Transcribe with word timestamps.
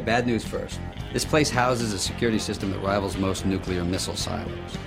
Okay, 0.00 0.06
bad 0.06 0.26
news 0.26 0.46
first. 0.46 0.80
This 1.12 1.26
place 1.26 1.50
houses 1.50 1.92
a 1.92 1.98
security 1.98 2.38
system 2.38 2.70
that 2.70 2.78
rivals 2.78 3.18
most 3.18 3.44
nuclear 3.44 3.84
missile 3.84 4.16
silos. 4.16 4.78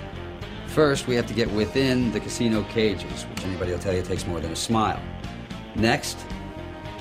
First, 0.66 1.06
we 1.06 1.14
have 1.14 1.28
to 1.28 1.34
get 1.34 1.48
within 1.52 2.10
the 2.10 2.18
casino 2.18 2.64
cages, 2.64 3.22
which 3.22 3.44
anybody 3.44 3.70
will 3.70 3.78
tell 3.78 3.94
you 3.94 4.02
takes 4.02 4.26
more 4.26 4.40
than 4.40 4.50
a 4.50 4.56
smile. 4.56 5.00
Next, 5.76 6.18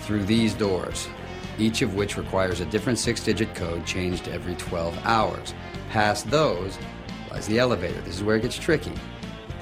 through 0.01 0.25
these 0.25 0.53
doors, 0.53 1.07
each 1.57 1.81
of 1.81 1.95
which 1.95 2.15
requires 2.15 2.59
a 2.59 2.65
different 2.65 2.99
six 2.99 3.23
digit 3.23 3.55
code 3.55 3.83
changed 3.83 4.27
every 4.27 4.53
12 4.57 4.95
hours. 5.05 5.55
Past 5.89 6.29
those 6.29 6.77
lies 7.31 7.47
the 7.47 7.57
elevator. 7.57 7.99
This 8.01 8.17
is 8.17 8.23
where 8.23 8.35
it 8.35 8.43
gets 8.43 8.57
tricky. 8.59 8.93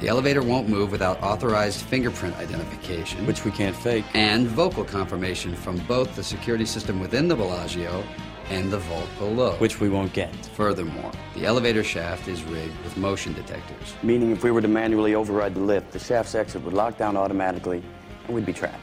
The 0.02 0.10
elevator 0.10 0.42
won't 0.42 0.68
move 0.68 0.92
without 0.92 1.24
authorized 1.24 1.84
fingerprint 1.86 2.36
identification, 2.36 3.26
Which 3.26 3.46
we 3.46 3.52
can't 3.52 3.76
fake. 3.78 4.04
and 4.14 4.46
vocal 4.46 4.84
confirmation 4.84 5.56
from 5.56 5.78
both 5.88 6.18
the 6.18 6.24
security 6.24 6.66
system 6.66 7.00
within 7.00 7.30
the 7.30 7.36
Bellagio 7.36 8.04
and 8.52 8.70
the 8.70 8.80
vault 8.80 9.08
below. 9.18 9.54
Which 9.54 9.80
we 9.80 9.88
won't 9.88 10.12
get. 10.12 10.36
Furthermore, 10.48 11.12
the 11.36 11.46
elevator 11.46 11.84
shaft 11.84 12.28
is 12.28 12.44
rigged 12.44 12.78
with 12.84 12.98
motion 12.98 13.34
detectors. 13.34 13.96
Meaning 14.04 14.32
if 14.32 14.44
we 14.44 14.52
were 14.52 14.62
to 14.62 14.68
manually 14.68 15.16
override 15.16 15.56
the 15.56 15.62
lift, 15.62 15.94
the 15.94 16.00
shaft's 16.00 16.36
exit 16.36 16.62
would 16.64 16.74
lock 16.74 16.98
down 16.98 17.16
automatically 17.16 17.82
and 18.26 18.36
we'd 18.36 18.46
be 18.46 18.54
trapped. 18.54 18.78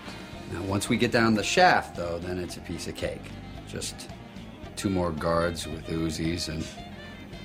Now, 0.52 0.62
once 0.62 0.88
we 0.88 0.96
get 0.96 1.12
down 1.12 1.34
the 1.34 1.44
shaft, 1.44 1.96
though, 1.96 2.18
then 2.18 2.38
it's 2.38 2.56
a 2.56 2.60
piece 2.60 2.88
of 2.88 2.96
cake. 2.96 3.30
Just 3.68 4.08
two 4.76 4.88
more 4.88 5.12
guards 5.12 5.66
with 5.66 5.86
Uzis 5.86 6.48
and 6.48 6.66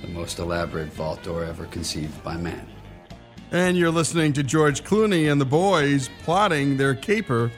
the 0.00 0.08
most 0.08 0.38
elaborate 0.38 0.92
vault 0.94 1.22
door 1.22 1.44
ever 1.44 1.66
conceived 1.66 2.22
by 2.24 2.36
man. 2.38 2.66
And 3.50 3.76
you're 3.76 3.90
listening 3.90 4.32
to 4.32 4.42
George 4.42 4.82
Clooney 4.82 5.30
and 5.30 5.38
the 5.38 5.44
boys 5.44 6.08
plotting 6.22 6.78
their 6.78 6.94
caper. 6.94 7.52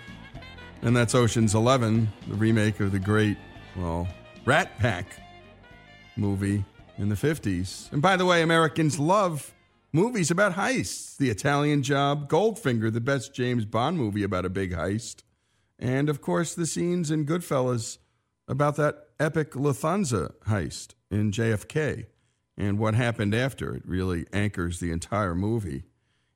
And 0.82 0.96
that's 0.96 1.14
Ocean's 1.14 1.54
Eleven, 1.54 2.08
the 2.26 2.34
remake 2.34 2.80
of 2.80 2.90
the 2.90 2.98
great, 2.98 3.38
well, 3.76 4.08
Rat 4.46 4.78
Pack 4.78 5.06
movie 6.16 6.64
in 6.98 7.08
the 7.08 7.16
50s. 7.16 7.90
And 7.90 8.00
by 8.00 8.16
the 8.16 8.24
way, 8.24 8.42
Americans 8.42 8.96
love 8.96 9.52
movies 9.92 10.30
about 10.30 10.54
heists. 10.54 11.16
The 11.16 11.30
Italian 11.30 11.82
Job, 11.82 12.30
Goldfinger, 12.30 12.92
the 12.92 13.00
best 13.00 13.34
James 13.34 13.64
Bond 13.64 13.98
movie 13.98 14.22
about 14.22 14.44
a 14.44 14.48
big 14.48 14.72
heist. 14.72 15.24
And 15.80 16.08
of 16.08 16.20
course, 16.20 16.54
the 16.54 16.64
scenes 16.64 17.10
in 17.10 17.26
Goodfellas 17.26 17.98
about 18.46 18.76
that 18.76 19.08
epic 19.18 19.50
Lufthansa 19.50 20.32
heist 20.46 20.94
in 21.10 21.32
JFK 21.32 22.06
and 22.56 22.78
what 22.78 22.94
happened 22.94 23.34
after. 23.34 23.74
It 23.74 23.82
really 23.84 24.26
anchors 24.32 24.78
the 24.78 24.92
entire 24.92 25.34
movie. 25.34 25.82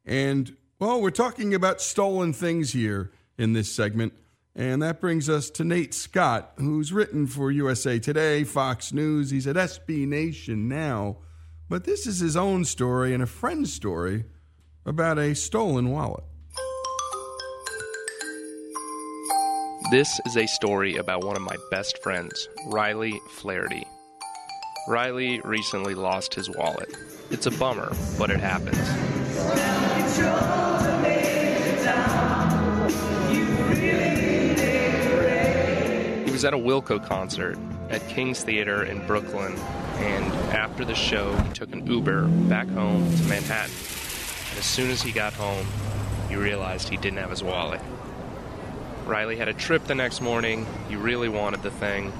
And, 0.04 0.56
well, 0.80 1.00
we're 1.00 1.10
talking 1.10 1.54
about 1.54 1.80
stolen 1.80 2.32
things 2.32 2.72
here 2.72 3.12
in 3.38 3.52
this 3.52 3.70
segment. 3.70 4.14
And 4.54 4.82
that 4.82 5.00
brings 5.00 5.28
us 5.28 5.48
to 5.50 5.64
Nate 5.64 5.94
Scott, 5.94 6.52
who's 6.56 6.92
written 6.92 7.26
for 7.26 7.50
USA 7.50 7.98
Today, 7.98 8.44
Fox 8.44 8.92
News. 8.92 9.30
He's 9.30 9.46
at 9.46 9.56
SB 9.56 10.06
Nation 10.06 10.68
now. 10.68 11.18
But 11.68 11.84
this 11.84 12.06
is 12.06 12.18
his 12.18 12.36
own 12.36 12.64
story 12.64 13.14
and 13.14 13.22
a 13.22 13.26
friend's 13.26 13.72
story 13.72 14.24
about 14.84 15.18
a 15.18 15.34
stolen 15.34 15.90
wallet. 15.90 16.24
This 19.90 20.20
is 20.26 20.36
a 20.36 20.46
story 20.46 20.96
about 20.96 21.24
one 21.24 21.36
of 21.36 21.42
my 21.42 21.56
best 21.70 22.02
friends, 22.02 22.48
Riley 22.66 23.20
Flaherty. 23.30 23.84
Riley 24.88 25.40
recently 25.44 25.94
lost 25.94 26.34
his 26.34 26.50
wallet. 26.50 26.96
It's 27.30 27.46
a 27.46 27.50
bummer, 27.52 27.92
but 28.18 28.30
it 28.30 28.40
happens. 28.40 28.78
Was 36.40 36.46
at 36.46 36.54
a 36.54 36.56
Wilco 36.56 37.04
concert 37.04 37.58
at 37.90 38.00
King's 38.08 38.42
Theater 38.42 38.84
in 38.84 39.06
Brooklyn, 39.06 39.54
and 39.98 40.24
after 40.54 40.86
the 40.86 40.94
show, 40.94 41.36
he 41.36 41.52
took 41.52 41.70
an 41.74 41.86
Uber 41.86 42.28
back 42.48 42.66
home 42.68 43.14
to 43.14 43.22
Manhattan. 43.24 43.70
And 44.48 44.58
as 44.58 44.64
soon 44.64 44.90
as 44.90 45.02
he 45.02 45.12
got 45.12 45.34
home, 45.34 45.66
he 46.30 46.36
realized 46.36 46.88
he 46.88 46.96
didn't 46.96 47.18
have 47.18 47.28
his 47.28 47.42
wallet. 47.42 47.82
Riley 49.04 49.36
had 49.36 49.48
a 49.48 49.52
trip 49.52 49.84
the 49.84 49.94
next 49.94 50.22
morning. 50.22 50.66
He 50.88 50.96
really 50.96 51.28
wanted 51.28 51.62
the 51.62 51.70
thing. 51.70 52.10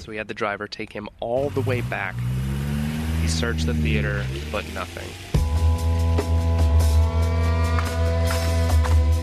So 0.00 0.12
he 0.12 0.18
had 0.18 0.28
the 0.28 0.34
driver 0.34 0.68
take 0.68 0.92
him 0.92 1.08
all 1.20 1.48
the 1.48 1.62
way 1.62 1.80
back. 1.80 2.16
He 3.22 3.28
searched 3.28 3.64
the 3.64 3.72
theater, 3.72 4.22
but 4.52 4.70
nothing. 4.74 5.08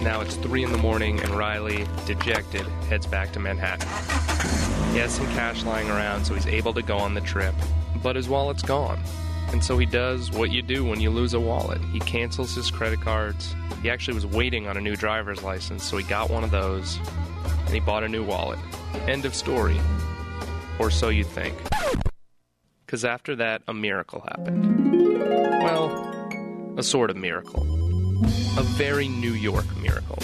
Now 0.07 0.21
it's 0.21 0.37
3 0.37 0.63
in 0.63 0.71
the 0.71 0.77
morning, 0.77 1.19
and 1.19 1.31
Riley, 1.31 1.85
dejected, 2.05 2.65
heads 2.87 3.05
back 3.05 3.33
to 3.33 3.41
Manhattan. 3.41 3.89
He 4.93 4.99
has 4.99 5.11
some 5.13 5.25
cash 5.33 5.65
lying 5.65 5.89
around, 5.89 6.23
so 6.23 6.33
he's 6.33 6.47
able 6.47 6.73
to 6.75 6.81
go 6.81 6.97
on 6.97 7.13
the 7.13 7.19
trip, 7.19 7.53
but 8.01 8.15
his 8.15 8.29
wallet's 8.29 8.63
gone. 8.63 9.01
And 9.49 9.61
so 9.61 9.77
he 9.77 9.85
does 9.85 10.31
what 10.31 10.49
you 10.49 10.61
do 10.61 10.85
when 10.85 11.01
you 11.01 11.09
lose 11.09 11.33
a 11.33 11.41
wallet. 11.41 11.81
He 11.91 11.99
cancels 11.99 12.55
his 12.55 12.71
credit 12.71 13.01
cards. 13.01 13.53
He 13.81 13.89
actually 13.89 14.13
was 14.13 14.25
waiting 14.25 14.65
on 14.65 14.77
a 14.77 14.81
new 14.81 14.95
driver's 14.95 15.43
license, 15.43 15.83
so 15.83 15.97
he 15.97 16.05
got 16.05 16.29
one 16.29 16.45
of 16.45 16.51
those, 16.51 16.99
and 17.65 17.73
he 17.73 17.81
bought 17.81 18.05
a 18.05 18.07
new 18.07 18.23
wallet. 18.23 18.59
End 19.07 19.25
of 19.25 19.35
story. 19.35 19.77
Or 20.79 20.89
so 20.89 21.09
you'd 21.09 21.27
think. 21.27 21.53
Because 22.85 23.03
after 23.03 23.35
that, 23.35 23.61
a 23.67 23.73
miracle 23.73 24.21
happened. 24.21 25.19
Well, 25.63 26.77
a 26.77 26.81
sort 26.81 27.09
of 27.09 27.17
miracle. 27.17 27.86
A 28.57 28.63
very 28.63 29.07
New 29.07 29.33
York 29.33 29.65
miracle. 29.77 30.17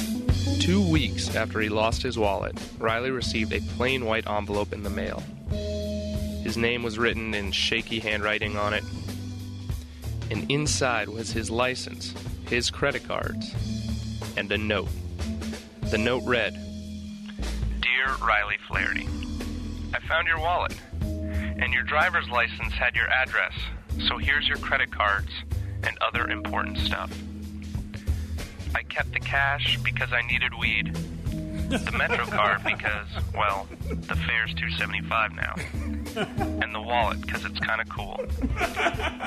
Two 0.59 0.81
weeks 0.89 1.35
after 1.35 1.59
he 1.59 1.69
lost 1.69 2.01
his 2.01 2.17
wallet, 2.17 2.57
Riley 2.79 3.11
received 3.11 3.53
a 3.53 3.59
plain 3.75 4.05
white 4.05 4.27
envelope 4.27 4.73
in 4.73 4.81
the 4.81 4.89
mail. 4.89 5.21
His 6.43 6.57
name 6.57 6.81
was 6.81 6.97
written 6.97 7.35
in 7.35 7.51
shaky 7.51 7.99
handwriting 7.99 8.57
on 8.57 8.73
it, 8.73 8.83
and 10.31 10.49
inside 10.49 11.07
was 11.07 11.31
his 11.31 11.51
license, 11.51 12.15
his 12.47 12.71
credit 12.71 13.07
cards, 13.07 13.53
and 14.37 14.51
a 14.51 14.57
note. 14.57 14.89
The 15.91 15.97
note 15.99 16.23
read 16.25 16.53
Dear 17.81 18.15
Riley 18.25 18.57
Flaherty, 18.67 19.07
I 19.93 19.99
found 20.07 20.27
your 20.27 20.39
wallet, 20.39 20.75
and 21.01 21.71
your 21.71 21.83
driver's 21.83 22.27
license 22.29 22.73
had 22.73 22.95
your 22.95 23.07
address, 23.09 23.53
so 24.07 24.17
here's 24.17 24.47
your 24.47 24.57
credit 24.57 24.91
cards 24.91 25.29
and 25.83 25.95
other 26.01 26.29
important 26.29 26.79
stuff. 26.79 27.11
I 28.75 28.83
kept 28.83 29.13
the 29.13 29.19
cash 29.19 29.77
because 29.83 30.11
I 30.13 30.21
needed 30.23 30.53
weed. 30.59 30.95
The 31.69 31.91
Metro 31.97 32.25
card 32.25 32.63
because, 32.63 33.07
well, 33.35 33.67
the 33.89 34.15
fare's 34.15 34.53
275 34.53 35.33
now. 35.33 35.55
And 36.61 36.75
the 36.75 36.81
wallet 36.81 37.21
because 37.21 37.45
it's 37.45 37.59
kind 37.59 37.81
of 37.81 37.89
cool. 37.89 38.19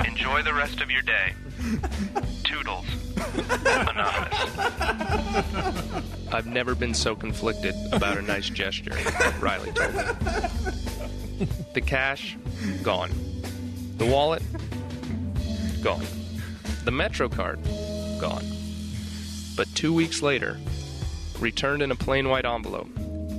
Enjoy 0.07 0.43
the 0.43 0.55
rest 0.55 0.81
of 0.81 0.91
your 0.91 1.03
day. 1.03 1.35
Toodles. 2.45 2.87
Anonymous. 3.65 4.35
I've 6.33 6.47
never 6.47 6.75
been 6.75 6.95
so 6.95 7.17
conflicted 7.17 7.75
about 7.93 8.17
a 8.19 8.23
nice 8.23 8.49
gesture, 8.49 8.97
Riley 9.41 9.73
told 9.73 9.95
me. 9.95 10.03
The 11.75 11.81
cash, 11.81 12.37
gone. 12.83 13.11
The 13.97 14.07
wallet, 14.07 14.43
gone. 15.83 16.07
The 16.85 16.93
Metro 16.93 17.29
card, 17.29 17.59
gone. 18.21 18.45
But 19.57 19.75
two 19.75 19.93
weeks 19.93 20.23
later, 20.23 20.59
returned 21.39 21.83
in 21.83 21.91
a 21.91 21.97
plain 21.97 22.29
white 22.29 22.45
envelope, 22.45 22.89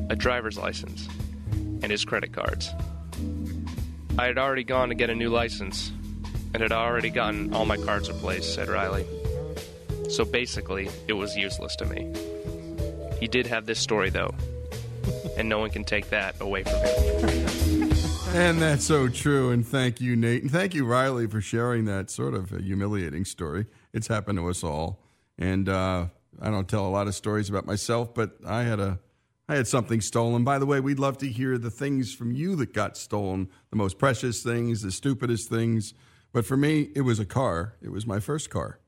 a 0.10 0.16
driver's 0.16 0.58
license, 0.58 1.08
and 1.52 1.92
his 1.92 2.04
credit 2.04 2.34
cards. 2.34 2.70
I 4.18 4.26
had 4.26 4.38
already 4.38 4.64
gone 4.64 4.90
to 4.90 4.96
get 4.96 5.12
a 5.12 5.16
new 5.16 5.30
license 5.30 5.92
and 6.54 6.64
had 6.64 6.72
already 6.72 7.12
gotten 7.12 7.54
all 7.54 7.66
my 7.66 7.78
cards 7.78 8.10
replaced, 8.10 8.56
said 8.56 8.68
Riley. 8.68 9.06
So 10.10 10.26
basically, 10.26 10.90
it 11.08 11.14
was 11.14 11.36
useless 11.36 11.76
to 11.76 11.86
me. 11.86 12.12
He 13.20 13.28
did 13.28 13.46
have 13.46 13.66
this 13.66 13.80
story, 13.80 14.10
though, 14.10 14.34
and 15.38 15.48
no 15.48 15.60
one 15.60 15.70
can 15.70 15.84
take 15.84 16.10
that 16.10 16.40
away 16.42 16.64
from 16.64 16.80
him. 16.80 17.92
And 18.36 18.62
that's 18.62 18.86
so 18.86 19.08
true. 19.08 19.52
And 19.52 19.66
thank 19.66 20.02
you, 20.02 20.16
Nate. 20.16 20.44
And 20.44 20.52
thank 20.52 20.74
you, 20.74 20.86
Riley, 20.86 21.28
for 21.28 21.42
sharing 21.42 21.86
that 21.86 22.10
sort 22.10 22.34
of 22.34 22.54
uh, 22.54 22.58
humiliating 22.58 23.26
story. 23.26 23.66
It's 23.94 24.08
happened 24.08 24.40
to 24.40 24.50
us 24.50 24.64
all. 24.64 25.00
And 25.38 25.70
uh, 25.70 26.08
I 26.42 26.50
don't 26.50 26.68
tell 26.68 26.86
a 26.86 26.90
lot 26.90 27.08
of 27.08 27.16
stories 27.16 27.50
about 27.50 27.66
myself, 27.66 28.14
but 28.14 28.38
I 28.46 28.64
had 28.64 28.80
a 28.80 29.00
I 29.50 29.56
had 29.56 29.68
something 29.68 30.02
stolen. 30.02 30.44
By 30.44 30.60
the 30.60 30.66
way, 30.66 30.82
we'd 30.82 31.00
love 31.00 31.18
to 31.20 31.28
hear 31.28 31.58
the 31.58 31.72
things 31.72 32.14
from 32.14 32.34
you 32.34 32.58
that 32.58 32.74
got 32.74 32.98
stolen, 32.98 33.50
the 33.70 33.78
most 33.78 33.98
precious 33.98 34.44
things, 34.44 34.82
the 34.82 34.92
stupidest 34.92 35.50
things. 35.50 35.94
But 36.34 36.46
for 36.46 36.58
me, 36.58 36.90
it 36.96 37.02
was 37.02 37.18
a 37.20 37.26
car. 37.26 37.76
It 37.82 37.90
was 37.90 38.06
my 38.06 38.20
first 38.20 38.50
car. 38.50 38.80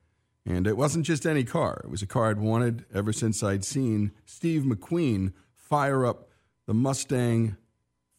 And 0.44 0.66
it 0.66 0.76
wasn't 0.76 1.06
just 1.06 1.24
any 1.24 1.44
car. 1.44 1.80
It 1.84 1.90
was 1.90 2.02
a 2.02 2.06
car 2.06 2.30
I'd 2.30 2.40
wanted 2.40 2.84
ever 2.94 3.12
since 3.12 3.42
I'd 3.42 3.64
seen 3.64 4.12
Steve 4.26 4.62
McQueen 4.62 5.32
fire 5.54 6.04
up 6.04 6.28
the 6.66 6.74
Mustang 6.74 7.56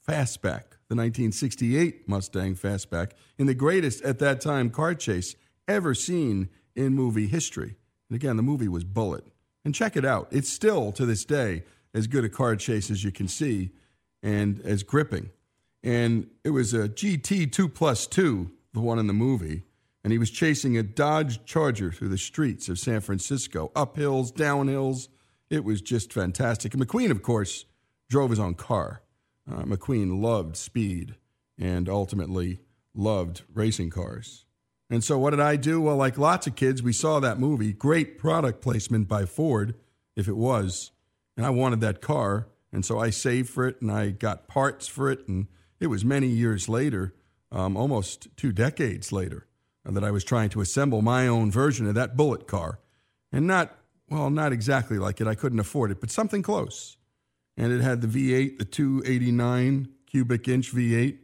Fastback, 0.07 0.77
the 0.87 0.95
1968 0.95 2.07
Mustang 2.09 2.55
Fastback, 2.55 3.11
in 3.37 3.45
the 3.45 3.53
greatest 3.53 4.03
at 4.03 4.17
that 4.19 4.41
time 4.41 4.71
car 4.71 4.95
chase 4.95 5.35
ever 5.67 5.93
seen 5.93 6.49
in 6.75 6.95
movie 6.95 7.27
history. 7.27 7.75
And 8.11 8.17
again, 8.17 8.35
the 8.35 8.43
movie 8.43 8.67
was 8.67 8.83
Bullitt. 8.83 9.25
And 9.63 9.73
check 9.73 9.95
it 9.95 10.03
out. 10.03 10.27
It's 10.31 10.49
still, 10.49 10.91
to 10.91 11.05
this 11.05 11.23
day, 11.23 11.63
as 11.93 12.07
good 12.07 12.25
a 12.25 12.29
car 12.29 12.57
chase 12.57 12.91
as 12.91 13.05
you 13.05 13.11
can 13.11 13.29
see 13.29 13.69
and 14.21 14.59
as 14.65 14.83
gripping. 14.83 15.29
and 15.81 16.29
it 16.43 16.49
was 16.49 16.73
a 16.73 16.89
GT 16.89 17.49
2 17.49 17.69
plus 17.69 18.05
2, 18.07 18.51
the 18.73 18.81
one 18.81 18.99
in 18.99 19.07
the 19.07 19.13
movie. 19.13 19.63
And 20.03 20.11
he 20.11 20.19
was 20.19 20.29
chasing 20.29 20.77
a 20.77 20.83
Dodge 20.83 21.45
Charger 21.45 21.89
through 21.93 22.09
the 22.09 22.17
streets 22.17 22.67
of 22.67 22.79
San 22.79 22.99
Francisco, 22.99 23.71
up 23.77 23.95
hills, 23.95 24.29
down 24.29 24.67
hills. 24.67 25.07
It 25.49 25.63
was 25.63 25.81
just 25.81 26.11
fantastic. 26.11 26.73
And 26.73 26.85
McQueen, 26.85 27.11
of 27.11 27.23
course, 27.23 27.63
drove 28.09 28.31
his 28.31 28.39
own 28.39 28.55
car. 28.55 29.03
Uh, 29.49 29.63
McQueen 29.63 30.21
loved 30.21 30.57
speed 30.57 31.15
and 31.57 31.87
ultimately 31.87 32.59
loved 32.93 33.43
racing 33.53 33.89
cars. 33.89 34.45
And 34.91 35.05
so, 35.05 35.17
what 35.17 35.29
did 35.29 35.39
I 35.39 35.55
do? 35.55 35.79
Well, 35.79 35.95
like 35.95 36.17
lots 36.17 36.47
of 36.47 36.55
kids, 36.55 36.83
we 36.83 36.91
saw 36.91 37.21
that 37.21 37.39
movie. 37.39 37.71
Great 37.71 38.17
product 38.17 38.61
placement 38.61 39.07
by 39.07 39.25
Ford, 39.25 39.73
if 40.17 40.27
it 40.27 40.35
was. 40.35 40.91
And 41.37 41.45
I 41.45 41.49
wanted 41.49 41.79
that 41.79 42.01
car. 42.01 42.49
And 42.73 42.85
so 42.85 42.99
I 42.99 43.09
saved 43.09 43.49
for 43.49 43.65
it 43.65 43.81
and 43.81 43.89
I 43.89 44.09
got 44.09 44.49
parts 44.49 44.87
for 44.87 45.09
it. 45.09 45.25
And 45.29 45.47
it 45.79 45.87
was 45.87 46.03
many 46.03 46.27
years 46.27 46.67
later, 46.67 47.13
um, 47.53 47.77
almost 47.77 48.27
two 48.35 48.51
decades 48.51 49.13
later, 49.13 49.47
that 49.85 50.03
I 50.03 50.11
was 50.11 50.25
trying 50.25 50.49
to 50.49 50.61
assemble 50.61 51.01
my 51.01 51.25
own 51.25 51.51
version 51.51 51.87
of 51.87 51.95
that 51.95 52.17
Bullitt 52.17 52.45
car. 52.45 52.79
And 53.31 53.47
not, 53.47 53.77
well, 54.09 54.29
not 54.29 54.51
exactly 54.51 54.99
like 54.99 55.21
it. 55.21 55.27
I 55.27 55.35
couldn't 55.35 55.59
afford 55.59 55.91
it, 55.91 56.01
but 56.01 56.11
something 56.11 56.41
close. 56.41 56.97
And 57.55 57.71
it 57.71 57.79
had 57.81 58.01
the 58.01 58.07
V8, 58.07 58.59
the 58.59 58.65
289 58.65 59.87
cubic 60.05 60.49
inch 60.49 60.73
V8. 60.73 61.17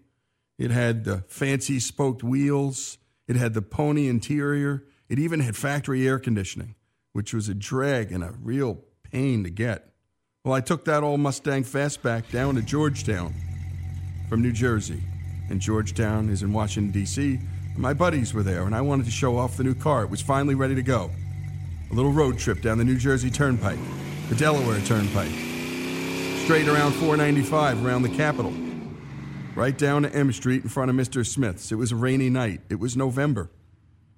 It 0.58 0.72
had 0.72 1.04
the 1.04 1.26
fancy 1.28 1.82
spoked 1.82 2.24
wheels. 2.24 2.98
It 3.28 3.36
had 3.36 3.54
the 3.54 3.62
pony 3.62 4.08
interior. 4.08 4.86
It 5.10 5.20
even 5.20 5.42
had 5.42 5.56
factory 5.56 6.08
air 6.08 6.20
conditioning, 6.20 6.76
which 7.14 7.34
was 7.34 7.50
a 7.50 7.54
drag 7.54 8.12
and 8.12 8.24
a 8.24 8.34
real 8.42 8.80
pain 9.12 9.44
to 9.44 9.50
get. 9.50 9.94
Well, 10.44 10.54
I 10.54 10.62
took 10.62 10.86
that 10.86 11.04
old 11.04 11.20
Mustang 11.20 11.64
Fastback 11.64 12.32
down 12.32 12.56
to 12.56 12.62
Georgetown 12.62 13.34
from 14.30 14.42
New 14.42 14.54
Jersey. 14.54 15.04
And 15.50 15.60
Georgetown 15.60 16.30
is 16.30 16.44
in 16.44 16.54
Washington, 16.54 16.92
D.C. 16.92 17.40
My 17.76 17.94
buddies 17.94 18.34
were 18.34 18.44
there, 18.44 18.64
and 18.64 18.76
I 18.76 18.82
wanted 18.82 19.06
to 19.06 19.12
show 19.12 19.38
off 19.38 19.58
the 19.58 19.64
new 19.64 19.76
car. 19.76 20.04
It 20.04 20.10
was 20.10 20.22
finally 20.22 20.56
ready 20.56 20.76
to 20.76 20.82
go. 20.82 21.12
A 21.92 21.94
little 21.94 22.12
road 22.12 22.38
trip 22.38 22.62
down 22.62 22.78
the 22.78 22.84
New 22.84 22.98
Jersey 22.98 23.30
Turnpike, 23.30 23.80
the 24.30 24.36
Delaware 24.36 24.80
Turnpike, 24.82 25.32
straight 26.44 26.68
around 26.68 26.94
495 26.94 27.86
around 27.86 28.02
the 28.02 28.10
Capitol 28.10 28.54
right 29.58 29.78
down 29.78 30.04
to 30.04 30.14
M 30.14 30.32
Street 30.32 30.64
in 30.64 30.70
front 30.70 30.92
of 30.92 30.96
Mr. 30.96 31.26
Smith's. 31.26 31.72
It 31.72 31.76
was 31.76 31.92
a 31.92 31.96
rainy 31.96 32.30
night. 32.30 32.62
It 32.70 32.80
was 32.80 32.96
November. 32.96 33.50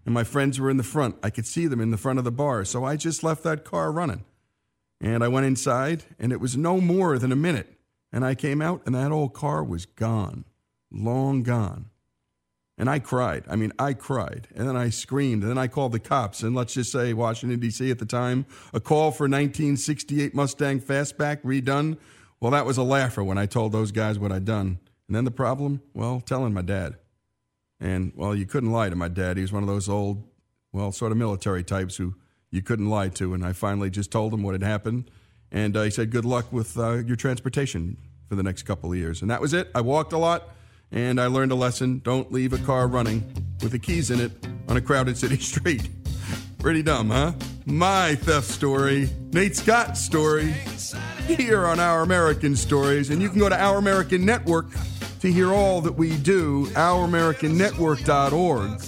And 0.06 0.14
my 0.14 0.24
friends 0.24 0.60
were 0.60 0.70
in 0.70 0.78
the 0.78 0.84
front. 0.84 1.16
I 1.24 1.30
could 1.30 1.46
see 1.46 1.66
them 1.66 1.80
in 1.80 1.92
the 1.92 1.98
front 1.98 2.20
of 2.20 2.26
the 2.26 2.32
bar. 2.32 2.66
So 2.66 2.84
I 2.84 2.98
just 2.98 3.24
left 3.24 3.44
that 3.44 3.64
car 3.64 3.92
running. 3.92 4.26
And 5.00 5.24
I 5.24 5.30
went 5.30 5.46
inside, 5.46 6.04
and 6.20 6.34
it 6.34 6.42
was 6.42 6.58
no 6.58 6.82
more 6.82 7.18
than 7.18 7.32
a 7.32 7.38
minute. 7.38 7.78
And 8.12 8.26
I 8.26 8.36
came 8.36 8.62
out, 8.62 8.82
and 8.86 8.96
that 8.96 9.12
old 9.12 9.34
car 9.34 9.64
was 9.64 9.86
gone, 9.86 10.44
long 10.92 11.44
gone. 11.44 11.86
And 12.78 12.90
I 12.90 13.00
cried. 13.00 13.46
I 13.50 13.56
mean, 13.56 13.72
I 13.80 13.94
cried. 13.94 14.48
And 14.56 14.68
then 14.68 14.76
I 14.76 14.90
screamed. 14.90 15.44
And 15.44 15.52
then 15.52 15.58
I 15.58 15.68
called 15.68 15.92
the 15.94 16.00
cops. 16.00 16.44
And 16.44 16.56
let's 16.56 16.74
just 16.74 16.92
say 16.92 17.14
Washington, 17.14 17.60
D.C. 17.60 17.90
at 17.92 18.00
the 18.00 18.06
time, 18.06 18.46
a 18.74 18.80
call 18.80 19.12
for 19.12 19.24
1968 19.26 20.34
Mustang 20.34 20.82
Fastback 20.82 21.42
redone. 21.44 21.98
Well, 22.42 22.52
that 22.52 22.66
was 22.66 22.78
a 22.78 22.84
laugher 22.84 23.24
when 23.24 23.38
I 23.38 23.46
told 23.46 23.72
those 23.72 23.92
guys 23.92 24.18
what 24.18 24.32
I'd 24.32 24.46
done. 24.46 24.80
And 25.10 25.16
then 25.16 25.26
the 25.26 25.32
problem? 25.32 25.82
Well, 25.96 26.22
telling 26.22 26.54
my 26.54 26.62
dad. 26.62 26.96
And, 27.80 28.14
well, 28.16 28.36
you 28.36 28.46
couldn't 28.46 28.72
lie 28.72 28.90
to 28.90 28.96
my 28.96 29.08
dad. 29.08 29.38
He 29.38 29.42
was 29.42 29.52
one 29.52 29.64
of 29.64 29.68
those 29.68 29.90
old, 29.90 30.24
well, 30.72 30.92
sort 30.92 31.12
of 31.12 31.18
military 31.18 31.64
types 31.64 31.98
who 31.98 32.14
you 32.52 32.62
couldn't 32.62 32.92
lie 32.92 33.10
to. 33.10 33.34
And 33.34 33.44
I 33.44 33.54
finally 33.54 33.90
just 33.90 34.12
told 34.12 34.36
him 34.36 34.44
what 34.44 34.54
had 34.54 34.62
happened. 34.62 35.10
And 35.52 35.76
uh, 35.76 35.82
he 35.82 35.90
said, 35.90 36.12
Good 36.12 36.26
luck 36.26 36.54
with 36.54 36.78
uh, 36.78 36.98
your 36.98 37.16
transportation 37.16 37.98
for 38.28 38.36
the 38.36 38.44
next 38.44 38.64
couple 38.64 38.92
of 38.92 39.00
years. 39.00 39.24
And 39.24 39.32
that 39.32 39.42
was 39.42 39.52
it. 39.52 39.72
I 39.74 39.82
walked 39.82 40.14
a 40.14 40.20
lot 40.20 40.50
and 40.92 41.20
I 41.20 41.26
learned 41.26 41.52
a 41.52 41.56
lesson 41.56 42.02
don't 42.04 42.32
leave 42.32 42.54
a 42.54 42.60
car 42.60 42.88
running 42.88 43.24
with 43.64 43.72
the 43.72 43.80
keys 43.80 44.12
in 44.12 44.20
it 44.20 44.32
on 44.68 44.78
a 44.78 44.82
crowded 44.82 45.18
city 45.18 45.38
street. 45.40 45.90
Pretty 46.60 46.84
dumb, 46.84 47.10
huh? 47.10 47.34
My 47.66 48.14
theft 48.14 48.48
story, 48.48 49.10
Nate 49.32 49.56
Scott's 49.56 50.02
story, 50.02 50.54
here 51.26 51.66
on 51.66 51.80
Our 51.80 52.04
American 52.04 52.56
Stories. 52.56 53.10
And 53.10 53.24
you 53.24 53.30
can 53.30 53.40
go 53.40 53.50
to 53.50 53.60
Our 53.60 53.80
American 53.80 54.24
Network 54.24 54.68
to 55.20 55.32
hear 55.32 55.52
all 55.52 55.82
that 55.82 55.94
we 55.94 56.18
do, 56.18 56.66
ouramericannetwork.org. 56.68 58.80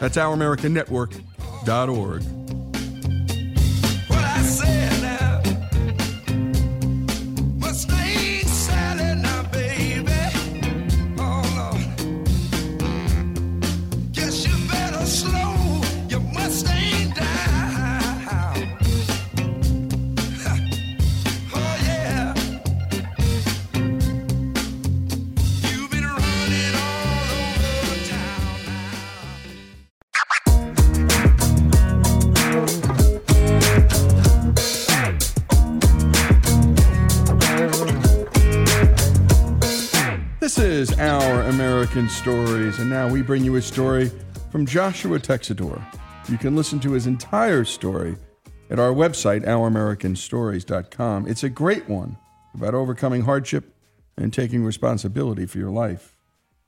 That's 0.00 0.16
ouramericannetwork.org. 0.16 2.43
American 41.94 42.10
Stories. 42.12 42.80
And 42.80 42.90
now 42.90 43.08
we 43.08 43.22
bring 43.22 43.44
you 43.44 43.54
a 43.54 43.62
story 43.62 44.10
from 44.50 44.66
Joshua 44.66 45.20
Texador. 45.20 45.80
You 46.28 46.36
can 46.36 46.56
listen 46.56 46.80
to 46.80 46.90
his 46.90 47.06
entire 47.06 47.64
story 47.64 48.16
at 48.68 48.80
our 48.80 48.90
website, 48.92 49.44
ouramericanstories.com. 49.44 51.28
It's 51.28 51.44
a 51.44 51.48
great 51.48 51.88
one 51.88 52.18
about 52.52 52.74
overcoming 52.74 53.22
hardship 53.22 53.76
and 54.16 54.32
taking 54.32 54.64
responsibility 54.64 55.46
for 55.46 55.58
your 55.58 55.70
life. 55.70 56.16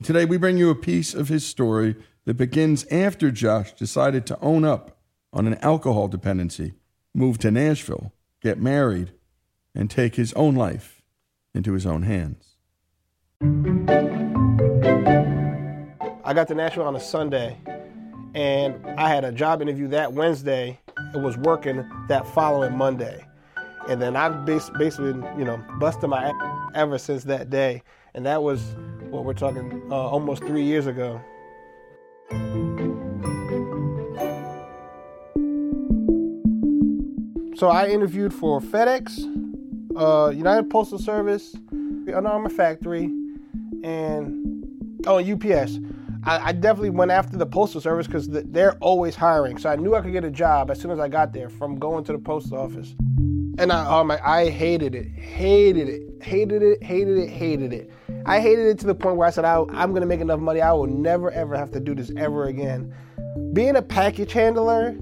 Today, 0.01 0.23
we 0.23 0.37
bring 0.37 0.57
you 0.57 0.69
a 0.69 0.75
piece 0.75 1.13
of 1.13 1.27
his 1.27 1.45
story 1.45 1.97
that 2.23 2.37
begins 2.37 2.85
after 2.85 3.29
Josh 3.29 3.73
decided 3.73 4.25
to 4.27 4.39
own 4.39 4.63
up 4.63 4.97
on 5.33 5.45
an 5.45 5.55
alcohol 5.55 6.07
dependency, 6.07 6.75
move 7.13 7.37
to 7.39 7.51
Nashville, 7.51 8.13
get 8.41 8.61
married, 8.61 9.11
and 9.75 9.91
take 9.91 10.15
his 10.15 10.31
own 10.35 10.55
life 10.55 11.01
into 11.53 11.73
his 11.73 11.85
own 11.85 12.03
hands. 12.03 12.55
I 16.27 16.33
got 16.33 16.49
to 16.49 16.55
Nashville 16.55 16.83
on 16.83 16.93
a 16.93 16.99
Sunday, 16.99 17.57
and 18.35 18.85
I 18.99 19.07
had 19.07 19.23
a 19.23 19.31
job 19.31 19.61
interview 19.61 19.87
that 19.87 20.11
Wednesday. 20.11 20.77
It 21.15 21.21
was 21.21 21.37
working 21.37 21.89
that 22.09 22.27
following 22.27 22.75
Monday, 22.75 23.25
and 23.87 24.01
then 24.01 24.17
I've 24.17 24.45
basically, 24.45 25.13
you 25.37 25.45
know, 25.45 25.63
busted 25.79 26.09
my 26.09 26.25
ass 26.25 26.71
ever 26.75 26.97
since 26.97 27.23
that 27.23 27.49
day. 27.49 27.81
And 28.13 28.25
that 28.25 28.43
was 28.43 28.75
what 29.09 29.23
we're 29.23 29.35
talking 29.35 29.81
uh, 29.89 29.95
almost 29.95 30.43
three 30.43 30.63
years 30.63 30.85
ago. 30.85 31.21
So 37.55 37.69
I 37.69 37.87
interviewed 37.87 38.33
for 38.33 38.59
FedEx, 38.59 39.17
uh, 39.95 40.31
United 40.31 40.69
Postal 40.69 40.99
Service, 40.99 41.55
Under 41.71 42.27
Armour 42.27 42.49
Factory, 42.49 43.05
and 43.81 44.67
oh, 45.07 45.19
UPS. 45.19 45.79
I, 46.27 46.49
I 46.49 46.51
definitely 46.51 46.89
went 46.89 47.09
after 47.09 47.37
the 47.37 47.45
postal 47.45 47.79
service 47.79 48.05
because 48.05 48.27
they're 48.27 48.75
always 48.79 49.15
hiring. 49.15 49.57
So 49.57 49.69
I 49.69 49.77
knew 49.77 49.95
I 49.95 50.01
could 50.01 50.11
get 50.11 50.25
a 50.25 50.29
job 50.29 50.69
as 50.69 50.79
soon 50.79 50.91
as 50.91 50.99
I 50.99 51.07
got 51.07 51.31
there 51.31 51.49
from 51.49 51.79
going 51.79 52.03
to 52.03 52.11
the 52.11 52.19
post 52.19 52.51
office. 52.51 52.95
And 53.59 53.71
I, 53.71 53.87
oh 53.87 54.03
my, 54.03 54.19
I 54.23 54.49
hated 54.49 54.93
it, 54.93 55.07
hated 55.07 55.87
it, 55.87 56.21
hated 56.21 56.61
it, 56.61 56.83
hated 56.83 57.17
it, 57.17 57.29
hated 57.29 57.71
it. 57.71 57.91
I 58.25 58.41
hated 58.41 58.67
it 58.67 58.79
to 58.79 58.87
the 58.87 58.93
point 58.93 59.15
where 59.15 59.25
I 59.25 59.31
said, 59.31 59.45
I, 59.45 59.63
I'm 59.69 59.93
gonna 59.93 60.05
make 60.05 60.19
enough 60.19 60.41
money. 60.41 60.59
I 60.59 60.73
will 60.73 60.85
never 60.85 61.31
ever 61.31 61.55
have 61.55 61.71
to 61.71 61.79
do 61.79 61.95
this 61.95 62.11
ever 62.17 62.45
again. 62.45 62.93
Being 63.53 63.77
a 63.77 63.81
package 63.81 64.33
handler 64.33 64.97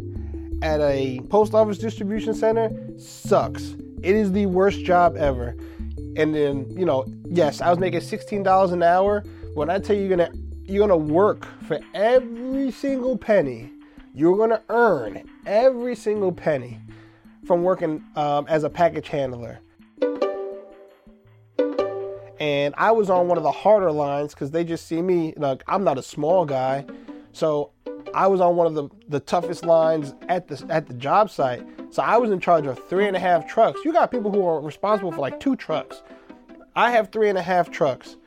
at 0.61 0.79
a 0.79 1.21
post 1.29 1.55
office 1.55 1.79
distribution 1.79 2.35
center 2.35 2.69
sucks. 2.99 3.75
It 4.03 4.15
is 4.15 4.31
the 4.31 4.45
worst 4.45 4.85
job 4.85 5.17
ever. 5.17 5.57
And 6.17 6.35
then, 6.35 6.67
you 6.77 6.85
know, 6.85 7.05
yes, 7.27 7.61
I 7.61 7.71
was 7.71 7.79
making 7.79 8.01
$16 8.01 8.71
an 8.71 8.83
hour. 8.83 9.23
When 9.55 9.69
I 9.69 9.79
tell 9.79 9.95
you 9.95 10.03
you're 10.03 10.17
gonna 10.17 10.31
you're 10.67 10.87
to 10.87 10.97
work 10.97 11.47
for 11.63 11.79
every 11.93 12.71
single 12.71 13.17
penny. 13.17 13.71
You're 14.13 14.47
to 14.47 14.61
earn 14.69 15.29
every 15.45 15.95
single 15.95 16.31
penny 16.31 16.79
from 17.45 17.63
working 17.63 18.03
um, 18.15 18.45
as 18.47 18.63
a 18.63 18.69
package 18.69 19.09
handler. 19.09 19.59
And 22.39 22.73
I 22.77 22.91
was 22.91 23.09
on 23.09 23.27
one 23.27 23.37
of 23.37 23.43
the 23.43 23.51
harder 23.51 23.91
lines 23.91 24.33
because 24.33 24.51
they 24.51 24.63
just 24.63 24.87
see 24.87 25.01
me, 25.01 25.33
like, 25.37 25.63
I'm 25.67 25.83
not 25.83 25.97
a 25.97 26.03
small 26.03 26.45
guy. 26.45 26.85
So 27.31 27.71
I 28.13 28.27
was 28.27 28.41
on 28.41 28.55
one 28.55 28.67
of 28.67 28.73
the, 28.73 28.89
the 29.07 29.19
toughest 29.19 29.65
lines 29.65 30.13
at 30.27 30.47
the, 30.47 30.65
at 30.69 30.87
the 30.87 30.93
job 30.93 31.29
site. 31.29 31.65
So 31.91 32.01
I 32.01 32.17
was 32.17 32.31
in 32.31 32.39
charge 32.39 32.65
of 32.65 32.83
three 32.87 33.07
and 33.07 33.15
a 33.15 33.19
half 33.19 33.47
trucks. 33.47 33.79
You 33.85 33.93
got 33.93 34.11
people 34.11 34.31
who 34.31 34.45
are 34.45 34.59
responsible 34.59 35.11
for 35.11 35.19
like 35.21 35.39
two 35.39 35.55
trucks. 35.55 36.01
I 36.75 36.91
have 36.91 37.11
three 37.11 37.29
and 37.29 37.37
a 37.37 37.41
half 37.41 37.71
trucks 37.71 38.17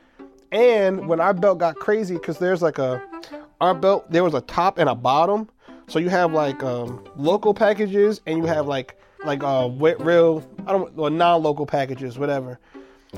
And 0.51 1.07
when 1.07 1.19
our 1.19 1.33
belt 1.33 1.59
got 1.59 1.75
crazy, 1.75 2.15
because 2.15 2.39
there's 2.39 2.61
like 2.61 2.77
a 2.79 3.01
our 3.61 3.75
belt, 3.75 4.09
there 4.11 4.23
was 4.23 4.33
a 4.33 4.41
top 4.41 4.77
and 4.77 4.89
a 4.89 4.95
bottom. 4.95 5.49
So 5.87 5.99
you 5.99 6.09
have 6.09 6.33
like 6.33 6.63
um, 6.63 7.03
local 7.15 7.53
packages, 7.53 8.21
and 8.25 8.37
you 8.37 8.45
have 8.45 8.67
like 8.67 8.99
like 9.25 9.43
uh 9.43 9.67
wet 9.71 9.99
real 9.99 10.47
I 10.65 10.71
don't 10.71 10.97
or 10.97 11.09
non-local 11.09 11.65
packages, 11.65 12.17
whatever. 12.17 12.59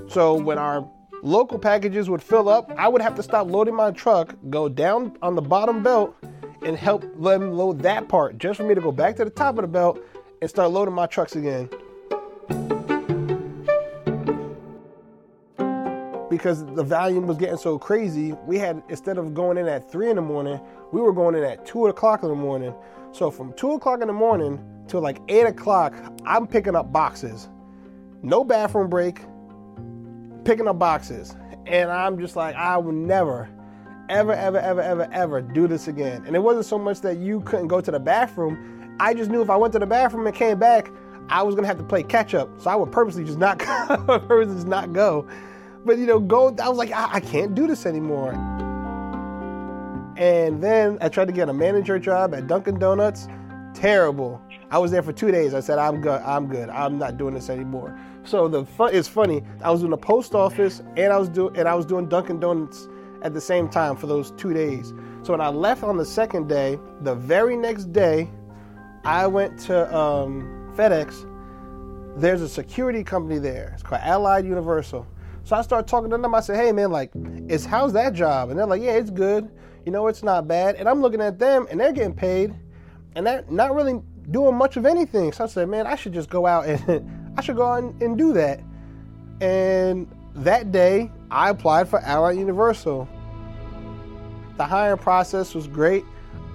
So 0.08 0.34
when 0.36 0.58
our 0.58 0.90
local 1.22 1.60
packages 1.60 2.10
would 2.10 2.24
fill 2.24 2.50
up, 2.50 2.72
I 2.78 2.88
would 2.88 3.02
have 3.02 3.16
to 3.16 3.24
stop 3.24 3.48
loading 3.48 3.76
my 3.76 3.92
truck, 3.92 4.36
go 4.50 4.68
down 4.68 5.18
on 5.22 5.36
the 5.36 5.42
bottom 5.42 5.84
belt, 5.84 6.16
and 6.64 6.76
help 6.76 7.02
them 7.22 7.52
load 7.54 7.80
that 7.82 8.08
part, 8.08 8.38
just 8.38 8.58
for 8.58 8.64
me 8.64 8.74
to 8.74 8.82
go 8.82 8.92
back 8.92 9.16
to 9.18 9.26
the 9.26 9.32
top 9.32 9.58
of 9.58 9.62
the 9.62 9.68
belt 9.68 10.00
and 10.42 10.50
start 10.50 10.72
loading 10.72 10.94
my 10.94 11.06
trucks 11.06 11.36
again. 11.36 11.70
Because 16.32 16.64
the 16.66 16.84
volume 16.84 17.28
was 17.28 17.36
getting 17.36 17.58
so 17.58 17.78
crazy, 17.78 18.32
we 18.48 18.58
had 18.58 18.82
instead 18.88 19.18
of 19.18 19.34
going 19.34 19.58
in 19.58 19.68
at 19.68 19.92
three 19.92 20.10
in 20.10 20.16
the 20.16 20.22
morning, 20.22 20.62
we 20.94 21.02
were 21.02 21.12
going 21.12 21.36
in 21.36 21.44
at 21.44 21.66
two 21.66 21.88
o'clock 21.88 22.24
in 22.24 22.30
the 22.30 22.36
morning. 22.36 22.74
So 23.12 23.30
from 23.30 23.52
two 23.52 23.74
o'clock 23.74 24.00
in 24.00 24.08
the 24.08 24.14
morning 24.14 24.64
to 24.88 25.00
like 25.00 25.20
eight 25.28 25.46
o'clock, 25.46 25.94
I'm 26.26 26.48
picking 26.48 26.74
up 26.74 26.94
boxes. 26.94 27.50
No 28.24 28.46
bathroom 28.46 28.90
break, 28.90 29.20
picking 30.46 30.70
up 30.70 30.80
boxes. 30.80 31.36
And 31.66 31.92
I'm 31.92 32.18
just 32.18 32.38
like, 32.38 32.56
I 32.56 32.78
will 32.78 32.94
never, 32.94 33.50
ever, 34.08 34.32
ever, 34.32 34.58
ever, 34.58 34.82
ever, 34.82 35.10
ever 35.12 35.42
do 35.42 35.68
this 35.68 35.90
again. 35.90 36.24
And 36.26 36.34
it 36.34 36.40
wasn't 36.40 36.66
so 36.66 36.80
much 36.80 37.02
that 37.02 37.18
you 37.18 37.42
couldn't 37.42 37.68
go 37.68 37.82
to 37.82 37.92
the 37.92 38.00
bathroom. 38.00 38.96
I 39.02 39.14
just 39.14 39.30
knew 39.30 39.42
if 39.42 39.50
I 39.50 39.58
went 39.58 39.74
to 39.74 39.80
the 39.80 39.86
bathroom 39.86 40.26
and 40.26 40.34
came 40.34 40.58
back, 40.58 40.90
I 41.28 41.44
was 41.44 41.56
gonna 41.56 41.68
have 41.68 41.78
to 41.78 41.84
play 41.84 42.04
catch 42.04 42.34
up. 42.34 42.62
So 42.62 42.70
I 42.70 42.76
would 42.76 42.94
purposely 42.94 43.26
just 43.26 43.38
not 43.38 43.60
purposely 43.60 44.56
just 44.56 44.68
not 44.68 44.94
go. 44.94 45.28
But 45.86 45.98
you 45.98 46.06
know, 46.06 46.20
go 46.20 46.56
I 46.62 46.70
was 46.70 46.78
like, 46.78 46.92
I, 46.92 47.16
I 47.16 47.20
can't 47.20 47.56
do 47.56 47.68
this 47.68 47.86
anymore. 47.86 48.34
And 50.18 50.62
then 50.62 50.98
I 51.02 51.10
tried 51.10 51.26
to 51.26 51.34
get 51.34 51.50
a 51.50 51.54
manager 51.54 51.98
job 51.98 52.34
at 52.36 52.48
Dunkin' 52.48 52.78
Donuts. 52.78 53.28
Terrible. 53.74 54.42
I 54.70 54.78
was 54.78 54.92
there 54.92 55.02
for 55.02 55.14
two 55.14 55.32
days. 55.32 55.54
I 55.54 55.60
said, 55.62 55.80
I'm 55.80 56.02
good. 56.02 56.22
I'm 56.22 56.48
good. 56.48 56.70
I'm 56.70 57.00
not 57.00 57.18
doing 57.18 57.34
this 57.34 57.50
anymore. 57.50 57.98
So 58.24 58.48
the 58.48 58.66
fun 58.66 58.94
it's 58.94 59.08
funny. 59.08 59.44
I 59.64 59.72
was 59.72 59.82
in 59.84 59.90
the 59.90 59.98
post 59.98 60.36
office 60.36 60.82
and 60.96 61.12
I 61.12 61.18
was 61.18 61.30
doing 61.30 61.58
and 61.58 61.68
I 61.68 61.74
was 61.74 61.86
doing 61.86 62.08
Dunkin' 62.08 62.40
Donuts 62.40 62.88
at 63.24 63.34
the 63.34 63.42
same 63.42 63.68
time 63.70 63.96
for 63.96 64.08
those 64.08 64.32
two 64.32 64.54
days. 64.54 64.94
So 65.24 65.34
when 65.34 65.42
I 65.42 65.50
left 65.50 65.84
on 65.84 65.98
the 65.98 66.06
second 66.06 66.48
day, 66.48 66.80
the 67.02 67.16
very 67.16 67.56
next 67.56 67.92
day, 67.92 68.30
I 69.04 69.28
went 69.28 69.60
to 69.62 69.96
um, 69.96 70.72
FedEx. 70.76 71.28
There's 72.20 72.42
a 72.42 72.50
security 72.50 73.04
company 73.04 73.40
there. 73.40 73.72
It's 73.74 73.84
called 73.84 74.02
Allied 74.02 74.46
Universal. 74.46 75.08
So 75.52 75.58
I 75.58 75.64
started 75.64 75.86
talking 75.86 76.10
to 76.12 76.18
them. 76.18 76.34
I 76.34 76.40
said, 76.40 76.56
"Hey 76.56 76.72
man, 76.72 76.92
like, 76.92 77.12
it's 77.50 77.66
how's 77.66 77.92
that 77.92 78.14
job?" 78.14 78.52
And 78.52 78.58
they're 78.58 78.66
like, 78.66 78.82
"Yeah, 78.82 78.92
it's 78.92 79.10
good. 79.10 79.52
You 79.86 79.92
know, 79.92 80.08
it's 80.08 80.24
not 80.24 80.48
bad." 80.48 80.76
And 80.76 80.88
I'm 80.88 81.02
looking 81.02 81.20
at 81.20 81.40
them, 81.40 81.68
and 81.70 81.78
they're 81.78 81.92
getting 81.92 82.14
paid, 82.14 82.56
and 83.16 83.28
they're 83.28 83.44
not 83.50 83.76
really 83.76 84.02
doing 84.30 84.56
much 84.56 84.78
of 84.78 84.86
anything. 84.86 85.34
So 85.34 85.44
I 85.44 85.48
said, 85.48 85.68
"Man, 85.68 85.86
I 85.88 85.96
should 85.96 86.14
just 86.14 86.30
go 86.30 86.48
out 86.48 86.68
and." 86.68 87.34
I 87.38 87.42
should 87.42 87.58
go 87.58 87.66
on 87.66 87.98
and 88.00 88.18
do 88.18 88.32
that. 88.32 88.62
And 89.42 90.08
that 90.36 90.72
day, 90.72 91.12
I 91.30 91.50
applied 91.50 91.90
for 91.90 92.00
Allied 92.00 92.38
Universal. 92.38 93.10
The 94.56 94.64
hiring 94.64 95.00
process 95.00 95.54
was 95.54 95.68
great. 95.68 96.06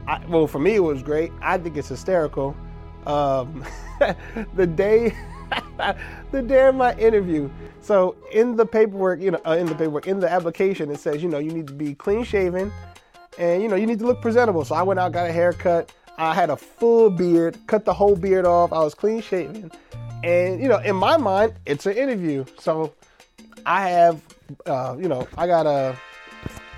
I, 0.08 0.24
well, 0.26 0.46
for 0.46 0.58
me, 0.58 0.74
it 0.74 0.82
was 0.82 1.02
great. 1.02 1.32
I 1.42 1.58
think 1.58 1.76
it's 1.76 1.88
hysterical. 1.88 2.56
Um, 3.06 3.62
the 4.54 4.66
day, 4.66 5.14
the 6.32 6.42
day 6.42 6.66
of 6.66 6.74
my 6.74 6.94
interview. 6.96 7.50
So 7.80 8.16
in 8.32 8.56
the 8.56 8.66
paperwork, 8.66 9.20
you 9.20 9.30
know, 9.30 9.40
uh, 9.46 9.52
in 9.52 9.66
the 9.66 9.74
paperwork, 9.74 10.06
in 10.06 10.20
the 10.20 10.30
application, 10.30 10.90
it 10.90 10.98
says, 10.98 11.22
you 11.22 11.28
know, 11.28 11.38
you 11.38 11.52
need 11.52 11.66
to 11.68 11.72
be 11.72 11.94
clean 11.94 12.24
shaven, 12.24 12.72
and 13.38 13.62
you 13.62 13.68
know, 13.68 13.76
you 13.76 13.86
need 13.86 13.98
to 14.00 14.06
look 14.06 14.20
presentable. 14.20 14.64
So 14.64 14.74
I 14.74 14.82
went 14.82 14.98
out, 14.98 15.12
got 15.12 15.28
a 15.28 15.32
haircut. 15.32 15.92
I 16.18 16.34
had 16.34 16.50
a 16.50 16.56
full 16.56 17.10
beard, 17.10 17.58
cut 17.66 17.84
the 17.84 17.92
whole 17.92 18.16
beard 18.16 18.46
off. 18.46 18.72
I 18.72 18.78
was 18.78 18.94
clean 18.94 19.20
shaven. 19.20 19.70
And 20.24 20.60
you 20.60 20.68
know, 20.68 20.78
in 20.78 20.96
my 20.96 21.16
mind, 21.16 21.54
it's 21.66 21.86
an 21.86 21.96
interview. 21.96 22.44
So 22.58 22.94
I 23.66 23.88
have, 23.88 24.20
uh, 24.64 24.96
you 24.98 25.08
know, 25.08 25.28
I 25.36 25.46
got 25.46 25.66
a 25.66 25.96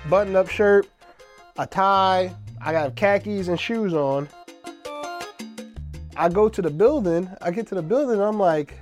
button-up 0.09 0.49
shirt, 0.49 0.87
a 1.57 1.65
tie, 1.65 2.35
I 2.61 2.71
got 2.73 2.95
khakis 2.95 3.47
and 3.47 3.59
shoes 3.59 3.93
on. 3.93 4.27
I 6.19 6.27
go 6.27 6.49
to 6.49 6.61
the 6.61 6.69
building. 6.69 7.29
I 7.41 7.49
get 7.49 7.65
to 7.67 7.75
the 7.75 7.81
building. 7.81 8.15
And 8.15 8.21
I'm 8.21 8.37
like, 8.37 8.77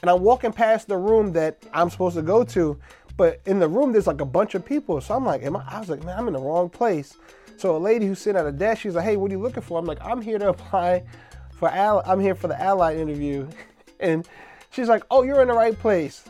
and 0.00 0.10
I'm 0.10 0.22
walking 0.22 0.52
past 0.52 0.88
the 0.88 0.96
room 0.96 1.34
that 1.34 1.62
I'm 1.74 1.90
supposed 1.90 2.16
to 2.16 2.22
go 2.22 2.44
to, 2.44 2.78
but 3.18 3.42
in 3.44 3.58
the 3.58 3.68
room 3.68 3.92
there's 3.92 4.06
like 4.06 4.22
a 4.22 4.26
bunch 4.26 4.54
of 4.54 4.64
people. 4.64 5.02
So 5.02 5.14
I'm 5.14 5.24
like, 5.24 5.42
am 5.42 5.54
I? 5.54 5.64
I 5.68 5.78
was 5.78 5.90
like, 5.90 6.02
man, 6.02 6.18
I'm 6.18 6.26
in 6.28 6.32
the 6.32 6.40
wrong 6.40 6.70
place. 6.70 7.18
So 7.58 7.76
a 7.76 7.78
lady 7.78 8.06
who's 8.06 8.20
sitting 8.20 8.40
at 8.40 8.46
a 8.46 8.52
desk, 8.52 8.80
she's 8.80 8.94
like, 8.94 9.04
hey, 9.04 9.18
what 9.18 9.30
are 9.30 9.34
you 9.34 9.40
looking 9.40 9.62
for? 9.62 9.78
I'm 9.78 9.84
like, 9.84 10.02
I'm 10.02 10.22
here 10.22 10.38
to 10.38 10.48
apply 10.54 11.04
for 11.52 11.68
Al- 11.68 12.02
I'm 12.06 12.20
here 12.20 12.34
for 12.34 12.48
the 12.48 12.60
Allied 12.60 12.96
interview. 12.96 13.46
and 14.00 14.26
she's 14.70 14.88
like, 14.88 15.02
oh, 15.10 15.24
you're 15.24 15.42
in 15.42 15.48
the 15.48 15.54
right 15.54 15.78
place. 15.78 16.24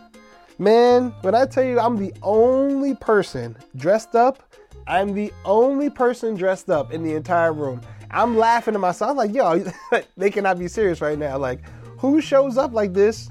Man, 0.58 1.14
when 1.20 1.36
I 1.36 1.46
tell 1.46 1.62
you 1.62 1.78
I'm 1.78 1.98
the 1.98 2.12
only 2.22 2.96
person 2.96 3.56
dressed 3.76 4.16
up, 4.16 4.42
I'm 4.88 5.14
the 5.14 5.32
only 5.44 5.88
person 5.88 6.34
dressed 6.34 6.68
up 6.68 6.92
in 6.92 7.04
the 7.04 7.14
entire 7.14 7.52
room. 7.52 7.80
I'm 8.10 8.36
laughing 8.36 8.72
to 8.74 8.78
myself. 8.78 9.12
I'm 9.12 9.16
like, 9.16 9.34
yo, 9.34 9.64
they 10.16 10.30
cannot 10.30 10.58
be 10.58 10.68
serious 10.68 11.00
right 11.00 11.18
now. 11.18 11.38
Like, 11.38 11.60
who 11.98 12.20
shows 12.20 12.56
up 12.56 12.72
like 12.72 12.92
this 12.92 13.28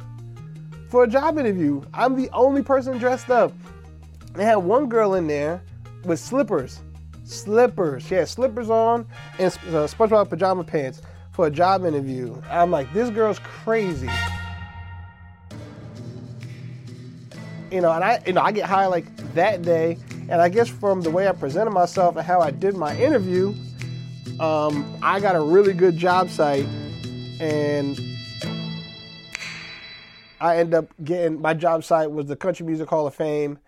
for 0.89 1.03
a 1.03 1.07
job 1.07 1.37
interview? 1.37 1.81
I'm 1.93 2.15
the 2.15 2.29
only 2.31 2.61
person 2.61 2.97
dressed 2.97 3.29
up. 3.29 3.53
They 4.33 4.43
had 4.43 4.57
one 4.57 4.87
girl 4.89 5.15
in 5.15 5.27
there 5.27 5.61
with 6.03 6.19
slippers. 6.19 6.81
Slippers. 7.23 8.03
She 8.03 8.15
had 8.15 8.27
slippers 8.27 8.69
on 8.69 9.07
and 9.39 9.51
uh, 9.69 9.87
SpongeBob 9.87 10.29
pajama 10.29 10.63
pants 10.63 11.01
for 11.31 11.47
a 11.47 11.51
job 11.51 11.85
interview. 11.85 12.39
I'm 12.49 12.71
like, 12.71 12.91
this 12.93 13.09
girl's 13.09 13.39
crazy. 13.39 14.09
You 17.71 17.81
know, 17.81 17.91
and 17.91 18.03
I, 18.03 18.21
you 18.25 18.33
know, 18.33 18.41
I 18.41 18.51
get 18.51 18.65
hired 18.65 18.91
like 18.91 19.33
that 19.33 19.61
day, 19.63 19.97
and 20.29 20.41
I 20.41 20.49
guess 20.49 20.69
from 20.69 21.01
the 21.01 21.09
way 21.09 21.27
I 21.27 21.33
presented 21.33 21.71
myself 21.71 22.15
and 22.15 22.25
how 22.25 22.39
I 22.39 22.51
did 22.51 22.75
my 22.75 22.95
interview, 22.97 23.53
um, 24.39 24.97
I 25.01 25.19
got 25.19 25.35
a 25.35 25.41
really 25.41 25.73
good 25.73 25.97
job 25.97 26.29
site, 26.29 26.67
and 27.39 27.99
I 30.39 30.57
end 30.57 30.73
up 30.73 30.87
getting 31.03 31.41
my 31.41 31.53
job 31.53 31.83
site 31.83 32.11
was 32.11 32.27
the 32.27 32.35
Country 32.35 32.65
Music 32.65 32.89
Hall 32.89 33.07
of 33.07 33.15
Fame. 33.15 33.59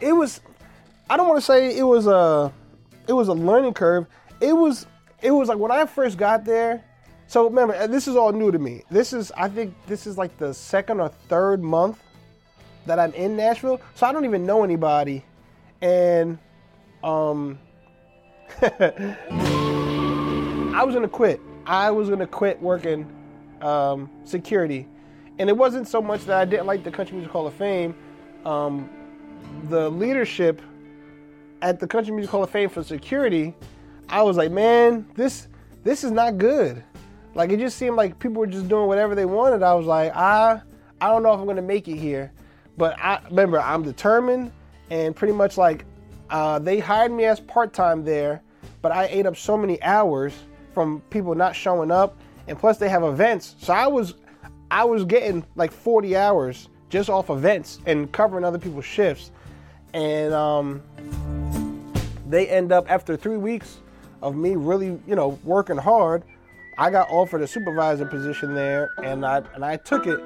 It 0.00 0.12
was, 0.12 0.40
I 1.08 1.16
don't 1.16 1.28
want 1.28 1.38
to 1.38 1.46
say 1.46 1.76
it 1.76 1.84
was 1.84 2.06
a, 2.06 2.52
it 3.06 3.12
was 3.12 3.28
a 3.28 3.34
learning 3.34 3.74
curve. 3.74 4.06
It 4.40 4.52
was 4.52 4.86
it 5.22 5.30
was 5.30 5.48
like 5.48 5.58
when 5.58 5.70
I 5.70 5.86
first 5.86 6.18
got 6.18 6.44
there. 6.44 6.84
So 7.28 7.44
remember, 7.44 7.86
this 7.86 8.08
is 8.08 8.16
all 8.16 8.32
new 8.32 8.50
to 8.50 8.58
me. 8.58 8.82
This 8.90 9.12
is, 9.12 9.32
I 9.36 9.48
think, 9.48 9.74
this 9.86 10.06
is 10.06 10.18
like 10.18 10.36
the 10.36 10.52
second 10.52 11.00
or 11.00 11.08
third 11.28 11.62
month 11.62 12.02
that 12.84 12.98
I'm 12.98 13.14
in 13.14 13.36
Nashville. 13.36 13.80
So 13.94 14.06
I 14.06 14.12
don't 14.12 14.24
even 14.24 14.44
know 14.44 14.64
anybody, 14.64 15.24
and 15.80 16.38
um, 17.02 17.58
I 20.74 20.84
was 20.84 20.94
gonna 20.94 21.08
quit. 21.08 21.40
I 21.66 21.90
was 21.90 22.08
gonna 22.08 22.26
quit 22.26 22.60
working 22.60 23.10
um, 23.60 24.10
security, 24.24 24.88
and 25.38 25.48
it 25.48 25.56
wasn't 25.56 25.88
so 25.88 26.02
much 26.02 26.24
that 26.26 26.36
I 26.38 26.44
didn't 26.44 26.66
like 26.66 26.84
the 26.84 26.90
Country 26.90 27.16
Music 27.16 27.32
Hall 27.32 27.46
of 27.46 27.54
Fame. 27.54 27.94
Um, 28.44 28.90
the 29.68 29.88
leadership 29.88 30.60
at 31.60 31.78
the 31.78 31.86
Country 31.86 32.12
Music 32.12 32.30
Hall 32.30 32.42
of 32.42 32.50
Fame 32.50 32.68
for 32.68 32.82
security 32.82 33.54
I 34.12 34.22
was 34.22 34.36
like, 34.36 34.52
man, 34.52 35.06
this 35.14 35.48
this 35.84 36.04
is 36.04 36.10
not 36.10 36.36
good. 36.36 36.84
Like 37.34 37.50
it 37.50 37.58
just 37.58 37.78
seemed 37.78 37.96
like 37.96 38.18
people 38.18 38.40
were 38.40 38.46
just 38.46 38.68
doing 38.68 38.86
whatever 38.86 39.14
they 39.14 39.24
wanted. 39.24 39.62
I 39.62 39.72
was 39.72 39.86
like, 39.86 40.14
I 40.14 40.60
I 41.00 41.08
don't 41.08 41.22
know 41.22 41.32
if 41.32 41.40
I'm 41.40 41.46
gonna 41.46 41.62
make 41.62 41.88
it 41.88 41.96
here. 41.96 42.30
But 42.76 42.98
I 43.00 43.20
remember 43.30 43.58
I'm 43.58 43.82
determined 43.82 44.52
and 44.90 45.16
pretty 45.16 45.32
much 45.32 45.56
like 45.56 45.86
uh, 46.32 46.58
they 46.58 46.80
hired 46.80 47.12
me 47.12 47.24
as 47.26 47.38
part-time 47.38 48.04
there, 48.04 48.42
but 48.80 48.90
I 48.90 49.06
ate 49.06 49.26
up 49.26 49.36
so 49.36 49.56
many 49.56 49.80
hours 49.82 50.32
from 50.74 51.00
people 51.10 51.34
not 51.34 51.54
showing 51.54 51.90
up 51.90 52.16
and 52.48 52.58
plus 52.58 52.78
they 52.78 52.88
have 52.88 53.02
events. 53.04 53.54
So 53.58 53.72
I 53.72 53.86
was 53.86 54.14
I 54.70 54.84
was 54.84 55.04
getting 55.04 55.44
like 55.54 55.70
40 55.70 56.16
hours 56.16 56.68
just 56.88 57.10
off 57.10 57.30
events 57.30 57.80
and 57.86 58.10
covering 58.12 58.44
other 58.44 58.58
people's 58.58 58.84
shifts. 58.84 59.30
And 59.92 60.32
um, 60.32 60.82
they 62.28 62.48
end 62.48 62.72
up 62.72 62.90
after 62.90 63.16
three 63.16 63.36
weeks 63.36 63.78
of 64.22 64.34
me 64.34 64.56
really, 64.56 64.98
you 65.06 65.14
know, 65.14 65.38
working 65.44 65.76
hard, 65.76 66.22
I 66.78 66.90
got 66.90 67.10
offered 67.10 67.42
a 67.42 67.46
supervisor 67.46 68.06
position 68.06 68.54
there, 68.54 68.90
and 69.04 69.26
I 69.26 69.42
and 69.54 69.64
I 69.64 69.76
took 69.76 70.06
it. 70.06 70.18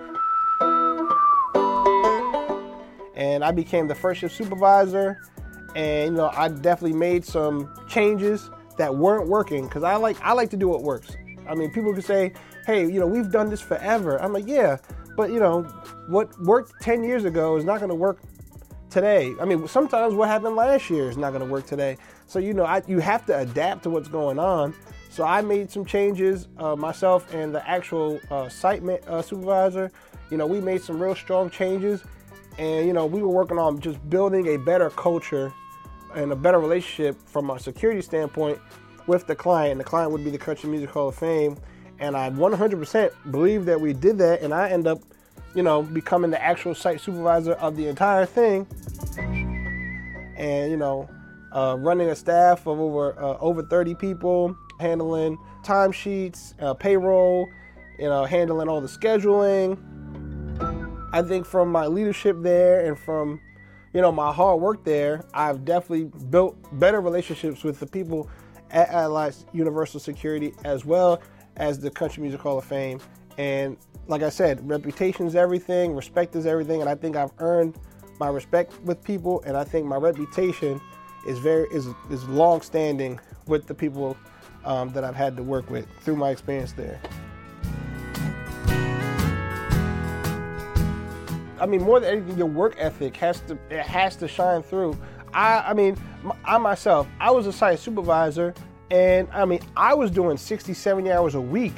And 3.17 3.43
I 3.43 3.51
became 3.51 3.89
the 3.89 3.95
first 3.95 4.21
shift 4.21 4.37
supervisor, 4.37 5.19
and 5.77 6.13
you 6.13 6.17
know, 6.17 6.31
I 6.35 6.49
definitely 6.49 6.97
made 6.97 7.25
some 7.25 7.71
changes 7.87 8.51
that 8.79 8.95
weren't 8.95 9.29
working 9.29 9.67
because 9.69 9.83
I 9.83 9.97
like 9.97 10.17
I 10.23 10.33
like 10.33 10.51
to 10.51 10.57
do 10.57 10.69
what 10.69 10.83
works. 10.83 11.11
I 11.47 11.55
mean, 11.55 11.71
people 11.71 11.95
could 11.95 12.05
say, 12.05 12.33
"Hey, 12.65 12.91
you 12.91 12.99
know, 12.99 13.07
we've 13.07 13.31
done 13.31 13.51
this 13.51 13.61
forever." 13.61 14.21
I'm 14.21 14.33
like, 14.33 14.47
"Yeah," 14.47 14.79
but 15.17 15.31
you 15.31 15.39
know, 15.39 15.63
what 16.09 16.37
worked 16.41 16.81
10 16.81 17.05
years 17.05 17.25
ago 17.27 17.57
is 17.57 17.65
not 17.65 17.79
going 17.79 17.91
to 17.91 17.95
work 17.95 18.21
today. 18.89 19.35
I 19.39 19.45
mean, 19.45 19.69
sometimes 19.69 20.15
what 20.15 20.29
happened 20.29 20.57
last 20.57 20.89
year 20.89 21.11
is 21.11 21.19
not 21.19 21.31
going 21.31 21.45
to 21.47 21.53
work 21.53 21.67
today. 21.67 21.99
So 22.27 22.39
you 22.39 22.55
know, 22.55 22.65
I, 22.65 22.83
you 22.87 22.99
have 23.01 23.27
to 23.27 23.39
adapt 23.39 23.83
to 23.83 23.91
what's 23.91 24.09
going 24.09 24.39
on. 24.39 24.75
So 25.11 25.25
I 25.25 25.43
made 25.43 25.71
some 25.71 25.85
changes 25.85 26.49
uh, 26.57 26.75
myself 26.75 27.33
and 27.35 27.55
the 27.55 27.67
actual 27.69 28.19
uh, 28.31 28.49
site 28.49 28.83
ma- 28.83 28.95
uh, 29.07 29.21
supervisor. 29.21 29.93
You 30.31 30.39
know, 30.39 30.47
we 30.47 30.59
made 30.61 30.81
some 30.81 31.01
real 31.03 31.15
strong 31.15 31.51
changes, 31.51 32.03
and 32.57 32.87
you 32.87 32.95
know, 32.95 33.05
we 33.05 33.21
were 33.21 33.29
working 33.29 33.59
on 33.59 33.79
just 33.79 34.09
building 34.09 34.47
a 34.49 34.57
better 34.57 34.89
culture 34.89 35.53
and 36.17 36.33
a 36.33 36.37
better 36.37 36.59
relationship 36.59 37.17
from 37.29 37.51
a 37.51 37.59
security 37.59 38.01
standpoint 38.01 38.59
with 39.07 39.27
the 39.27 39.37
client. 39.37 39.79
The 39.79 39.85
client 39.85 40.11
would 40.11 40.25
be 40.25 40.31
the 40.31 40.39
Country 40.39 40.69
Music 40.69 40.91
Hall 40.91 41.09
of 41.09 41.15
Fame, 41.15 41.57
and 42.01 42.17
I 42.17 42.31
100% 42.31 43.11
believe 43.31 43.67
that 43.67 43.81
we 43.81 43.93
did 43.93 44.19
that, 44.19 44.41
and 44.41 44.53
I 44.53 44.71
end 44.71 44.87
up, 44.87 45.01
you 45.55 45.63
know, 45.63 45.83
becoming 45.83 46.31
the 46.31 46.43
actual 46.43 46.75
site 46.75 47.01
supervisor 47.01 47.53
of 47.53 47.77
the 47.77 47.87
entire 47.87 48.27
thing, 48.27 48.67
and 50.37 50.71
you 50.71 50.77
know, 50.77 51.09
uh, 51.53 51.77
running 51.79 52.09
a 52.09 52.17
staff 52.17 52.67
of 52.67 52.81
over 52.81 53.19
uh, 53.19 53.39
over 53.39 53.63
30 53.63 53.95
people, 53.95 54.57
handling 54.81 55.39
timesheets, 55.63 56.55
uh, 56.63 56.75
payroll, 56.75 57.49
you 57.99 58.07
know, 58.07 58.25
handling 58.25 58.69
all 58.69 58.81
the 58.81 58.89
scheduling. 58.89 59.79
I 61.13 61.23
think 61.23 61.47
from 61.47 61.71
my 61.71 61.87
leadership 61.87 62.37
there 62.41 62.85
and 62.85 62.99
from 62.99 63.41
you 63.97 64.03
know 64.03 64.13
my 64.13 64.31
hard 64.31 64.61
work 64.61 64.85
there, 64.85 65.25
I've 65.33 65.65
definitely 65.65 66.05
built 66.29 66.55
better 66.79 67.01
relationships 67.01 67.65
with 67.65 67.81
the 67.81 67.87
people 67.87 68.29
at 68.71 68.91
Allied 68.91 69.35
Universal 69.55 70.01
Security 70.01 70.53
as 70.67 70.85
well 70.85 71.23
as 71.57 71.81
the 71.81 71.91
Country 71.91 72.21
Music 72.21 72.39
Hall 72.39 72.59
of 72.59 72.67
Fame. 72.67 73.01
And 73.39 73.79
like 74.07 74.23
I 74.23 74.29
said, 74.29 74.69
reputation 74.69 75.27
is 75.27 75.35
everything, 75.35 75.97
respect 75.97 76.37
is 76.37 76.45
everything, 76.45 76.83
and 76.83 76.91
I 76.91 76.95
think 76.95 77.17
I've 77.17 77.33
earned 77.39 77.79
my 78.21 78.29
respect 78.29 78.79
with 78.83 79.03
people, 79.03 79.43
and 79.47 79.57
I 79.57 79.65
think 79.65 79.87
my 79.87 79.97
reputation 79.97 80.79
is 81.27 81.39
very 81.39 81.67
is 81.69 81.87
is 82.11 82.23
long 82.29 82.61
standing 82.61 83.19
with 83.47 83.67
the 83.67 83.75
people 83.75 84.15
um, 84.67 84.91
that 84.91 85.05
I've 85.05 85.17
had 85.17 85.39
to 85.39 85.43
work 85.43 85.71
with 85.71 85.87
through 86.03 86.17
my 86.17 86.29
experience 86.29 86.73
there. 86.73 87.01
I 91.59 91.67
mean, 91.67 91.83
more 91.83 92.01
than 92.01 92.11
anything, 92.19 92.39
your 92.39 92.47
work 92.47 92.75
ethic 92.79 93.17
has 93.17 93.41
to 93.43 93.59
it 93.71 93.85
has 93.87 94.17
to 94.17 94.29
shine 94.29 94.63
through. 94.63 94.97
I, 95.33 95.71
I 95.71 95.75
mean, 95.75 95.97
I 96.45 96.59
myself, 96.59 97.07
I 97.21 97.31
was 97.31 97.47
a 97.47 97.53
site 97.53 97.79
supervisor, 97.79 98.55
and 98.91 99.29
I 99.33 99.45
mean, 99.45 99.61
I 99.77 99.95
was 99.95 100.11
doing 100.11 100.37
60, 100.37 100.73
70 100.75 101.11
hours 101.11 101.35
a 101.35 101.41
week, 101.41 101.75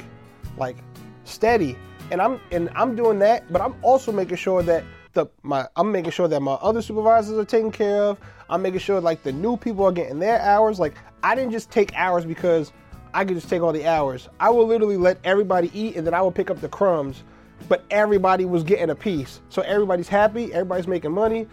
like 0.57 0.77
steady, 1.23 1.77
and 2.11 2.21
I'm 2.21 2.39
and 2.51 2.69
I'm 2.75 2.95
doing 2.95 3.19
that, 3.19 3.51
but 3.51 3.61
I'm 3.61 3.75
also 3.81 4.11
making 4.11 4.37
sure 4.37 4.63
that 4.63 4.83
the 5.13 5.27
my 5.43 5.67
I'm 5.75 5.91
making 5.91 6.11
sure 6.11 6.27
that 6.27 6.41
my 6.41 6.53
other 6.53 6.81
supervisors 6.81 7.37
are 7.37 7.45
taken 7.45 7.71
care 7.71 8.03
of. 8.03 8.19
I'm 8.49 8.61
making 8.61 8.79
sure 8.79 8.99
like 8.99 9.23
the 9.23 9.31
new 9.31 9.57
people 9.57 9.85
are 9.85 9.91
getting 9.91 10.19
their 10.19 10.39
hours. 10.41 10.79
Like 10.79 10.95
I 11.23 11.35
didn't 11.35 11.51
just 11.51 11.71
take 11.71 11.93
hours 11.95 12.25
because 12.25 12.71
I 13.13 13.25
could 13.25 13.35
just 13.35 13.49
take 13.49 13.61
all 13.61 13.73
the 13.73 13.87
hours. 13.87 14.29
I 14.39 14.49
will 14.49 14.67
literally 14.67 14.97
let 14.97 15.19
everybody 15.23 15.71
eat, 15.73 15.95
and 15.95 16.05
then 16.05 16.13
I 16.13 16.21
will 16.21 16.31
pick 16.31 16.49
up 16.51 16.61
the 16.61 16.69
crumbs 16.69 17.23
but 17.67 17.83
everybody 17.91 18.45
was 18.45 18.63
getting 18.63 18.89
a 18.89 18.95
piece. 18.95 19.41
So 19.49 19.61
everybody's 19.63 20.07
happy, 20.07 20.53
everybody's 20.53 20.87
making 20.87 21.11
money, 21.11 21.47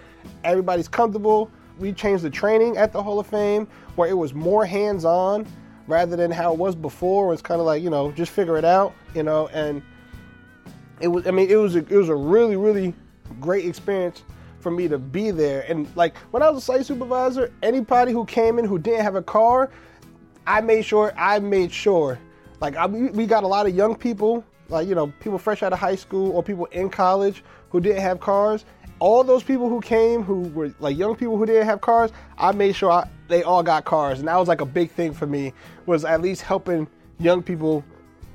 everybody's 0.45 0.89
comfortable. 0.89 1.51
We 1.79 1.93
changed 1.93 2.25
the 2.25 2.31
training 2.31 2.77
at 2.77 2.93
the 2.93 3.03
Hall 3.03 3.21
of 3.21 3.27
Fame 3.27 3.69
where 3.97 4.09
it 4.09 4.17
was 4.17 4.33
more 4.33 4.65
hands 4.65 5.05
on 5.05 5.47
rather 5.87 6.17
than 6.17 6.31
how 6.31 6.53
it 6.53 6.59
was 6.59 6.75
before. 6.75 7.33
It's 7.33 7.43
kind 7.43 7.61
of 7.61 7.67
like, 7.67 7.83
you 7.83 7.91
know, 7.91 8.13
just 8.13 8.33
figure 8.33 8.57
it 8.57 8.65
out, 8.65 8.95
you 9.15 9.23
know, 9.23 9.49
and 9.49 9.83
it 11.01 11.09
was, 11.09 11.27
I 11.27 11.31
mean, 11.31 11.51
it 11.51 11.57
was 11.57 11.77
a, 11.77 11.81
it 11.81 11.97
was 11.97 12.09
a 12.09 12.15
really, 12.15 12.57
really 12.57 12.95
great 13.41 13.67
experience 13.67 14.23
for 14.61 14.71
me 14.71 14.89
to 14.89 14.99
be 14.99 15.31
there. 15.31 15.65
And 15.69 15.87
like 15.97 16.17
when 16.31 16.43
I 16.43 16.51
was 16.51 16.63
a 16.63 16.67
site 16.67 16.87
supervisor, 16.87 17.53
anybody 17.63 18.13
who 18.13 18.25
came 18.25 18.59
in 18.59 18.65
who 18.65 18.79
didn't 18.79 19.03
have 19.03 19.15
a 19.15 19.23
car, 19.23 19.71
I 20.47 20.61
made 20.61 20.85
sure, 20.85 21.13
I 21.17 21.39
made 21.41 21.73
sure, 21.73 22.19
like 22.61 22.77
I, 22.77 22.87
we 22.87 23.27
got 23.27 23.45
a 23.45 23.47
lot 23.47 23.67
of 23.67 23.75
young 23.75 23.95
people 23.95 24.45
like 24.69 24.89
you 24.89 24.95
know 24.95 25.09
people 25.21 25.39
fresh 25.39 25.63
out 25.63 25.73
of 25.73 25.79
high 25.79 25.95
school 25.95 26.33
or 26.33 26.43
people 26.43 26.67
in 26.67 26.91
college 26.91 27.43
who 27.71 27.81
didn't 27.81 28.03
have 28.03 28.21
cars. 28.21 28.65
All 28.99 29.23
those 29.23 29.43
people 29.43 29.69
who 29.69 29.81
came 29.81 30.23
who 30.23 30.43
were 30.49 30.73
like 30.81 30.97
young 30.97 31.17
people 31.17 31.37
who 31.37 31.45
didn't 31.45 31.67
have 31.67 31.83
cars 31.83 32.11
i 32.39 32.51
made 32.53 32.75
sure 32.75 32.91
I, 32.91 33.09
they 33.29 33.43
all 33.43 33.63
got 33.63 33.85
cars. 33.85 34.21
And 34.21 34.29
that 34.29 34.37
was 34.37 34.49
like 34.49 34.61
a 34.61 34.67
big 34.67 34.91
thing 34.91 35.13
for 35.13 35.27
me 35.27 35.53
was 35.85 36.05
at 36.05 36.23
least 36.23 36.43
helping 36.43 36.89
young 37.19 37.43
people 37.43 37.85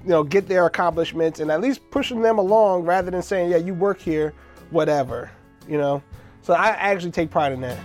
you 0.03 0.09
know 0.09 0.23
get 0.23 0.47
their 0.47 0.65
accomplishments 0.65 1.39
and 1.39 1.51
at 1.51 1.61
least 1.61 1.81
pushing 1.91 2.21
them 2.21 2.37
along 2.37 2.83
rather 2.83 3.09
than 3.11 3.21
saying 3.21 3.49
yeah 3.49 3.57
you 3.57 3.73
work 3.73 3.99
here 3.99 4.33
whatever 4.69 5.31
you 5.67 5.77
know? 5.77 6.01
So 6.41 6.53
i 6.53 6.69
actually 6.69 7.11
take 7.11 7.29
pride 7.29 7.53
in 7.53 7.61
that 7.61 7.77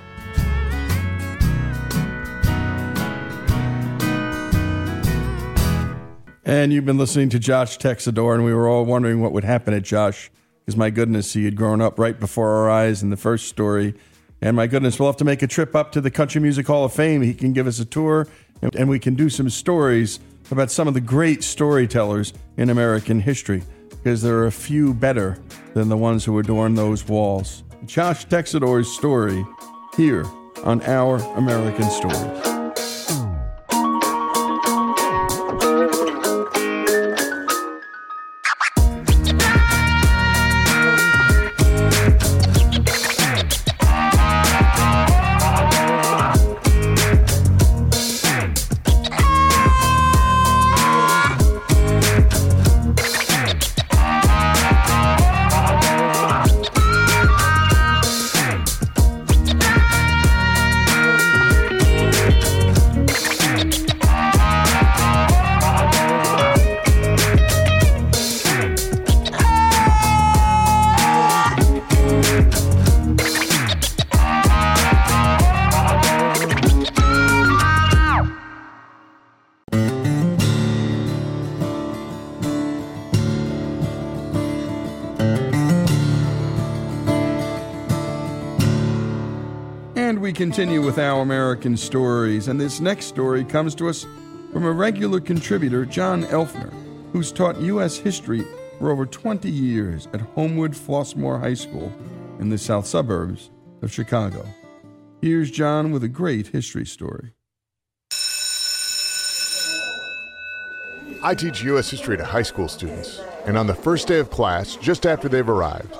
And 6.46 6.72
you've 6.72 6.84
been 6.84 6.96
listening 6.96 7.28
to 7.30 7.40
Josh 7.40 7.76
Texador, 7.76 8.32
and 8.32 8.44
we 8.44 8.54
were 8.54 8.68
all 8.68 8.84
wondering 8.84 9.20
what 9.20 9.32
would 9.32 9.42
happen 9.42 9.74
to 9.74 9.80
Josh. 9.80 10.30
Because 10.60 10.76
my 10.76 10.90
goodness, 10.90 11.32
he 11.32 11.44
had 11.44 11.56
grown 11.56 11.80
up 11.80 11.98
right 11.98 12.18
before 12.18 12.50
our 12.50 12.70
eyes 12.70 13.02
in 13.02 13.10
the 13.10 13.16
first 13.16 13.48
story. 13.48 13.94
And 14.40 14.54
my 14.54 14.68
goodness, 14.68 15.00
we'll 15.00 15.08
have 15.08 15.16
to 15.16 15.24
make 15.24 15.42
a 15.42 15.48
trip 15.48 15.74
up 15.74 15.90
to 15.90 16.00
the 16.00 16.10
Country 16.10 16.40
Music 16.40 16.64
Hall 16.68 16.84
of 16.84 16.92
Fame. 16.92 17.20
He 17.22 17.34
can 17.34 17.52
give 17.52 17.66
us 17.66 17.80
a 17.80 17.84
tour, 17.84 18.28
and 18.62 18.88
we 18.88 19.00
can 19.00 19.16
do 19.16 19.28
some 19.28 19.50
stories 19.50 20.20
about 20.52 20.70
some 20.70 20.86
of 20.86 20.94
the 20.94 21.00
great 21.00 21.42
storytellers 21.42 22.32
in 22.56 22.70
American 22.70 23.18
history. 23.18 23.64
Because 23.88 24.22
there 24.22 24.38
are 24.38 24.46
a 24.46 24.52
few 24.52 24.94
better 24.94 25.40
than 25.74 25.88
the 25.88 25.96
ones 25.96 26.24
who 26.24 26.38
adorn 26.38 26.76
those 26.76 27.08
walls. 27.08 27.64
Josh 27.86 28.24
Texador's 28.26 28.86
story 28.86 29.44
here 29.96 30.24
on 30.62 30.80
Our 30.82 31.16
American 31.34 31.90
Stories. 31.90 32.55
Continue 90.56 90.80
with 90.80 90.98
our 90.98 91.20
American 91.20 91.76
stories, 91.76 92.48
and 92.48 92.58
this 92.58 92.80
next 92.80 93.04
story 93.04 93.44
comes 93.44 93.74
to 93.74 93.90
us 93.90 94.06
from 94.54 94.64
a 94.64 94.72
regular 94.72 95.20
contributor, 95.20 95.84
John 95.84 96.24
Elfner, 96.28 96.72
who's 97.12 97.30
taught 97.30 97.60
U.S. 97.60 97.98
history 97.98 98.42
for 98.78 98.90
over 98.90 99.04
20 99.04 99.50
years 99.50 100.08
at 100.14 100.22
Homewood 100.22 100.72
Flossmoor 100.72 101.38
High 101.38 101.52
School 101.52 101.92
in 102.40 102.48
the 102.48 102.56
south 102.56 102.86
suburbs 102.86 103.50
of 103.82 103.92
Chicago. 103.92 104.46
Here's 105.20 105.50
John 105.50 105.92
with 105.92 106.02
a 106.04 106.08
great 106.08 106.46
history 106.46 106.86
story. 106.86 107.34
I 111.22 111.34
teach 111.36 111.62
U.S. 111.64 111.90
history 111.90 112.16
to 112.16 112.24
high 112.24 112.40
school 112.40 112.68
students, 112.68 113.20
and 113.44 113.58
on 113.58 113.66
the 113.66 113.74
first 113.74 114.08
day 114.08 114.20
of 114.20 114.30
class, 114.30 114.76
just 114.76 115.04
after 115.04 115.28
they've 115.28 115.46
arrived, 115.46 115.94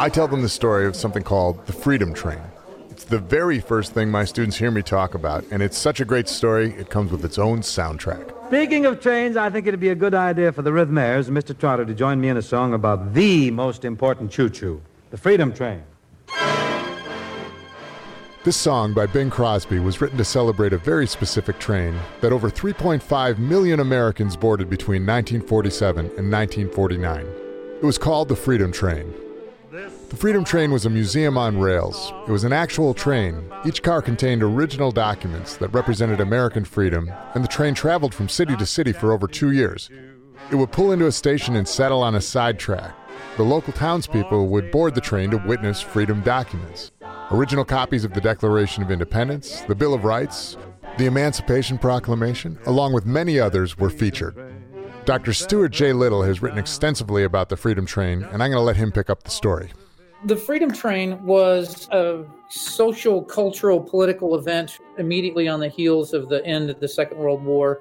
I 0.00 0.08
tell 0.08 0.26
them 0.26 0.42
the 0.42 0.48
story 0.48 0.86
of 0.86 0.96
something 0.96 1.22
called 1.22 1.64
the 1.68 1.72
Freedom 1.72 2.12
Train. 2.12 2.49
It's 3.00 3.08
the 3.08 3.18
very 3.18 3.60
first 3.60 3.94
thing 3.94 4.10
my 4.10 4.26
students 4.26 4.58
hear 4.58 4.70
me 4.70 4.82
talk 4.82 5.14
about, 5.14 5.42
and 5.50 5.62
it's 5.62 5.78
such 5.78 6.00
a 6.00 6.04
great 6.04 6.28
story, 6.28 6.74
it 6.74 6.90
comes 6.90 7.10
with 7.10 7.24
its 7.24 7.38
own 7.38 7.60
soundtrack. 7.60 8.30
Speaking 8.48 8.84
of 8.84 9.00
trains, 9.00 9.38
I 9.38 9.48
think 9.48 9.66
it'd 9.66 9.80
be 9.80 9.88
a 9.88 9.94
good 9.94 10.12
idea 10.12 10.52
for 10.52 10.60
the 10.60 10.68
Rhythmaires 10.68 11.26
and 11.26 11.34
Mr. 11.34 11.58
Trotter 11.58 11.86
to 11.86 11.94
join 11.94 12.20
me 12.20 12.28
in 12.28 12.36
a 12.36 12.42
song 12.42 12.74
about 12.74 13.14
the 13.14 13.50
most 13.52 13.86
important 13.86 14.30
choo 14.30 14.50
choo, 14.50 14.82
the 15.12 15.16
Freedom 15.16 15.50
Train. 15.50 15.82
This 18.44 18.58
song 18.58 18.92
by 18.92 19.06
Bing 19.06 19.30
Crosby 19.30 19.78
was 19.78 20.02
written 20.02 20.18
to 20.18 20.24
celebrate 20.24 20.74
a 20.74 20.78
very 20.78 21.06
specific 21.06 21.58
train 21.58 21.98
that 22.20 22.34
over 22.34 22.50
3.5 22.50 23.38
million 23.38 23.80
Americans 23.80 24.36
boarded 24.36 24.68
between 24.68 25.06
1947 25.06 26.04
and 26.04 26.30
1949. 26.30 27.26
It 27.76 27.82
was 27.82 27.96
called 27.96 28.28
the 28.28 28.36
Freedom 28.36 28.70
Train. 28.70 29.14
The 30.10 30.16
Freedom 30.16 30.42
Train 30.42 30.72
was 30.72 30.86
a 30.86 30.90
museum 30.90 31.38
on 31.38 31.60
rails. 31.60 32.12
It 32.26 32.32
was 32.32 32.42
an 32.42 32.52
actual 32.52 32.94
train. 32.94 33.48
Each 33.64 33.80
car 33.80 34.02
contained 34.02 34.42
original 34.42 34.90
documents 34.90 35.56
that 35.58 35.68
represented 35.68 36.20
American 36.20 36.64
freedom, 36.64 37.12
and 37.36 37.44
the 37.44 37.48
train 37.48 37.74
traveled 37.74 38.12
from 38.12 38.28
city 38.28 38.56
to 38.56 38.66
city 38.66 38.92
for 38.92 39.12
over 39.12 39.28
two 39.28 39.52
years. 39.52 39.88
It 40.50 40.56
would 40.56 40.72
pull 40.72 40.90
into 40.90 41.06
a 41.06 41.12
station 41.12 41.54
and 41.54 41.66
settle 41.66 42.02
on 42.02 42.16
a 42.16 42.20
sidetrack. 42.20 42.92
The 43.36 43.44
local 43.44 43.72
townspeople 43.72 44.48
would 44.48 44.72
board 44.72 44.96
the 44.96 45.00
train 45.00 45.30
to 45.30 45.36
witness 45.36 45.80
freedom 45.80 46.22
documents. 46.22 46.90
Original 47.30 47.64
copies 47.64 48.04
of 48.04 48.12
the 48.12 48.20
Declaration 48.20 48.82
of 48.82 48.90
Independence, 48.90 49.60
the 49.68 49.76
Bill 49.76 49.94
of 49.94 50.02
Rights, 50.02 50.56
the 50.98 51.06
Emancipation 51.06 51.78
Proclamation, 51.78 52.58
along 52.66 52.94
with 52.94 53.06
many 53.06 53.38
others, 53.38 53.78
were 53.78 53.90
featured. 53.90 54.36
Dr. 55.04 55.32
Stuart 55.32 55.68
J. 55.68 55.92
Little 55.92 56.24
has 56.24 56.42
written 56.42 56.58
extensively 56.58 57.22
about 57.22 57.48
the 57.48 57.56
Freedom 57.56 57.86
Train, 57.86 58.24
and 58.24 58.42
I'm 58.42 58.50
going 58.50 58.52
to 58.52 58.60
let 58.60 58.76
him 58.76 58.90
pick 58.90 59.08
up 59.08 59.22
the 59.22 59.30
story. 59.30 59.70
The 60.24 60.36
Freedom 60.36 60.70
Train 60.70 61.24
was 61.24 61.88
a 61.92 62.26
social, 62.50 63.22
cultural, 63.22 63.80
political 63.80 64.36
event 64.36 64.78
immediately 64.98 65.48
on 65.48 65.60
the 65.60 65.68
heels 65.68 66.12
of 66.12 66.28
the 66.28 66.44
end 66.44 66.68
of 66.68 66.78
the 66.78 66.88
Second 66.88 67.16
World 67.16 67.42
War. 67.42 67.80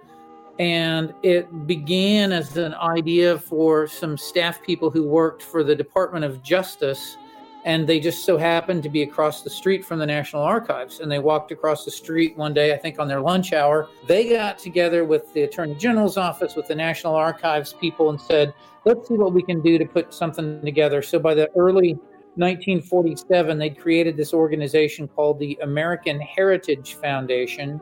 And 0.58 1.14
it 1.22 1.68
began 1.68 2.32
as 2.32 2.56
an 2.56 2.74
idea 2.76 3.40
for 3.40 3.88
some 3.88 4.18
staff 4.18 4.62
people 4.62 4.90
who 4.90 5.04
worked 5.04 5.44
for 5.44 5.66
the 5.66 5.76
Department 5.76 6.24
of 6.24 6.42
Justice 6.42 7.18
and 7.66 7.86
they 7.86 8.00
just 8.00 8.24
so 8.24 8.38
happened 8.38 8.84
to 8.84 8.90
be 8.90 9.04
across 9.04 9.42
the 9.42 9.50
street 9.50 9.84
from 9.84 10.00
the 10.00 10.06
National 10.06 10.42
Archives. 10.42 11.02
And 11.02 11.12
they 11.12 11.20
walked 11.20 11.52
across 11.52 11.84
the 11.84 11.92
street 11.92 12.38
one 12.38 12.54
day, 12.54 12.74
I 12.74 12.78
think 12.78 13.00
on 13.00 13.08
their 13.08 13.20
lunch 13.20 13.52
hour. 13.52 13.90
They 14.08 14.30
got 14.30 14.58
together 14.58 15.04
with 15.04 15.34
the 15.34 15.44
Attorney 15.44 15.76
General's 15.76 16.16
office, 16.16 16.56
with 16.56 16.68
the 16.68 16.76
National 16.76 17.16
Archives 17.16 17.74
people, 17.74 18.10
and 18.10 18.20
said, 18.20 18.54
let's 18.86 19.08
see 19.08 19.16
what 19.16 19.34
we 19.34 19.44
can 19.44 19.62
do 19.62 19.78
to 19.78 19.86
put 19.86 20.14
something 20.14 20.62
together. 20.62 21.02
So 21.02 21.20
by 21.20 21.34
the 21.34 21.50
early 21.58 22.00
1947, 22.40 23.58
they'd 23.58 23.78
created 23.78 24.18
this 24.18 24.34
organization 24.34 25.08
called 25.08 25.40
the 25.40 25.58
American 25.62 26.20
Heritage 26.20 26.96
Foundation. 26.96 27.80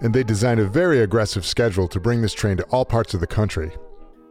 And 0.00 0.14
they 0.14 0.22
designed 0.22 0.60
a 0.60 0.66
very 0.66 1.00
aggressive 1.00 1.44
schedule 1.44 1.88
to 1.88 1.98
bring 1.98 2.22
this 2.22 2.34
train 2.34 2.56
to 2.58 2.64
all 2.64 2.84
parts 2.84 3.14
of 3.14 3.20
the 3.20 3.26
country. 3.26 3.72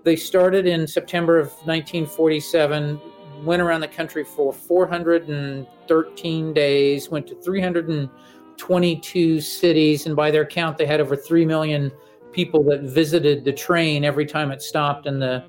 They 0.03 0.15
started 0.15 0.67
in 0.67 0.87
September 0.87 1.37
of 1.37 1.47
1947 1.65 3.01
went 3.43 3.61
around 3.61 3.81
the 3.81 3.87
country 3.87 4.23
for 4.23 4.53
413 4.53 6.53
days, 6.53 7.09
went 7.09 7.27
to 7.27 7.35
322 7.35 9.41
cities, 9.41 10.05
and 10.05 10.15
by 10.15 10.31
their 10.31 10.45
count, 10.45 10.77
they 10.77 10.85
had 10.85 11.01
over 11.01 11.15
3 11.15 11.45
million 11.45 11.91
people 12.31 12.63
that 12.63 12.81
visited 12.81 13.45
the 13.45 13.53
train 13.53 14.05
every 14.05 14.25
time 14.25 14.51
it 14.51 14.61
stopped, 14.61 15.05
and 15.05 15.21
the 15.21 15.45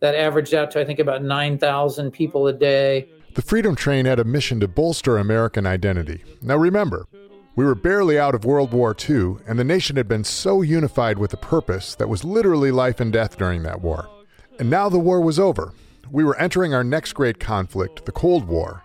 that 0.00 0.14
averaged 0.16 0.52
out 0.52 0.70
to 0.72 0.80
I 0.80 0.84
think 0.84 0.98
about 0.98 1.22
9,000 1.22 2.10
people 2.10 2.48
a 2.48 2.52
day. 2.52 3.08
The 3.34 3.40
Freedom 3.40 3.74
Train 3.74 4.04
had 4.04 4.18
a 4.18 4.24
mission 4.24 4.60
to 4.60 4.68
bolster 4.68 5.16
American 5.16 5.64
identity. 5.64 6.22
Now 6.42 6.56
remember, 6.56 7.06
we 7.56 7.64
were 7.64 7.74
barely 7.74 8.18
out 8.18 8.34
of 8.34 8.44
World 8.44 8.74
War 8.74 8.94
II, 9.08 9.36
and 9.48 9.58
the 9.58 9.64
nation 9.64 9.96
had 9.96 10.06
been 10.06 10.22
so 10.22 10.60
unified 10.60 11.16
with 11.16 11.32
a 11.32 11.38
purpose 11.38 11.94
that 11.94 12.10
was 12.10 12.24
literally 12.24 12.70
life 12.70 13.00
and 13.00 13.10
death 13.10 13.38
during 13.38 13.62
that 13.62 13.80
war. 13.80 14.06
And 14.58 14.68
now 14.68 14.90
the 14.90 14.98
war 14.98 15.22
was 15.22 15.38
over, 15.38 15.72
we 16.10 16.24
were 16.24 16.38
entering 16.38 16.74
our 16.74 16.84
next 16.84 17.14
great 17.14 17.40
conflict, 17.40 18.04
the 18.04 18.12
Cold 18.12 18.44
War, 18.44 18.82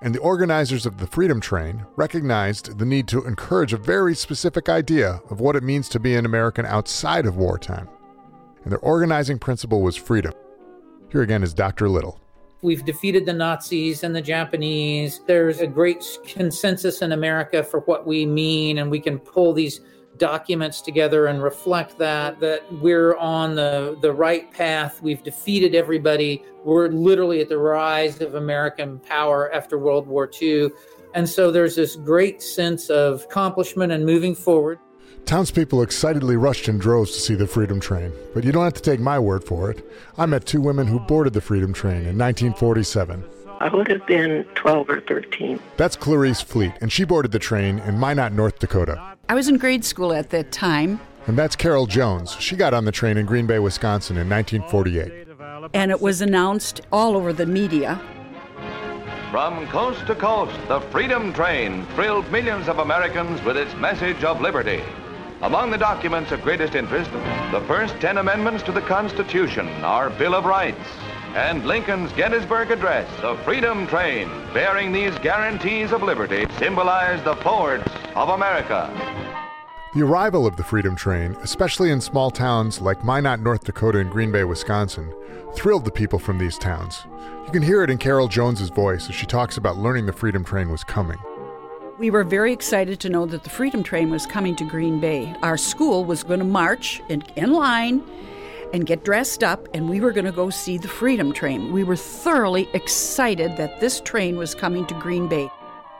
and 0.00 0.14
the 0.14 0.20
organizers 0.20 0.86
of 0.86 0.98
the 0.98 1.08
Freedom 1.08 1.40
Train 1.40 1.84
recognized 1.96 2.78
the 2.78 2.86
need 2.86 3.08
to 3.08 3.24
encourage 3.24 3.72
a 3.72 3.78
very 3.78 4.14
specific 4.14 4.68
idea 4.68 5.20
of 5.28 5.40
what 5.40 5.56
it 5.56 5.64
means 5.64 5.88
to 5.88 5.98
be 5.98 6.14
an 6.14 6.24
American 6.24 6.64
outside 6.66 7.26
of 7.26 7.36
wartime. 7.36 7.88
And 8.62 8.70
their 8.70 8.78
organizing 8.78 9.40
principle 9.40 9.82
was 9.82 9.96
freedom. 9.96 10.34
Here 11.10 11.22
again 11.22 11.42
is 11.42 11.52
Dr. 11.52 11.88
Little. 11.88 12.20
We've 12.60 12.84
defeated 12.84 13.24
the 13.24 13.32
Nazis 13.32 14.02
and 14.02 14.14
the 14.14 14.22
Japanese. 14.22 15.20
There's 15.26 15.60
a 15.60 15.66
great 15.66 16.04
consensus 16.26 17.02
in 17.02 17.12
America 17.12 17.62
for 17.62 17.80
what 17.80 18.06
we 18.06 18.26
mean, 18.26 18.78
and 18.78 18.90
we 18.90 19.00
can 19.00 19.18
pull 19.18 19.52
these 19.52 19.80
documents 20.16 20.80
together 20.80 21.26
and 21.26 21.40
reflect 21.40 21.96
that 21.98 22.40
that 22.40 22.60
we're 22.82 23.16
on 23.16 23.54
the 23.54 23.96
the 24.02 24.12
right 24.12 24.50
path. 24.50 25.00
We've 25.00 25.22
defeated 25.22 25.76
everybody. 25.76 26.42
We're 26.64 26.88
literally 26.88 27.40
at 27.40 27.48
the 27.48 27.58
rise 27.58 28.20
of 28.20 28.34
american 28.34 28.98
power 28.98 29.50
after 29.52 29.78
world 29.78 30.08
war 30.08 30.28
ii 30.42 30.68
and 31.14 31.28
so 31.28 31.50
there's 31.50 31.76
this 31.76 31.96
great 31.96 32.42
sense 32.42 32.90
of 32.90 33.24
accomplishment 33.24 33.92
and 33.92 34.04
moving 34.04 34.34
forward 34.34 34.78
Townspeople 35.28 35.82
excitedly 35.82 36.38
rushed 36.38 36.70
in 36.70 36.78
droves 36.78 37.12
to 37.12 37.20
see 37.20 37.34
the 37.34 37.46
Freedom 37.46 37.78
Train, 37.80 38.14
but 38.32 38.44
you 38.44 38.50
don't 38.50 38.64
have 38.64 38.72
to 38.72 38.80
take 38.80 38.98
my 38.98 39.18
word 39.18 39.44
for 39.44 39.70
it. 39.70 39.86
I 40.16 40.24
met 40.24 40.46
two 40.46 40.62
women 40.62 40.86
who 40.86 40.98
boarded 41.00 41.34
the 41.34 41.42
Freedom 41.42 41.74
Train 41.74 42.06
in 42.06 42.16
1947. 42.16 43.22
I 43.60 43.68
would 43.68 43.88
have 43.88 44.06
been 44.06 44.46
12 44.54 44.88
or 44.88 45.02
13. 45.02 45.60
That's 45.76 45.96
Clarice 45.96 46.40
Fleet, 46.40 46.72
and 46.80 46.90
she 46.90 47.04
boarded 47.04 47.32
the 47.32 47.38
train 47.38 47.78
in 47.80 48.00
Minot, 48.00 48.32
North 48.32 48.58
Dakota. 48.58 49.18
I 49.28 49.34
was 49.34 49.48
in 49.50 49.58
grade 49.58 49.84
school 49.84 50.14
at 50.14 50.30
that 50.30 50.50
time. 50.50 50.98
And 51.26 51.36
that's 51.36 51.56
Carol 51.56 51.84
Jones. 51.84 52.34
She 52.40 52.56
got 52.56 52.72
on 52.72 52.86
the 52.86 52.92
train 52.92 53.18
in 53.18 53.26
Green 53.26 53.46
Bay, 53.46 53.58
Wisconsin 53.58 54.16
in 54.16 54.30
1948. 54.30 55.28
And 55.74 55.90
it 55.90 56.00
was 56.00 56.22
announced 56.22 56.80
all 56.90 57.18
over 57.18 57.34
the 57.34 57.44
media. 57.44 58.00
From 59.30 59.66
coast 59.66 60.06
to 60.06 60.14
coast, 60.14 60.56
the 60.68 60.80
Freedom 60.90 61.34
Train 61.34 61.84
thrilled 61.88 62.32
millions 62.32 62.66
of 62.66 62.78
Americans 62.78 63.44
with 63.44 63.58
its 63.58 63.74
message 63.74 64.24
of 64.24 64.40
liberty. 64.40 64.82
Among 65.40 65.70
the 65.70 65.78
documents 65.78 66.32
of 66.32 66.42
greatest 66.42 66.74
interest, 66.74 67.12
the 67.52 67.64
first 67.68 67.94
10 68.00 68.18
amendments 68.18 68.64
to 68.64 68.72
the 68.72 68.80
Constitution, 68.80 69.68
our 69.84 70.10
Bill 70.10 70.34
of 70.34 70.44
Rights, 70.44 70.84
and 71.36 71.64
Lincoln's 71.64 72.10
Gettysburg 72.14 72.72
Address, 72.72 73.08
the 73.20 73.36
Freedom 73.44 73.86
Train, 73.86 74.28
bearing 74.52 74.90
these 74.90 75.16
guarantees 75.20 75.92
of 75.92 76.02
liberty, 76.02 76.44
symbolize 76.58 77.22
the 77.22 77.36
forwards 77.36 77.86
of 78.16 78.30
America. 78.30 78.90
The 79.94 80.02
arrival 80.02 80.44
of 80.44 80.56
the 80.56 80.64
Freedom 80.64 80.96
Train, 80.96 81.36
especially 81.40 81.92
in 81.92 82.00
small 82.00 82.32
towns 82.32 82.80
like 82.80 83.04
Minot, 83.04 83.38
North 83.38 83.62
Dakota, 83.62 84.00
and 84.00 84.10
Green 84.10 84.32
Bay, 84.32 84.42
Wisconsin, 84.42 85.14
thrilled 85.54 85.84
the 85.84 85.92
people 85.92 86.18
from 86.18 86.38
these 86.38 86.58
towns. 86.58 87.06
You 87.46 87.52
can 87.52 87.62
hear 87.62 87.84
it 87.84 87.90
in 87.90 87.98
Carol 87.98 88.26
Jones's 88.26 88.70
voice 88.70 89.08
as 89.08 89.14
she 89.14 89.24
talks 89.24 89.56
about 89.56 89.76
learning 89.76 90.06
the 90.06 90.12
Freedom 90.12 90.42
Train 90.42 90.68
was 90.68 90.82
coming. 90.82 91.18
We 91.98 92.10
were 92.10 92.22
very 92.22 92.52
excited 92.52 93.00
to 93.00 93.08
know 93.08 93.26
that 93.26 93.42
the 93.42 93.50
Freedom 93.50 93.82
Train 93.82 94.08
was 94.08 94.24
coming 94.24 94.54
to 94.54 94.64
Green 94.64 95.00
Bay. 95.00 95.34
Our 95.42 95.56
school 95.56 96.04
was 96.04 96.22
going 96.22 96.38
to 96.38 96.44
march 96.44 97.02
in, 97.08 97.24
in 97.34 97.52
line 97.52 98.04
and 98.72 98.86
get 98.86 99.04
dressed 99.04 99.42
up, 99.42 99.66
and 99.74 99.88
we 99.88 100.00
were 100.00 100.12
going 100.12 100.24
to 100.24 100.30
go 100.30 100.48
see 100.48 100.78
the 100.78 100.86
Freedom 100.86 101.32
Train. 101.32 101.72
We 101.72 101.82
were 101.82 101.96
thoroughly 101.96 102.68
excited 102.72 103.56
that 103.56 103.80
this 103.80 104.00
train 104.00 104.36
was 104.36 104.54
coming 104.54 104.86
to 104.86 104.94
Green 104.94 105.26
Bay. 105.26 105.50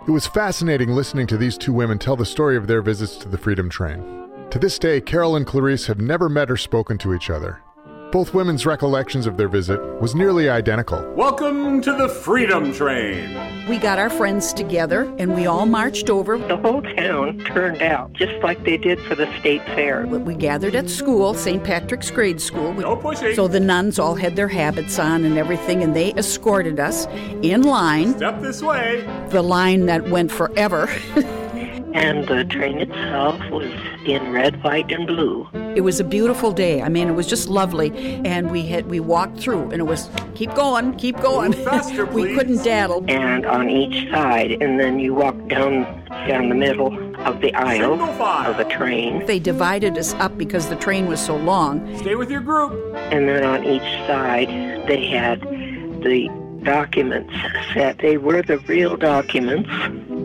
It 0.06 0.12
was 0.12 0.28
fascinating 0.28 0.90
listening 0.90 1.26
to 1.28 1.36
these 1.36 1.58
two 1.58 1.72
women 1.72 1.98
tell 1.98 2.14
the 2.14 2.24
story 2.24 2.56
of 2.56 2.68
their 2.68 2.80
visits 2.80 3.16
to 3.16 3.28
the 3.28 3.38
Freedom 3.38 3.68
Train. 3.68 4.30
To 4.50 4.58
this 4.60 4.78
day, 4.78 5.00
Carol 5.00 5.34
and 5.34 5.44
Clarice 5.44 5.86
have 5.86 6.00
never 6.00 6.28
met 6.28 6.48
or 6.48 6.56
spoken 6.56 6.96
to 6.98 7.12
each 7.12 7.28
other. 7.28 7.60
Both 8.10 8.32
women's 8.32 8.64
recollections 8.64 9.26
of 9.26 9.36
their 9.36 9.48
visit 9.48 9.78
was 10.00 10.14
nearly 10.14 10.48
identical. 10.48 11.06
Welcome 11.14 11.82
to 11.82 11.92
the 11.92 12.08
Freedom 12.08 12.72
Train. 12.72 13.38
We 13.68 13.76
got 13.76 13.98
our 13.98 14.08
friends 14.08 14.54
together 14.54 15.02
and 15.18 15.34
we 15.34 15.44
all 15.44 15.66
marched 15.66 16.08
over. 16.08 16.38
The 16.38 16.56
whole 16.56 16.80
town 16.80 17.40
turned 17.40 17.82
out 17.82 18.14
just 18.14 18.42
like 18.42 18.64
they 18.64 18.78
did 18.78 18.98
for 19.00 19.14
the 19.14 19.26
state 19.40 19.62
fair. 19.66 20.06
We 20.06 20.34
gathered 20.34 20.74
at 20.74 20.88
school, 20.88 21.34
St. 21.34 21.62
Patrick's 21.62 22.10
Grade 22.10 22.40
School. 22.40 22.72
No 22.72 22.96
pushing. 22.96 23.34
So 23.34 23.46
the 23.46 23.60
nuns 23.60 23.98
all 23.98 24.14
had 24.14 24.36
their 24.36 24.48
habits 24.48 24.98
on 24.98 25.26
and 25.26 25.36
everything, 25.36 25.82
and 25.82 25.94
they 25.94 26.14
escorted 26.14 26.80
us 26.80 27.06
in 27.42 27.60
line. 27.60 28.16
Step 28.16 28.40
this 28.40 28.62
way. 28.62 29.02
The 29.28 29.42
line 29.42 29.84
that 29.84 30.08
went 30.08 30.32
forever. 30.32 30.88
and 31.94 32.26
the 32.26 32.44
train 32.44 32.78
itself 32.78 33.38
was 33.50 33.70
in 34.06 34.32
red, 34.32 34.62
white, 34.62 34.90
and 34.90 35.06
blue. 35.06 35.48
It 35.74 35.82
was 35.82 36.00
a 36.00 36.04
beautiful 36.04 36.52
day. 36.52 36.82
I 36.82 36.88
mean, 36.88 37.08
it 37.08 37.12
was 37.12 37.26
just 37.26 37.48
lovely, 37.48 37.92
and 38.24 38.50
we 38.50 38.62
had 38.66 38.86
we 38.86 39.00
walked 39.00 39.38
through, 39.38 39.70
and 39.70 39.74
it 39.74 39.86
was 39.86 40.10
keep 40.34 40.54
going, 40.54 40.96
keep 40.96 41.20
going. 41.20 41.52
Faster, 41.52 42.06
we 42.18 42.34
couldn't 42.34 42.64
daddle. 42.64 43.04
And 43.08 43.46
on 43.46 43.68
each 43.68 44.10
side, 44.10 44.62
and 44.62 44.78
then 44.78 44.98
you 44.98 45.14
walk 45.14 45.36
down 45.48 45.84
down 46.26 46.48
the 46.48 46.54
middle 46.54 46.92
of 47.20 47.40
the 47.40 47.54
aisle 47.54 48.00
of 48.00 48.56
the 48.56 48.64
train. 48.64 49.24
They 49.26 49.38
divided 49.38 49.98
us 49.98 50.14
up 50.14 50.38
because 50.38 50.68
the 50.68 50.76
train 50.76 51.06
was 51.06 51.20
so 51.20 51.36
long. 51.36 51.96
Stay 51.98 52.14
with 52.14 52.30
your 52.30 52.40
group. 52.40 52.72
And 52.94 53.28
then 53.28 53.44
on 53.44 53.64
each 53.64 54.06
side, 54.06 54.48
they 54.86 55.06
had 55.06 55.40
the 55.40 56.28
documents 56.62 57.34
set. 57.72 57.98
They 57.98 58.16
were 58.18 58.42
the 58.42 58.58
real 58.60 58.96
documents. 58.96 59.70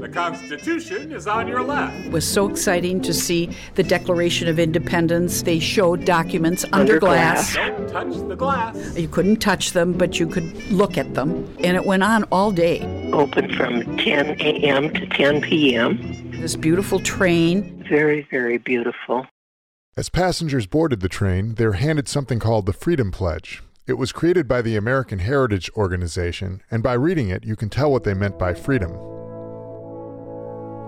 The 0.04 0.10
Constitution 0.10 1.14
is 1.14 1.28
on 1.28 1.48
your 1.48 1.64
left. 1.64 1.96
It 2.08 2.12
was 2.12 2.28
so 2.28 2.50
exciting 2.50 3.00
to 3.04 3.14
see 3.14 3.50
the 3.76 3.84
Declaration 3.84 4.50
of 4.50 4.60
Independence. 4.60 5.44
They 5.44 5.60
showed 5.60 6.04
documents 6.04 6.66
under, 6.74 6.96
under 6.96 7.00
glass. 7.00 7.54
glass. 7.54 7.70
Don't 7.70 7.90
touch 7.90 8.28
the 8.28 8.36
glass. 8.36 8.98
You 8.98 9.08
couldn't 9.08 9.38
touch 9.38 9.72
them, 9.72 9.94
but 9.94 10.20
you 10.20 10.28
could 10.28 10.70
look 10.70 10.98
at 10.98 11.14
them. 11.14 11.48
And 11.64 11.78
it 11.78 11.86
went 11.86 12.04
on 12.04 12.26
all 12.34 12.52
day. 12.52 12.82
Open 13.14 13.56
from 13.56 13.96
10 13.96 14.42
a.m. 14.42 14.94
to 14.94 15.06
10 15.08 15.40
p.m. 15.40 16.32
This 16.32 16.58
beautiful 16.58 17.00
train. 17.00 17.86
Very, 17.88 18.28
very 18.30 18.58
beautiful. 18.58 19.26
As 19.96 20.10
passengers 20.10 20.68
boarded 20.68 21.00
the 21.00 21.08
train, 21.08 21.56
they 21.56 21.66
were 21.66 21.74
handed 21.74 22.10
something 22.10 22.40
called 22.40 22.66
the 22.66 22.74
Freedom 22.74 23.10
Pledge. 23.10 23.64
It 23.88 23.94
was 23.94 24.12
created 24.12 24.50
by 24.50 24.62
the 24.62 24.76
American 24.76 25.20
Heritage 25.20 25.72
Organization, 25.78 26.62
and 26.70 26.84
by 26.84 26.92
reading 26.92 27.30
it, 27.30 27.46
you 27.46 27.56
can 27.56 27.70
tell 27.70 27.90
what 27.90 28.04
they 28.04 28.14
meant 28.14 28.38
by 28.38 28.54
freedom. 28.54 28.92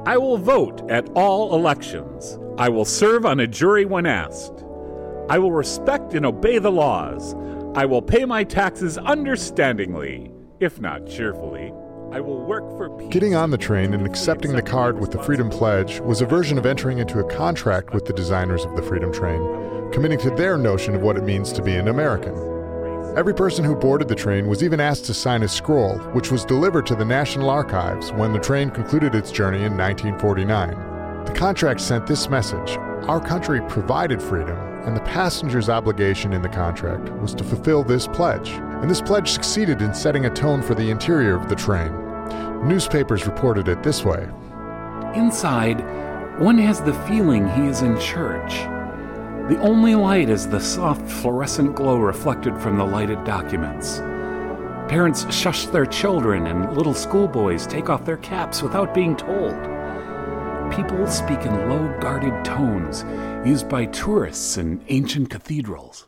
I 0.08 0.18
will 0.18 0.38
vote 0.38 0.88
at 0.90 1.10
all 1.16 1.56
elections. 1.56 2.38
I 2.60 2.70
will 2.70 2.86
serve 2.86 3.26
on 3.26 3.40
a 3.40 3.48
jury 3.48 3.86
when 3.86 4.06
asked. 4.06 4.64
I 5.30 5.40
will 5.40 5.52
respect 5.52 6.14
and 6.14 6.28
obey 6.28 6.60
the 6.60 6.72
laws. 6.72 7.34
I 7.76 7.86
will 7.86 8.04
pay 8.04 8.24
my 8.24 8.44
taxes 8.44 9.00
understandingly, 9.00 10.32
if 10.60 10.80
not 10.80 11.08
cheerfully. 11.08 11.74
I 12.12 12.20
will 12.20 12.46
work 12.46 12.78
for 12.78 12.92
peace. 12.92 13.10
Getting 13.10 13.34
on 13.34 13.50
the 13.50 13.58
train 13.58 13.96
and 13.96 14.06
accepting 14.06 14.54
the 14.54 14.62
card 14.62 15.00
with 15.00 15.10
the 15.10 15.24
Freedom 15.24 15.50
Pledge 15.50 16.00
was 16.02 16.22
a 16.22 16.26
version 16.28 16.60
of 16.60 16.68
entering 16.68 17.00
into 17.00 17.18
a 17.18 17.36
contract 17.36 17.96
with 17.96 18.06
the 18.06 18.14
designers 18.14 18.64
of 18.64 18.76
the 18.76 18.84
Freedom 18.84 19.12
Train, 19.12 19.42
committing 19.92 20.20
to 20.20 20.30
their 20.30 20.56
notion 20.56 20.94
of 20.94 21.02
what 21.02 21.18
it 21.18 21.24
means 21.24 21.52
to 21.54 21.64
be 21.64 21.76
an 21.76 21.88
American. 21.88 22.55
Every 23.16 23.34
person 23.34 23.64
who 23.64 23.78
boarded 23.78 24.10
the 24.10 24.16
train 24.16 24.46
was 24.46 24.62
even 24.62 24.82
asked 24.82 25.06
to 25.06 25.14
sign 25.14 25.44
a 25.44 25.48
scroll, 25.48 26.00
which 26.12 26.32
was 26.32 26.44
delivered 26.44 26.86
to 26.88 26.96
the 26.96 27.06
National 27.06 27.50
Archives 27.50 28.12
when 28.12 28.34
the 28.34 28.40
train 28.40 28.70
concluded 28.70 29.16
its 29.16 29.32
journey 29.32 29.60
in 29.60 29.78
1949. 29.78 31.24
The 31.24 31.32
contract 31.32 31.80
sent 31.80 32.06
this 32.06 32.30
message 32.30 32.76
Our 33.08 33.22
country 33.22 33.62
provided 33.70 34.22
freedom, 34.22 34.58
and 34.84 34.98
the 34.98 35.02
passenger's 35.02 35.70
obligation 35.70 36.34
in 36.34 36.42
the 36.42 36.50
contract 36.50 37.10
was 37.22 37.34
to 37.36 37.46
fulfill 37.46 37.86
this 37.86 38.06
pledge. 38.06 38.50
And 38.50 38.92
this 38.92 39.02
pledge 39.02 39.32
succeeded 39.32 39.82
in 39.82 39.94
setting 39.94 40.26
a 40.26 40.30
tone 40.30 40.62
for 40.62 40.76
the 40.76 40.90
interior 40.90 41.38
of 41.38 41.48
the 41.48 41.56
train. 41.56 41.94
Newspapers 42.68 43.26
reported 43.26 43.70
it 43.70 43.82
this 43.82 44.04
way 44.04 44.28
Inside, 45.16 45.80
one 46.42 46.58
has 46.58 46.82
the 46.82 46.94
feeling 47.08 47.50
he 47.52 47.68
is 47.68 47.82
in 47.82 47.98
church. 47.98 48.75
The 49.50 49.60
only 49.60 49.94
light 49.94 50.28
is 50.28 50.48
the 50.48 50.60
soft 50.60 51.08
fluorescent 51.08 51.76
glow 51.76 51.98
reflected 51.98 52.58
from 52.58 52.80
the 52.80 52.84
lighted 52.84 53.24
documents. 53.26 54.00
Parents 54.90 55.32
shush 55.32 55.68
their 55.68 55.86
children, 55.86 56.48
and 56.48 56.76
little 56.76 56.96
schoolboys 56.96 57.68
take 57.68 57.88
off 57.88 58.06
their 58.06 58.18
caps 58.18 58.64
without 58.64 58.96
being 58.96 59.16
told. 59.16 59.54
People 60.74 61.06
speak 61.06 61.42
in 61.42 61.70
low, 61.70 61.96
guarded 62.00 62.44
tones 62.44 63.06
used 63.48 63.70
by 63.70 63.86
tourists 63.86 64.58
in 64.58 64.84
ancient 64.88 65.30
cathedrals. 65.30 66.08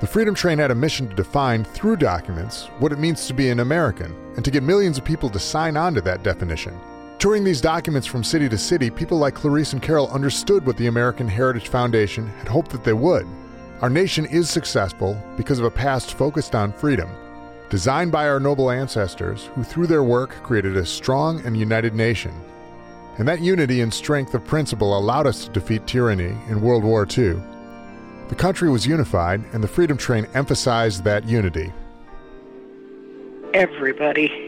The 0.00 0.06
Freedom 0.06 0.34
Train 0.34 0.58
had 0.58 0.70
a 0.70 0.74
mission 0.74 1.08
to 1.08 1.14
define, 1.14 1.64
through 1.64 1.96
documents, 1.96 2.66
what 2.78 2.92
it 2.92 2.98
means 2.98 3.26
to 3.26 3.32
be 3.32 3.48
an 3.48 3.60
American, 3.60 4.14
and 4.36 4.44
to 4.44 4.50
get 4.50 4.62
millions 4.62 4.98
of 4.98 5.04
people 5.06 5.30
to 5.30 5.38
sign 5.38 5.78
on 5.78 5.94
to 5.94 6.02
that 6.02 6.22
definition. 6.22 6.78
Touring 7.24 7.42
these 7.42 7.62
documents 7.62 8.06
from 8.06 8.22
city 8.22 8.50
to 8.50 8.58
city, 8.58 8.90
people 8.90 9.16
like 9.16 9.34
Clarice 9.34 9.72
and 9.72 9.80
Carol 9.80 10.10
understood 10.10 10.66
what 10.66 10.76
the 10.76 10.88
American 10.88 11.26
Heritage 11.26 11.68
Foundation 11.68 12.26
had 12.26 12.48
hoped 12.48 12.70
that 12.72 12.84
they 12.84 12.92
would. 12.92 13.26
Our 13.80 13.88
nation 13.88 14.26
is 14.26 14.50
successful 14.50 15.18
because 15.34 15.58
of 15.58 15.64
a 15.64 15.70
past 15.70 16.18
focused 16.18 16.54
on 16.54 16.74
freedom, 16.74 17.08
designed 17.70 18.12
by 18.12 18.28
our 18.28 18.38
noble 18.38 18.70
ancestors 18.70 19.46
who, 19.54 19.64
through 19.64 19.86
their 19.86 20.02
work, 20.02 20.32
created 20.42 20.76
a 20.76 20.84
strong 20.84 21.40
and 21.46 21.56
united 21.56 21.94
nation. 21.94 22.38
And 23.16 23.26
that 23.26 23.40
unity 23.40 23.80
and 23.80 23.94
strength 23.94 24.34
of 24.34 24.44
principle 24.44 24.98
allowed 24.98 25.26
us 25.26 25.46
to 25.46 25.50
defeat 25.50 25.86
tyranny 25.86 26.36
in 26.50 26.60
World 26.60 26.84
War 26.84 27.08
II. 27.10 27.40
The 28.28 28.34
country 28.34 28.68
was 28.68 28.86
unified, 28.86 29.42
and 29.54 29.64
the 29.64 29.68
Freedom 29.68 29.96
Train 29.96 30.26
emphasized 30.34 31.04
that 31.04 31.24
unity. 31.24 31.72
Everybody 33.54 34.43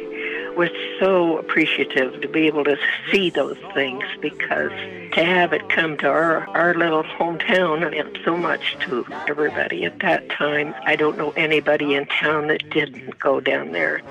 was 0.57 0.71
so 0.99 1.39
appreciative 1.39 2.21
to 2.21 2.29
be 2.29 2.47
able 2.47 2.65
to 2.65 2.77
see 3.11 3.31
those 3.31 3.59
things 3.75 4.05
because 4.21 4.73
to 5.13 5.25
have 5.25 5.53
it 5.53 5.69
come 5.69 5.97
to 5.99 6.09
our, 6.09 6.49
our 6.57 6.75
little 6.75 7.03
hometown 7.03 7.91
meant 7.91 8.19
so 8.25 8.37
much 8.37 8.77
to 8.81 9.07
everybody 9.29 9.85
at 9.85 9.99
that 10.01 10.29
time. 10.31 10.75
I 10.85 10.97
don't 10.97 11.19
know 11.19 11.31
anybody 11.37 11.95
in 11.95 12.07
town 12.07 12.49
that 12.49 12.69
didn't 12.71 13.19
go 13.19 13.41
down 13.41 13.73
there. 13.73 14.03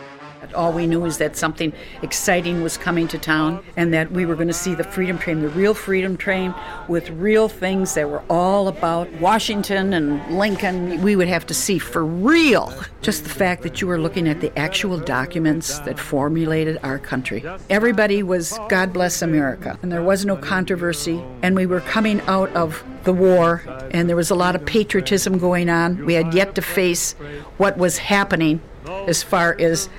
All 0.54 0.72
we 0.72 0.88
knew 0.88 1.06
is 1.06 1.18
that 1.18 1.36
something 1.36 1.74
exciting 2.02 2.62
was 2.62 2.78
coming 2.78 3.08
to 3.10 3.18
town 3.18 3.64
and 3.78 3.94
that 3.94 4.12
we 4.12 4.26
were 4.26 4.36
going 4.36 4.48
to 4.48 4.54
see 4.54 4.76
the 4.76 4.84
Freedom 4.84 5.18
Train, 5.18 5.42
the 5.42 5.50
real 5.50 5.74
Freedom 5.74 6.18
Train, 6.18 6.54
with 6.88 7.10
real 7.12 7.50
things 7.50 7.94
that 7.96 8.10
were 8.10 8.24
all 8.30 8.68
about 8.68 9.12
Washington 9.14 9.94
and 9.94 10.38
Lincoln. 10.38 11.02
We 11.02 11.16
would 11.16 11.28
have 11.28 11.46
to 11.48 11.54
see 11.54 11.80
for 11.80 12.06
real 12.06 12.74
just 13.02 13.24
the 13.24 13.30
fact 13.30 13.64
that 13.64 13.82
you 13.82 13.88
were 13.88 14.00
looking 14.00 14.28
at 14.28 14.42
the 14.42 14.58
actual 14.58 14.98
documents 14.98 15.80
that 15.80 16.00
formulated 16.00 16.80
our 16.84 17.00
country. 17.00 17.44
Everybody 17.70 18.24
was 18.24 18.58
God 18.70 18.94
bless 18.94 19.22
America, 19.22 19.78
and 19.82 19.92
there 19.92 20.04
was 20.04 20.26
no 20.26 20.38
controversy, 20.38 21.24
and 21.42 21.56
we 21.56 21.66
were 21.66 21.82
coming 21.82 22.22
out 22.22 22.50
of 22.56 22.84
the 23.04 23.14
war, 23.14 23.64
and 23.92 24.10
there 24.10 24.16
was 24.16 24.32
a 24.32 24.36
lot 24.36 24.56
of 24.56 24.66
patriotism 24.66 25.38
going 25.38 25.70
on. 25.70 26.06
We 26.06 26.14
had 26.14 26.34
yet 26.34 26.56
to 26.56 26.62
face 26.62 27.14
what 27.58 27.78
was 27.78 27.98
happening 27.98 28.62
as 29.08 29.24
far 29.24 29.56
as 29.60 29.90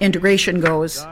integration 0.00 0.60
goes. 0.60 1.06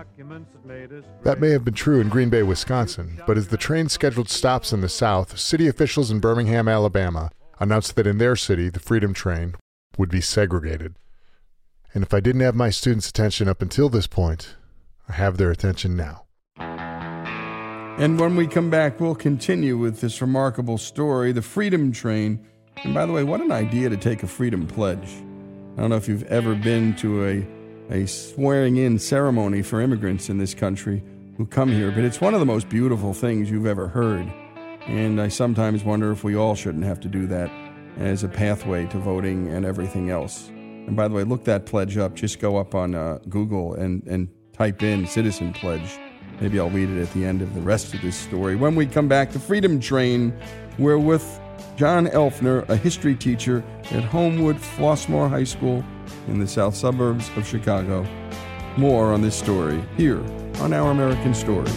That 1.23 1.41
may 1.41 1.51
have 1.51 1.65
been 1.65 1.75
true 1.75 2.01
in 2.01 2.09
Green 2.09 2.31
Bay, 2.31 2.43
Wisconsin, 2.43 3.21
but 3.27 3.37
as 3.37 3.49
the 3.49 3.57
train 3.57 3.89
scheduled 3.89 4.29
stops 4.29 4.73
in 4.73 4.81
the 4.81 4.89
south, 4.89 5.39
city 5.39 5.69
officials 5.69 6.11
in 6.11 6.21
Birmingham, 6.21 6.69
Alabama 6.69 7.31
announced 7.61 7.97
that 7.97 8.07
in 8.07 8.19
their 8.19 8.37
city, 8.37 8.69
the 8.69 8.81
Freedom 8.81 9.15
Train 9.15 9.55
would 9.97 10.11
be 10.11 10.21
segregated. 10.21 10.97
And 11.95 12.03
if 12.03 12.15
I 12.15 12.21
didn't 12.21 12.41
have 12.41 12.55
my 12.55 12.71
students' 12.71 13.11
attention 13.11 13.49
up 13.49 13.61
until 13.61 13.89
this 13.89 14.07
point, 14.07 14.57
I 15.09 15.13
have 15.13 15.37
their 15.37 15.51
attention 15.51 15.97
now. 15.97 16.25
And 16.57 18.19
when 18.19 18.37
we 18.37 18.47
come 18.47 18.71
back, 18.71 18.99
we'll 19.01 19.15
continue 19.15 19.77
with 19.77 20.01
this 20.01 20.23
remarkable 20.23 20.79
story, 20.79 21.31
the 21.33 21.43
Freedom 21.43 21.93
Train. 21.93 22.45
And 22.83 22.95
by 22.95 23.05
the 23.05 23.13
way, 23.13 23.23
what 23.23 23.43
an 23.43 23.53
idea 23.53 23.91
to 23.91 23.97
take 23.99 24.23
a 24.23 24.27
freedom 24.27 24.67
pledge. 24.67 25.09
I 25.77 25.83
don't 25.83 25.91
know 25.91 25.97
if 25.97 26.09
you've 26.09 26.25
ever 26.25 26.55
been 26.55 26.97
to 26.97 27.27
a 27.27 27.47
a 27.93 28.07
swearing 28.07 28.79
in 28.79 28.99
ceremony 28.99 29.61
for 29.61 29.81
immigrants 29.81 30.31
in 30.31 30.39
this 30.39 30.55
country 30.55 31.05
who 31.37 31.45
come 31.45 31.71
here, 31.71 31.91
but 31.91 32.05
it's 32.05 32.21
one 32.21 32.33
of 32.33 32.41
the 32.41 32.47
most 32.47 32.69
beautiful 32.71 33.13
things 33.13 33.51
you've 33.51 33.67
ever 33.67 33.87
heard. 33.87 34.33
And 34.87 35.21
I 35.21 35.29
sometimes 35.29 35.85
wonder 35.85 36.11
if 36.11 36.25
we 36.25 36.35
all 36.35 36.55
shouldn't 36.55 36.85
have 36.85 37.01
to 37.01 37.09
do 37.09 37.27
that 37.27 37.51
as 37.99 38.25
a 38.25 38.29
pathway 38.29 38.87
to 38.87 38.99
voting 38.99 39.49
and 39.49 39.67
everything 39.67 40.09
else. 40.09 40.49
And 40.49 40.97
by 40.97 41.07
the 41.07 41.15
way, 41.15 41.23
look 41.23 41.45
that 41.45 41.67
pledge 41.67 41.99
up. 41.99 42.15
Just 42.15 42.41
go 42.41 42.57
up 42.57 42.75
on 42.75 42.95
uh, 42.95 43.19
Google 43.29 43.75
and, 43.75 44.03
and 44.07 44.29
type 44.55 44.83
in 44.83 45.07
Citizen 45.07 45.53
Pledge. 45.53 45.99
Maybe 46.41 46.59
I'll 46.59 46.71
read 46.71 46.89
it 46.89 47.01
at 47.01 47.13
the 47.13 47.27
end 47.27 47.43
of 47.43 47.55
the 47.55 47.61
rest 47.61 47.93
of 47.95 48.01
this 48.01 48.17
story. 48.17 48.57
When 48.57 48.75
we 48.75 48.87
come 48.87 49.07
back, 49.07 49.33
the 49.33 49.39
Freedom 49.39 49.79
Train, 49.79 50.33
we're 50.79 50.99
with 50.99 51.41
John 51.77 52.07
Elfner, 52.09 52.67
a 52.69 52.77
history 52.77 53.15
teacher 53.15 53.63
at 53.91 54.03
Homewood 54.03 54.57
Flossmoor 54.57 55.29
High 55.29 55.45
School 55.45 55.85
in 56.29 56.39
the 56.39 56.47
south 56.47 56.75
suburbs 56.75 57.31
of 57.37 57.47
Chicago. 57.47 58.07
More 58.77 59.13
on 59.13 59.21
this 59.21 59.37
story 59.37 59.83
here 59.97 60.21
on 60.61 60.73
Our 60.73 60.91
American 60.91 61.35
Stories. 61.35 61.77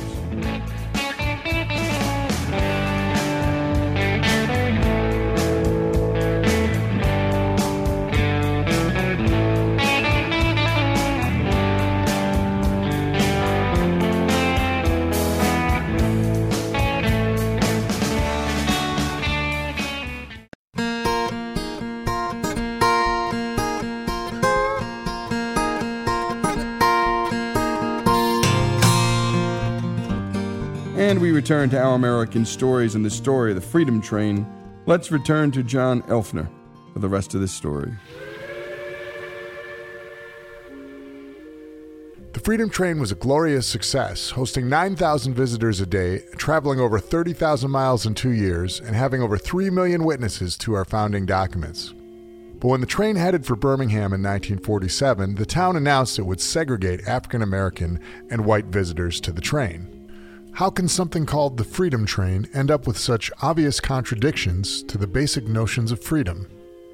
Return 31.46 31.70
to 31.70 31.80
Our 31.80 31.94
American 31.94 32.44
Stories 32.44 32.96
and 32.96 33.06
the 33.06 33.10
story 33.12 33.52
of 33.52 33.56
the 33.56 33.62
Freedom 33.62 34.02
Train. 34.02 34.48
Let's 34.88 35.12
return 35.12 35.52
to 35.52 35.62
John 35.62 36.02
Elfner 36.08 36.50
for 36.92 36.98
the 36.98 37.08
rest 37.08 37.36
of 37.36 37.40
this 37.40 37.52
story. 37.52 37.94
The 42.34 42.40
Freedom 42.44 42.68
Train 42.68 43.00
was 43.00 43.12
a 43.12 43.16
glorious 43.16 43.68
success, 43.68 44.32
hosting 44.32 44.68
9,000 44.68 45.36
visitors 45.36 45.80
a 45.82 45.86
day, 45.86 46.24
traveling 46.36 46.80
over 46.80 46.98
30,000 46.98 47.70
miles 47.70 48.08
in 48.08 48.16
two 48.16 48.32
years, 48.32 48.80
and 48.80 48.96
having 48.96 49.22
over 49.22 49.38
3 49.38 49.70
million 49.70 50.04
witnesses 50.04 50.58
to 50.58 50.74
our 50.74 50.84
founding 50.84 51.28
documents. 51.28 51.94
But 52.56 52.70
when 52.70 52.82
the 52.82 52.88
train 52.88 53.18
headed 53.18 53.46
for 53.46 53.56
Birmingham 53.56 54.14
in 54.14 54.24
1947, 54.24 55.36
the 55.36 55.46
town 55.46 55.76
announced 55.76 56.18
it 56.18 56.26
would 56.26 56.42
segregate 56.42 57.08
African 57.08 57.44
American 57.44 58.00
and 58.32 58.46
white 58.46 58.66
visitors 58.66 59.22
to 59.22 59.32
the 59.32 59.42
train. 59.42 59.95
How 60.56 60.70
can 60.70 60.88
something 60.88 61.26
called 61.26 61.58
the 61.58 61.66
Freedom 61.66 62.06
Train 62.06 62.48
end 62.54 62.72
up 62.72 62.88
with 62.88 62.98
such 62.98 63.30
obvious 63.42 63.82
contradictions 63.82 64.84
to 64.84 64.98
the 64.98 65.06
basic 65.06 65.50
notions 65.50 65.92
of 65.92 66.02
freedom? 66.02 66.48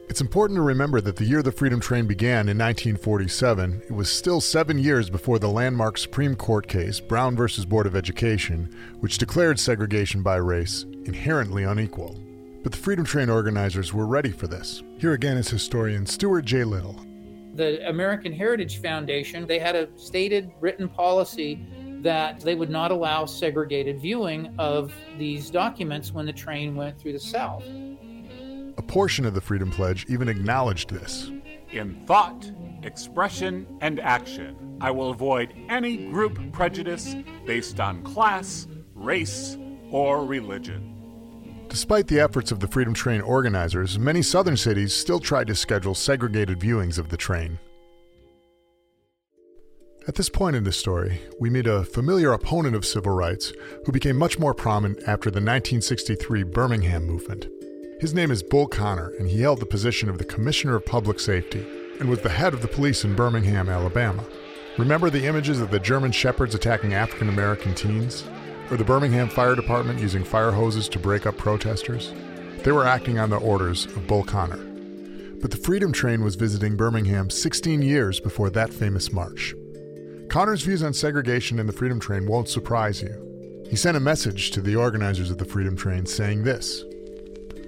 It's 0.10 0.20
important 0.20 0.58
to 0.58 0.64
remember 0.64 1.00
that 1.00 1.16
the 1.16 1.26
year 1.26 1.44
the 1.44 1.52
Freedom 1.52 1.80
Train 1.80 2.08
began 2.08 2.50
in 2.50 2.58
1947, 2.58 3.84
it 3.88 3.92
was 3.92 4.12
still 4.12 4.42
seven 4.42 4.80
years 4.80 5.12
before 5.12 5.38
the 5.38 5.48
landmark 5.48 6.00
Supreme 6.00 6.36
Court 6.36 6.68
case, 6.68 7.00
Brown 7.00 7.38
v. 7.38 7.64
Board 7.66 7.86
of 7.86 7.96
Education, 7.96 8.76
which 9.00 9.20
declared 9.20 9.60
segregation 9.60 10.24
by 10.24 10.38
race 10.38 10.88
inherently 11.06 11.62
unequal. 11.62 12.20
But 12.64 12.72
the 12.72 12.80
Freedom 12.80 13.06
Train 13.06 13.30
organizers 13.30 13.94
were 13.94 14.08
ready 14.08 14.32
for 14.32 14.48
this. 14.48 14.82
Here 14.98 15.14
again 15.14 15.38
is 15.38 15.50
historian 15.50 16.08
Stuart 16.08 16.46
J. 16.46 16.64
Little. 16.64 17.00
The 17.54 17.88
American 17.88 18.34
Heritage 18.34 18.82
Foundation, 18.82 19.46
they 19.46 19.60
had 19.60 19.76
a 19.76 19.88
stated 19.98 20.50
written 20.62 20.90
policy 20.90 21.64
that 22.02 22.40
they 22.42 22.56
would 22.56 22.70
not 22.70 22.92
allow 22.92 23.26
segregated 23.26 24.00
viewing 24.00 24.54
of 24.58 24.94
these 25.18 25.50
documents 25.50 26.12
when 26.12 26.26
the 26.26 26.34
train 26.34 26.76
went 26.76 27.00
through 27.00 27.14
the 27.14 27.20
South. 27.20 27.64
A 28.78 28.82
portion 28.82 29.26
of 29.26 29.34
the 29.34 29.42
Freedom 29.42 29.70
Pledge 29.70 30.06
even 30.10 30.28
acknowledged 30.28 30.90
this. 30.90 31.32
In 31.72 32.06
thought, 32.06 32.52
expression, 32.84 33.68
and 33.82 34.00
action, 34.00 34.78
I 34.82 34.92
will 34.92 35.12
avoid 35.12 35.54
any 35.70 36.08
group 36.08 36.40
prejudice 36.52 37.16
based 37.46 37.80
on 37.80 38.04
class, 38.04 38.68
race, 38.96 39.58
or 39.92 40.26
religion. 40.26 40.88
Despite 41.68 42.08
the 42.08 42.20
efforts 42.20 42.52
of 42.52 42.60
the 42.60 42.68
Freedom 42.68 42.94
Train 42.94 43.22
organizers, 43.22 43.98
many 43.98 44.22
southern 44.22 44.58
cities 44.58 44.94
still 44.94 45.20
tried 45.20 45.48
to 45.48 45.56
schedule 45.56 45.96
segregated 45.96 46.60
viewings 46.60 46.98
of 46.98 47.10
the 47.10 47.16
train. 47.16 47.60
At 50.08 50.16
this 50.16 50.30
point 50.30 50.56
in 50.56 50.64
the 50.64 50.72
story, 50.72 51.22
we 51.40 51.52
meet 51.52 51.68
a 51.68 51.84
familiar 51.84 52.34
opponent 52.34 52.76
of 52.76 52.88
civil 52.88 53.12
rights 53.14 53.54
who 53.86 53.92
became 53.92 54.18
much 54.18 54.40
more 54.40 54.56
prominent 54.56 54.98
after 55.02 55.30
the 55.30 55.36
1963 55.36 56.42
Birmingham 56.42 57.06
movement. 57.06 57.48
His 58.00 58.12
name 58.12 58.32
is 58.32 58.42
Bull 58.42 58.66
Connor, 58.66 59.14
and 59.20 59.30
he 59.30 59.42
held 59.42 59.60
the 59.60 59.66
position 59.68 60.10
of 60.10 60.18
the 60.18 60.24
Commissioner 60.24 60.76
of 60.76 60.88
Public 60.88 61.20
Safety 61.20 61.64
and 62.00 62.10
was 62.10 62.22
the 62.22 62.30
head 62.30 62.56
of 62.56 62.64
the 62.64 62.68
police 62.68 63.04
in 63.04 63.16
Birmingham, 63.16 63.70
Alabama. 63.70 64.26
Remember 64.80 65.12
the 65.12 65.28
images 65.28 65.62
of 65.62 65.70
the 65.70 65.80
German 65.80 66.12
shepherds 66.12 66.56
attacking 66.56 66.96
African 66.96 67.30
American 67.30 67.76
teens? 67.76 68.24
Or 68.72 68.78
the 68.78 68.84
Birmingham 68.84 69.30
Fire 69.30 69.54
Department 69.54 70.00
using 70.00 70.24
fire 70.24 70.52
hoses 70.52 70.90
to 70.90 71.00
break 71.00 71.28
up 71.28 71.38
protesters? 71.38 72.12
They 72.64 72.72
were 72.72 72.88
acting 72.88 73.20
on 73.20 73.30
the 73.30 73.38
orders 73.38 73.86
of 73.86 74.08
Bull 74.08 74.24
Connor. 74.24 74.66
But 75.42 75.52
the 75.52 75.58
Freedom 75.58 75.92
Train 75.92 76.24
was 76.24 76.36
visiting 76.36 76.76
Birmingham 76.76 77.30
16 77.30 77.84
years 77.84 78.20
before 78.20 78.50
that 78.50 78.74
famous 78.74 79.14
march. 79.14 79.54
Connor's 80.32 80.62
views 80.62 80.82
on 80.82 80.94
segregation 80.94 81.60
in 81.60 81.68
the 81.68 81.74
Freedom 81.74 82.00
Train 82.00 82.26
won't 82.26 82.48
surprise 82.48 83.02
you. 83.02 83.66
He 83.70 83.76
sent 83.76 83.98
a 83.98 84.00
message 84.00 84.52
to 84.52 84.62
the 84.62 84.78
organizers 84.78 85.30
of 85.30 85.38
the 85.38 85.44
Freedom 85.44 85.76
Train 85.76 86.06
saying 86.06 86.46
this 86.46 86.86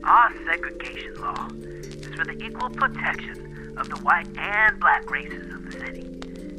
Our 0.06 0.34
segregation 0.46 1.14
law 1.16 1.50
is 1.60 2.16
for 2.16 2.24
the 2.24 2.42
equal 2.42 2.70
protection 2.70 3.76
of 3.76 3.90
the 3.90 3.98
white 3.98 4.30
and 4.38 4.80
black 4.80 5.12
races 5.12 5.54
of 5.54 5.66
the 5.66 5.72
city, 5.74 6.04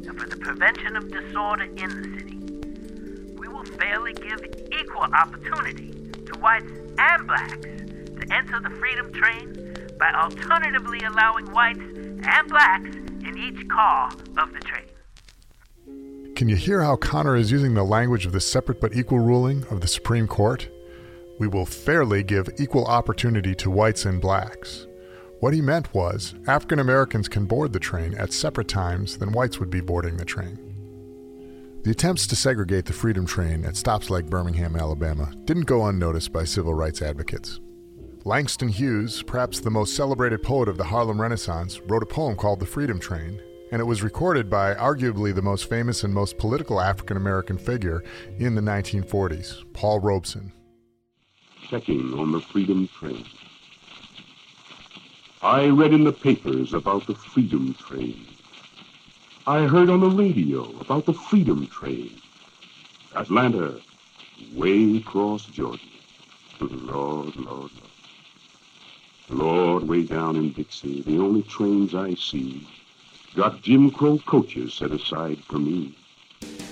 and 0.07 0.21
for 0.21 0.29
the 0.29 0.37
prevention 0.37 0.95
of 0.95 1.09
disorder 1.09 1.63
in 1.63 1.89
the 1.89 2.19
city. 2.19 3.33
We 3.39 3.47
will 3.47 3.65
fairly 3.65 4.13
give 4.13 4.45
equal 4.79 5.11
opportunity 5.11 5.91
to 6.27 6.39
whites 6.39 6.71
and 6.99 7.25
blacks 7.25 7.65
to 7.65 8.31
enter 8.31 8.59
the 8.59 8.69
Freedom 8.77 9.11
Train 9.11 9.75
by 9.97 10.13
alternatively 10.13 10.99
allowing 10.99 11.51
whites 11.51 11.81
and 11.81 12.47
blacks 12.47 12.95
in 13.25 13.39
each 13.39 13.67
car 13.69 14.11
of 14.37 14.53
the 14.53 14.59
train. 14.59 14.84
Can 16.35 16.49
you 16.49 16.57
hear 16.57 16.81
how 16.81 16.97
Connor 16.97 17.37
is 17.37 17.49
using 17.49 17.75
the 17.75 17.83
language 17.85 18.25
of 18.25 18.33
the 18.33 18.41
separate 18.41 18.81
but 18.81 18.93
equal 18.93 19.19
ruling 19.19 19.63
of 19.71 19.79
the 19.79 19.87
Supreme 19.87 20.27
Court? 20.27 20.67
We 21.39 21.47
will 21.47 21.65
fairly 21.65 22.23
give 22.23 22.49
equal 22.59 22.83
opportunity 22.87 23.55
to 23.55 23.71
whites 23.71 24.03
and 24.03 24.19
blacks. 24.19 24.85
What 25.39 25.53
he 25.53 25.61
meant 25.61 25.93
was 25.93 26.35
African 26.45 26.79
Americans 26.79 27.29
can 27.29 27.45
board 27.45 27.71
the 27.71 27.79
train 27.79 28.15
at 28.15 28.33
separate 28.33 28.67
times 28.67 29.17
than 29.17 29.31
whites 29.31 29.61
would 29.61 29.69
be 29.69 29.79
boarding 29.79 30.17
the 30.17 30.25
train. 30.25 30.59
The 31.83 31.91
attempts 31.91 32.27
to 32.27 32.35
segregate 32.35 32.83
the 32.83 32.91
Freedom 32.91 33.25
Train 33.25 33.63
at 33.63 33.77
stops 33.77 34.09
like 34.09 34.29
Birmingham, 34.29 34.75
Alabama, 34.75 35.31
didn't 35.45 35.67
go 35.67 35.85
unnoticed 35.85 36.33
by 36.33 36.43
civil 36.43 36.73
rights 36.73 37.01
advocates. 37.01 37.61
Langston 38.25 38.67
Hughes, 38.67 39.23
perhaps 39.23 39.61
the 39.61 39.71
most 39.71 39.95
celebrated 39.95 40.43
poet 40.43 40.67
of 40.67 40.77
the 40.77 40.83
Harlem 40.83 41.21
Renaissance, 41.21 41.79
wrote 41.85 42.03
a 42.03 42.07
poem 42.07 42.35
called 42.35 42.59
The 42.59 42.65
Freedom 42.65 42.99
Train 42.99 43.41
and 43.71 43.81
it 43.81 43.85
was 43.85 44.03
recorded 44.03 44.49
by 44.49 44.73
arguably 44.73 45.33
the 45.33 45.41
most 45.41 45.69
famous 45.69 46.03
and 46.03 46.13
most 46.13 46.37
political 46.37 46.79
African 46.79 47.17
American 47.17 47.57
figure 47.57 48.03
in 48.37 48.55
the 48.55 48.61
1940s, 48.61 49.63
Paul 49.73 49.99
Robeson. 49.99 50.53
Checking 51.69 52.13
on 52.13 52.31
the 52.31 52.41
Freedom 52.41 52.87
Train. 52.99 53.25
I 55.41 55.67
read 55.67 55.93
in 55.93 56.03
the 56.03 56.13
papers 56.13 56.73
about 56.73 57.07
the 57.07 57.15
Freedom 57.15 57.73
Train. 57.75 58.25
I 59.47 59.65
heard 59.65 59.89
on 59.89 59.99
the 59.99 60.09
radio 60.09 60.63
about 60.79 61.05
the 61.05 61.13
Freedom 61.13 61.67
Train. 61.67 62.11
Atlanta, 63.15 63.79
way 64.53 64.97
across 64.97 65.45
Georgia. 65.45 65.81
Lord, 66.59 67.35
Lord, 67.35 67.35
Lord. 67.35 67.71
Lord, 69.29 69.87
way 69.87 70.03
down 70.03 70.35
in 70.35 70.51
Dixie, 70.51 71.01
the 71.01 71.17
only 71.17 71.41
trains 71.43 71.95
I 71.95 72.13
see 72.13 72.67
got 73.35 73.61
Jim 73.61 73.91
Crow 73.91 74.17
coaches 74.25 74.73
set 74.73 74.91
aside 74.91 75.39
for 75.39 75.59
me. 75.59 75.97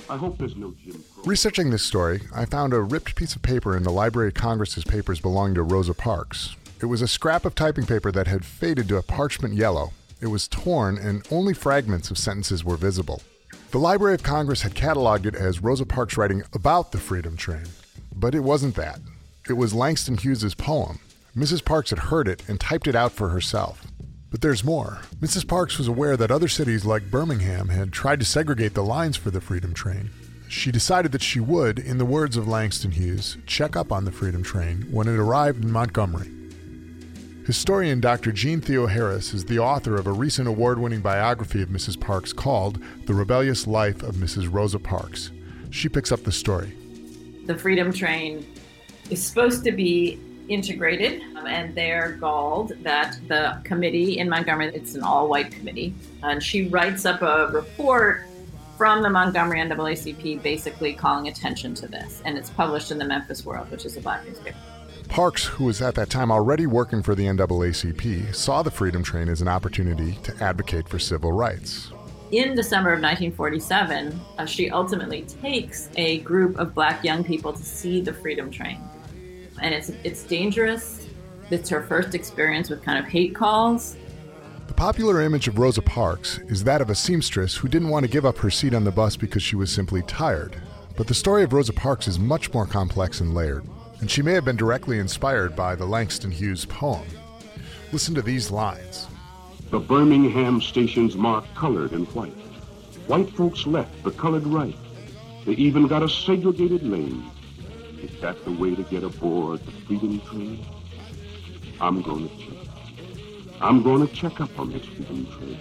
I 0.09 0.17
hope 0.17 0.37
there's 0.37 0.55
no 0.55 0.73
Jim 0.83 1.03
Crow. 1.13 1.23
Researching 1.25 1.69
this 1.69 1.83
story, 1.83 2.21
I 2.33 2.45
found 2.45 2.73
a 2.73 2.81
ripped 2.81 3.15
piece 3.15 3.35
of 3.35 3.41
paper 3.41 3.75
in 3.75 3.83
the 3.83 3.91
Library 3.91 4.29
of 4.29 4.33
Congress's 4.33 4.83
papers 4.83 5.19
belonging 5.19 5.55
to 5.55 5.63
Rosa 5.63 5.93
Parks. 5.93 6.55
It 6.81 6.85
was 6.85 7.01
a 7.01 7.07
scrap 7.07 7.45
of 7.45 7.55
typing 7.55 7.85
paper 7.85 8.11
that 8.11 8.27
had 8.27 8.45
faded 8.45 8.87
to 8.89 8.97
a 8.97 9.03
parchment 9.03 9.53
yellow. 9.53 9.91
It 10.21 10.27
was 10.27 10.47
torn, 10.47 10.97
and 10.97 11.25
only 11.31 11.53
fragments 11.53 12.11
of 12.11 12.17
sentences 12.17 12.63
were 12.63 12.77
visible. 12.77 13.21
The 13.71 13.79
Library 13.79 14.13
of 14.13 14.23
Congress 14.23 14.61
had 14.61 14.75
cataloged 14.75 15.25
it 15.25 15.35
as 15.35 15.63
Rosa 15.63 15.85
Parks 15.85 16.17
writing 16.17 16.43
about 16.53 16.91
the 16.91 16.99
Freedom 16.99 17.35
Train, 17.35 17.65
but 18.15 18.35
it 18.35 18.41
wasn't 18.41 18.75
that. 18.75 18.99
It 19.49 19.53
was 19.53 19.73
Langston 19.73 20.17
Hughes's 20.17 20.55
poem. 20.55 20.99
Mrs. 21.35 21.65
Parks 21.65 21.89
had 21.89 21.99
heard 21.99 22.27
it 22.27 22.47
and 22.47 22.59
typed 22.59 22.87
it 22.87 22.95
out 22.95 23.11
for 23.11 23.29
herself. 23.29 23.87
But 24.33 24.41
there's 24.41 24.63
more. 24.63 24.97
Mrs. 25.21 25.47
Parks 25.47 25.77
was 25.77 25.87
aware 25.87 26.17
that 26.17 26.31
other 26.31 26.47
cities 26.47 26.85
like 26.85 27.11
Birmingham 27.11 27.69
had 27.69 27.93
tried 27.93 28.19
to 28.19 28.25
segregate 28.25 28.73
the 28.73 28.83
lines 28.83 29.15
for 29.15 29.29
the 29.29 29.39
Freedom 29.39 29.75
Train. 29.75 30.09
She 30.49 30.71
decided 30.71 31.11
that 31.11 31.21
she 31.21 31.39
would, 31.39 31.77
in 31.77 31.99
the 31.99 32.03
words 32.03 32.35
of 32.35 32.47
Langston 32.47 32.89
Hughes, 32.89 33.37
check 33.45 33.75
up 33.75 33.91
on 33.91 34.05
the 34.05 34.11
Freedom 34.11 34.41
Train 34.41 34.87
when 34.89 35.07
it 35.07 35.19
arrived 35.19 35.63
in 35.63 35.71
Montgomery. 35.71 36.31
Historian 37.45 37.99
Dr. 37.99 38.31
Jeanne 38.31 38.59
Theoharis 38.59 39.35
is 39.35 39.45
the 39.45 39.59
author 39.59 39.97
of 39.97 40.07
a 40.07 40.11
recent 40.11 40.47
award 40.47 40.79
winning 40.79 41.01
biography 41.01 41.61
of 41.61 41.69
Mrs. 41.69 41.99
Parks 41.99 42.33
called 42.33 42.81
The 43.05 43.13
Rebellious 43.13 43.67
Life 43.67 44.01
of 44.01 44.15
Mrs. 44.15 44.51
Rosa 44.51 44.79
Parks. 44.79 45.29
She 45.69 45.89
picks 45.89 46.11
up 46.11 46.23
the 46.23 46.31
story. 46.31 46.75
The 47.45 47.55
Freedom 47.55 47.93
Train 47.93 48.47
is 49.11 49.23
supposed 49.23 49.63
to 49.65 49.71
be 49.71 50.19
integrated, 50.49 51.21
um, 51.35 51.47
and 51.47 51.75
they're 51.75 52.13
galled 52.19 52.73
that 52.83 53.17
the 53.27 53.59
committee 53.63 54.19
in 54.19 54.29
Montgomery, 54.29 54.67
it's 54.73 54.95
an 54.95 55.03
all 55.03 55.27
white 55.27 55.51
committee, 55.51 55.93
and 56.21 56.41
she 56.41 56.67
writes 56.67 57.05
up 57.05 57.21
a 57.21 57.49
report 57.51 58.23
from 58.77 59.01
the 59.01 59.09
Montgomery 59.09 59.59
NAACP 59.59 60.41
basically 60.41 60.93
calling 60.93 61.27
attention 61.27 61.73
to 61.75 61.87
this, 61.87 62.21
and 62.25 62.37
it's 62.37 62.49
published 62.49 62.91
in 62.91 62.97
the 62.97 63.05
Memphis 63.05 63.45
World, 63.45 63.69
which 63.71 63.85
is 63.85 63.97
a 63.97 64.01
black 64.01 64.25
newspaper. 64.25 64.57
Parks, 65.09 65.45
who 65.45 65.65
was 65.65 65.81
at 65.81 65.95
that 65.95 66.09
time 66.09 66.31
already 66.31 66.65
working 66.65 67.03
for 67.03 67.13
the 67.13 67.25
NAACP, 67.25 68.33
saw 68.33 68.63
the 68.63 68.71
Freedom 68.71 69.03
Train 69.03 69.29
as 69.29 69.41
an 69.41 69.47
opportunity 69.47 70.13
to 70.23 70.43
advocate 70.43 70.89
for 70.89 70.97
civil 70.97 71.31
rights. 71.31 71.91
In 72.31 72.55
December 72.55 72.89
of 72.89 72.99
1947, 72.99 74.19
uh, 74.39 74.45
she 74.45 74.71
ultimately 74.71 75.21
takes 75.21 75.89
a 75.97 76.17
group 76.21 76.57
of 76.57 76.73
black 76.73 77.03
young 77.03 77.23
people 77.23 77.53
to 77.53 77.63
see 77.63 78.01
the 78.01 78.11
Freedom 78.11 78.49
Train 78.49 78.81
and 79.61 79.73
it's 79.73 79.89
it's 80.03 80.23
dangerous. 80.23 81.07
It's 81.49 81.69
her 81.69 81.83
first 81.83 82.15
experience 82.15 82.69
with 82.69 82.83
kind 82.83 82.97
of 82.97 83.05
hate 83.05 83.35
calls. 83.35 83.95
The 84.67 84.73
popular 84.73 85.21
image 85.21 85.47
of 85.47 85.59
Rosa 85.59 85.81
Parks 85.81 86.39
is 86.47 86.63
that 86.63 86.81
of 86.81 86.89
a 86.89 86.95
seamstress 86.95 87.55
who 87.55 87.67
didn't 87.67 87.89
want 87.89 88.05
to 88.05 88.11
give 88.11 88.25
up 88.25 88.37
her 88.39 88.49
seat 88.49 88.73
on 88.73 88.83
the 88.83 88.91
bus 88.91 89.15
because 89.15 89.43
she 89.43 89.55
was 89.55 89.71
simply 89.71 90.01
tired. 90.03 90.55
But 90.95 91.07
the 91.07 91.13
story 91.13 91.43
of 91.43 91.53
Rosa 91.53 91.73
Parks 91.73 92.07
is 92.07 92.17
much 92.17 92.53
more 92.53 92.65
complex 92.65 93.19
and 93.19 93.33
layered, 93.33 93.65
and 93.99 94.09
she 94.09 94.21
may 94.21 94.33
have 94.33 94.45
been 94.45 94.55
directly 94.55 94.99
inspired 94.99 95.55
by 95.55 95.75
the 95.75 95.85
Langston 95.85 96.31
Hughes 96.31 96.65
poem. 96.65 97.05
Listen 97.91 98.15
to 98.15 98.21
these 98.21 98.51
lines. 98.51 99.07
The 99.69 99.79
Birmingham 99.79 100.61
stations 100.61 101.15
marked 101.15 101.53
colored 101.55 101.91
and 101.91 102.07
white. 102.13 102.33
White 103.07 103.29
folks 103.31 103.67
left, 103.67 104.03
the 104.03 104.11
colored 104.11 104.47
right. 104.47 104.75
They 105.45 105.53
even 105.53 105.87
got 105.87 106.03
a 106.03 106.09
segregated 106.09 106.83
lane. 106.83 107.23
Is 108.03 108.19
that 108.19 108.43
the 108.43 108.51
way 108.51 108.75
to 108.75 108.83
get 108.83 109.01
aboard 109.01 109.65
the 109.65 109.71
Freedom 109.71 110.19
Train? 110.19 110.65
I'm 111.79 112.01
going 112.01 112.27
to 112.27 112.37
check. 112.37 112.67
I'm 113.61 113.81
going 113.81 114.05
to 114.05 114.13
check 114.13 114.41
up 114.41 114.59
on 114.59 114.73
this 114.73 114.85
Freedom 114.85 115.25
Train. 115.27 115.57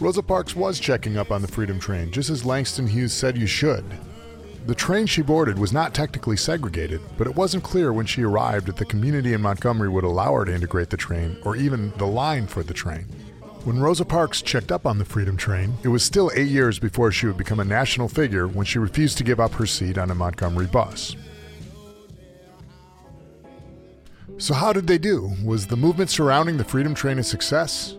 Rosa 0.00 0.20
Parks 0.20 0.56
was 0.56 0.80
checking 0.80 1.16
up 1.16 1.30
on 1.30 1.40
the 1.40 1.46
Freedom 1.46 1.78
Train, 1.78 2.10
just 2.10 2.28
as 2.28 2.44
Langston 2.44 2.88
Hughes 2.88 3.12
said 3.12 3.38
you 3.38 3.46
should. 3.46 3.84
The 4.66 4.74
train 4.74 5.06
she 5.06 5.22
boarded 5.22 5.60
was 5.60 5.72
not 5.72 5.94
technically 5.94 6.36
segregated, 6.36 7.00
but 7.16 7.28
it 7.28 7.36
wasn't 7.36 7.62
clear 7.62 7.92
when 7.92 8.06
she 8.06 8.24
arrived 8.24 8.68
if 8.68 8.74
the 8.74 8.84
community 8.84 9.32
in 9.32 9.40
Montgomery 9.40 9.88
would 9.88 10.02
allow 10.02 10.34
her 10.34 10.44
to 10.44 10.52
integrate 10.52 10.90
the 10.90 10.96
train 10.96 11.36
or 11.44 11.54
even 11.54 11.92
the 11.98 12.06
line 12.06 12.48
for 12.48 12.64
the 12.64 12.74
train. 12.74 13.06
When 13.62 13.78
Rosa 13.78 14.04
Parks 14.04 14.42
checked 14.42 14.72
up 14.72 14.86
on 14.86 14.98
the 14.98 15.04
Freedom 15.04 15.36
Train, 15.36 15.74
it 15.84 15.88
was 15.88 16.02
still 16.02 16.32
eight 16.34 16.48
years 16.48 16.80
before 16.80 17.12
she 17.12 17.26
would 17.26 17.36
become 17.36 17.60
a 17.60 17.64
national 17.64 18.08
figure 18.08 18.48
when 18.48 18.66
she 18.66 18.80
refused 18.80 19.18
to 19.18 19.24
give 19.24 19.38
up 19.38 19.52
her 19.54 19.66
seat 19.66 19.98
on 19.98 20.10
a 20.10 20.14
Montgomery 20.14 20.66
bus. 20.66 21.14
So, 24.40 24.54
how 24.54 24.72
did 24.72 24.86
they 24.86 24.98
do? 24.98 25.32
Was 25.44 25.66
the 25.66 25.76
movement 25.76 26.10
surrounding 26.10 26.58
the 26.58 26.64
Freedom 26.64 26.94
Train 26.94 27.18
a 27.18 27.24
success? 27.24 27.96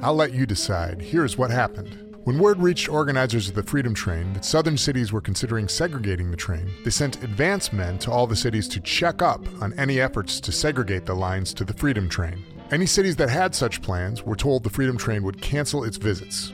I'll 0.00 0.14
let 0.14 0.32
you 0.32 0.46
decide. 0.46 1.02
Here's 1.02 1.36
what 1.36 1.50
happened. 1.50 2.16
When 2.22 2.38
word 2.38 2.60
reached 2.60 2.88
organizers 2.88 3.48
of 3.48 3.56
the 3.56 3.64
Freedom 3.64 3.92
Train 3.92 4.32
that 4.34 4.44
southern 4.44 4.78
cities 4.78 5.12
were 5.12 5.20
considering 5.20 5.66
segregating 5.66 6.30
the 6.30 6.36
train, 6.36 6.70
they 6.84 6.90
sent 6.90 7.24
advance 7.24 7.72
men 7.72 7.98
to 8.00 8.12
all 8.12 8.28
the 8.28 8.36
cities 8.36 8.68
to 8.68 8.80
check 8.80 9.20
up 9.20 9.44
on 9.60 9.72
any 9.72 10.00
efforts 10.00 10.38
to 10.42 10.52
segregate 10.52 11.06
the 11.06 11.14
lines 11.14 11.52
to 11.54 11.64
the 11.64 11.74
Freedom 11.74 12.08
Train. 12.08 12.44
Any 12.70 12.86
cities 12.86 13.16
that 13.16 13.28
had 13.28 13.52
such 13.52 13.82
plans 13.82 14.22
were 14.22 14.36
told 14.36 14.62
the 14.62 14.70
Freedom 14.70 14.96
Train 14.96 15.24
would 15.24 15.42
cancel 15.42 15.82
its 15.82 15.96
visits. 15.96 16.52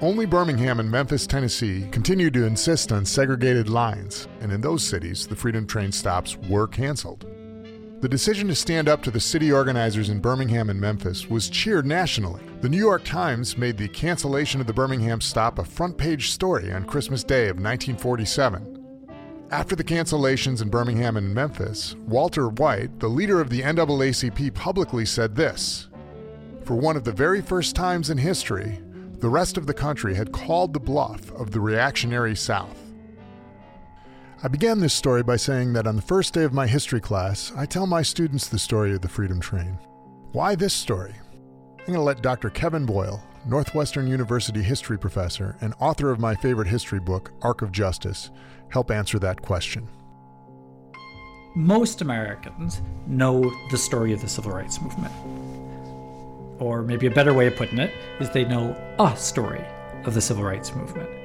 Only 0.00 0.26
Birmingham 0.26 0.80
and 0.80 0.90
Memphis, 0.90 1.28
Tennessee 1.28 1.86
continued 1.92 2.34
to 2.34 2.44
insist 2.44 2.90
on 2.90 3.04
segregated 3.04 3.68
lines, 3.68 4.26
and 4.40 4.50
in 4.50 4.60
those 4.60 4.82
cities, 4.82 5.28
the 5.28 5.36
Freedom 5.36 5.64
Train 5.64 5.92
stops 5.92 6.36
were 6.48 6.66
canceled. 6.66 7.24
The 8.00 8.08
decision 8.08 8.46
to 8.46 8.54
stand 8.54 8.88
up 8.88 9.02
to 9.02 9.10
the 9.10 9.18
city 9.18 9.50
organizers 9.50 10.08
in 10.08 10.20
Birmingham 10.20 10.70
and 10.70 10.80
Memphis 10.80 11.28
was 11.28 11.50
cheered 11.50 11.84
nationally. 11.84 12.40
The 12.60 12.68
New 12.68 12.78
York 12.78 13.02
Times 13.02 13.58
made 13.58 13.76
the 13.76 13.88
cancellation 13.88 14.60
of 14.60 14.68
the 14.68 14.72
Birmingham 14.72 15.20
stop 15.20 15.58
a 15.58 15.64
front 15.64 15.98
page 15.98 16.30
story 16.30 16.72
on 16.72 16.84
Christmas 16.84 17.24
Day 17.24 17.48
of 17.48 17.56
1947. 17.56 19.08
After 19.50 19.74
the 19.74 19.82
cancellations 19.82 20.62
in 20.62 20.68
Birmingham 20.68 21.16
and 21.16 21.34
Memphis, 21.34 21.96
Walter 22.06 22.48
White, 22.50 23.00
the 23.00 23.08
leader 23.08 23.40
of 23.40 23.50
the 23.50 23.62
NAACP, 23.62 24.54
publicly 24.54 25.04
said 25.04 25.34
this 25.34 25.88
For 26.62 26.76
one 26.76 26.96
of 26.96 27.02
the 27.02 27.10
very 27.10 27.42
first 27.42 27.74
times 27.74 28.10
in 28.10 28.18
history, 28.18 28.78
the 29.18 29.28
rest 29.28 29.56
of 29.56 29.66
the 29.66 29.74
country 29.74 30.14
had 30.14 30.30
called 30.30 30.72
the 30.72 30.78
bluff 30.78 31.32
of 31.32 31.50
the 31.50 31.60
reactionary 31.60 32.36
South. 32.36 32.87
I 34.40 34.46
began 34.46 34.78
this 34.78 34.94
story 34.94 35.24
by 35.24 35.34
saying 35.34 35.72
that 35.72 35.88
on 35.88 35.96
the 35.96 36.02
first 36.02 36.32
day 36.32 36.44
of 36.44 36.52
my 36.52 36.68
history 36.68 37.00
class, 37.00 37.50
I 37.56 37.66
tell 37.66 37.88
my 37.88 38.02
students 38.02 38.46
the 38.46 38.56
story 38.56 38.94
of 38.94 39.00
the 39.00 39.08
Freedom 39.08 39.40
Train. 39.40 39.76
Why 40.30 40.54
this 40.54 40.72
story? 40.72 41.12
I'm 41.80 41.86
going 41.86 41.98
to 41.98 42.02
let 42.02 42.22
Dr. 42.22 42.48
Kevin 42.48 42.86
Boyle, 42.86 43.20
Northwestern 43.48 44.06
University 44.06 44.62
history 44.62 44.96
professor 44.96 45.56
and 45.60 45.74
author 45.80 46.12
of 46.12 46.20
my 46.20 46.36
favorite 46.36 46.68
history 46.68 47.00
book, 47.00 47.32
Arc 47.42 47.62
of 47.62 47.72
Justice, 47.72 48.30
help 48.68 48.92
answer 48.92 49.18
that 49.18 49.42
question. 49.42 49.88
Most 51.56 52.00
Americans 52.00 52.80
know 53.08 53.50
the 53.72 53.76
story 53.76 54.12
of 54.12 54.20
the 54.20 54.28
civil 54.28 54.52
rights 54.52 54.80
movement. 54.80 55.12
Or 56.60 56.82
maybe 56.82 57.08
a 57.08 57.10
better 57.10 57.34
way 57.34 57.48
of 57.48 57.56
putting 57.56 57.78
it 57.78 57.92
is 58.20 58.30
they 58.30 58.44
know 58.44 58.76
a 59.00 59.16
story 59.16 59.64
of 60.04 60.14
the 60.14 60.20
civil 60.20 60.44
rights 60.44 60.72
movement. 60.76 61.17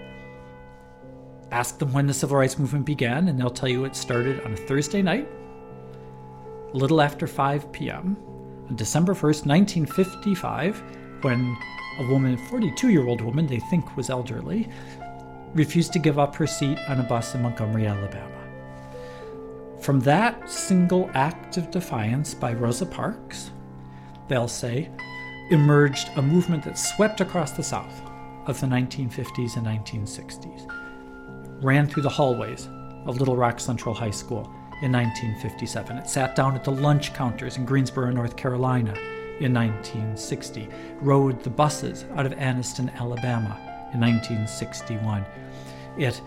Ask 1.53 1.77
them 1.77 1.93
when 1.93 2.07
the 2.07 2.15
civil 2.15 2.37
rights 2.37 2.57
movement 2.57 2.83
began, 2.83 3.27
and 3.27 3.39
they'll 3.39 3.51
tell 3.51 3.69
you 3.69 3.85
it 3.85 3.95
started 3.95 4.41
on 4.43 4.53
a 4.53 4.57
Thursday 4.57 5.03
night, 5.03 5.29
a 6.73 6.75
little 6.75 6.99
after 6.99 7.27
5 7.27 7.71
p.m., 7.71 8.17
on 8.67 8.75
December 8.75 9.13
1st, 9.13 9.45
1955, 9.45 10.81
when 11.21 11.55
a 11.99 12.07
woman, 12.07 12.33
a 12.33 12.37
42 12.49 12.89
year 12.89 13.05
old 13.07 13.21
woman 13.21 13.45
they 13.45 13.59
think 13.59 13.95
was 13.95 14.09
elderly, 14.09 14.67
refused 15.53 15.93
to 15.93 15.99
give 15.99 16.17
up 16.17 16.35
her 16.37 16.47
seat 16.47 16.79
on 16.89 16.99
a 16.99 17.03
bus 17.03 17.35
in 17.35 17.43
Montgomery, 17.43 17.85
Alabama. 17.85 18.31
From 19.79 19.99
that 19.99 20.49
single 20.49 21.11
act 21.13 21.57
of 21.57 21.69
defiance 21.69 22.33
by 22.33 22.53
Rosa 22.53 22.87
Parks, 22.87 23.51
they'll 24.27 24.47
say, 24.47 24.89
emerged 25.51 26.09
a 26.15 26.21
movement 26.23 26.63
that 26.63 26.79
swept 26.79 27.21
across 27.21 27.51
the 27.51 27.61
South 27.61 28.01
of 28.47 28.59
the 28.59 28.65
1950s 28.65 29.55
and 29.55 29.67
1960s 29.67 30.82
ran 31.63 31.87
through 31.87 32.03
the 32.03 32.09
hallways 32.09 32.67
of 33.05 33.17
Little 33.17 33.35
Rock 33.35 33.59
Central 33.59 33.95
High 33.95 34.11
School 34.11 34.43
in 34.81 34.91
1957. 34.91 35.97
It 35.97 36.09
sat 36.09 36.35
down 36.35 36.55
at 36.55 36.63
the 36.63 36.71
lunch 36.71 37.13
counters 37.13 37.57
in 37.57 37.65
Greensboro, 37.65 38.11
North 38.11 38.35
Carolina 38.35 38.93
in 39.39 39.53
1960, 39.53 40.67
rode 41.01 41.41
the 41.43 41.49
buses 41.49 42.05
out 42.15 42.25
of 42.25 42.33
Anniston, 42.33 42.93
Alabama 42.95 43.57
in 43.93 43.99
1961. 43.99 45.25
It 45.97 46.21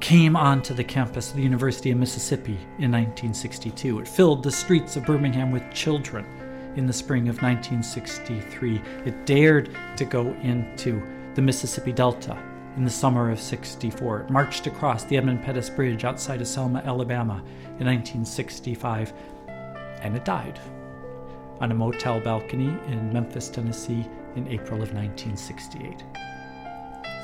came 0.00 0.36
onto 0.36 0.74
the 0.74 0.84
campus 0.84 1.30
of 1.30 1.36
the 1.36 1.42
University 1.42 1.90
of 1.90 1.98
Mississippi 1.98 2.58
in 2.78 2.92
1962. 2.92 4.00
It 4.00 4.08
filled 4.08 4.42
the 4.42 4.50
streets 4.50 4.96
of 4.96 5.06
Birmingham 5.06 5.50
with 5.50 5.72
children 5.72 6.26
in 6.76 6.86
the 6.86 6.92
spring 6.92 7.28
of 7.28 7.40
1963. 7.40 8.82
It 9.06 9.26
dared 9.26 9.70
to 9.96 10.04
go 10.04 10.34
into 10.42 11.02
the 11.34 11.42
Mississippi 11.42 11.92
Delta 11.92 12.36
in 12.76 12.84
the 12.84 12.90
summer 12.90 13.30
of 13.30 13.40
64. 13.40 14.20
It 14.20 14.30
marched 14.30 14.66
across 14.66 15.04
the 15.04 15.16
Edmund 15.16 15.42
Pettus 15.42 15.70
Bridge 15.70 16.04
outside 16.04 16.40
of 16.40 16.48
Selma, 16.48 16.80
Alabama 16.84 17.42
in 17.78 17.86
1965, 17.86 19.12
and 20.02 20.16
it 20.16 20.24
died 20.24 20.60
on 21.60 21.72
a 21.72 21.74
motel 21.74 22.20
balcony 22.20 22.68
in 22.88 23.12
Memphis, 23.12 23.48
Tennessee 23.48 24.06
in 24.36 24.46
April 24.48 24.82
of 24.82 24.92
1968. 24.92 26.04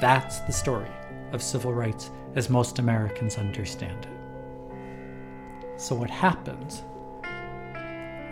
That's 0.01 0.41
the 0.41 0.53
story 0.53 0.91
of 1.33 1.43
civil 1.43 1.73
rights 1.73 2.11
as 2.35 2.49
most 2.49 2.79
Americans 2.79 3.37
understand 3.37 4.07
it. 4.07 5.81
So, 5.81 5.95
what 5.95 6.11
happens 6.11 6.83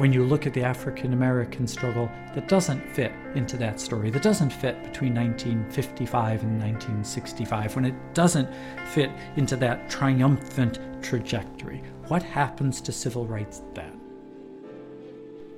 when 0.01 0.15
you 0.15 0.25
look 0.25 0.47
at 0.47 0.55
the 0.55 0.63
African 0.63 1.13
American 1.13 1.67
struggle 1.67 2.11
that 2.35 2.49
doesn't 2.49 2.81
fit 2.95 3.13
into 3.35 3.59
that 3.59 3.79
story, 3.79 4.09
that 4.09 4.23
doesn't 4.23 4.49
fit 4.49 4.83
between 4.83 5.15
1955 5.15 6.43
and 6.43 6.59
1965, 6.59 7.77
when 7.77 7.85
it 7.85 8.15
doesn't 8.15 8.49
fit 8.95 9.11
into 9.37 9.57
that 9.57 9.91
triumphant 9.91 10.79
trajectory. 11.03 11.83
What 12.09 12.23
happens 12.23 12.81
to 12.81 12.93
civil 12.93 13.27
rights 13.27 13.61
then? 13.75 14.01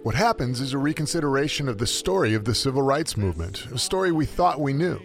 What 0.03 0.17
happens 0.17 0.61
is 0.61 0.73
a 0.73 0.79
reconsideration 0.79 1.69
of 1.69 1.79
the 1.79 1.87
story 1.87 2.35
of 2.35 2.45
the 2.45 2.55
civil 2.57 2.83
rights 2.83 3.17
movement, 3.17 3.67
a 3.67 3.79
story 3.79 4.11
we 4.11 4.27
thought 4.27 4.61
we 4.61 4.73
knew. 4.73 5.01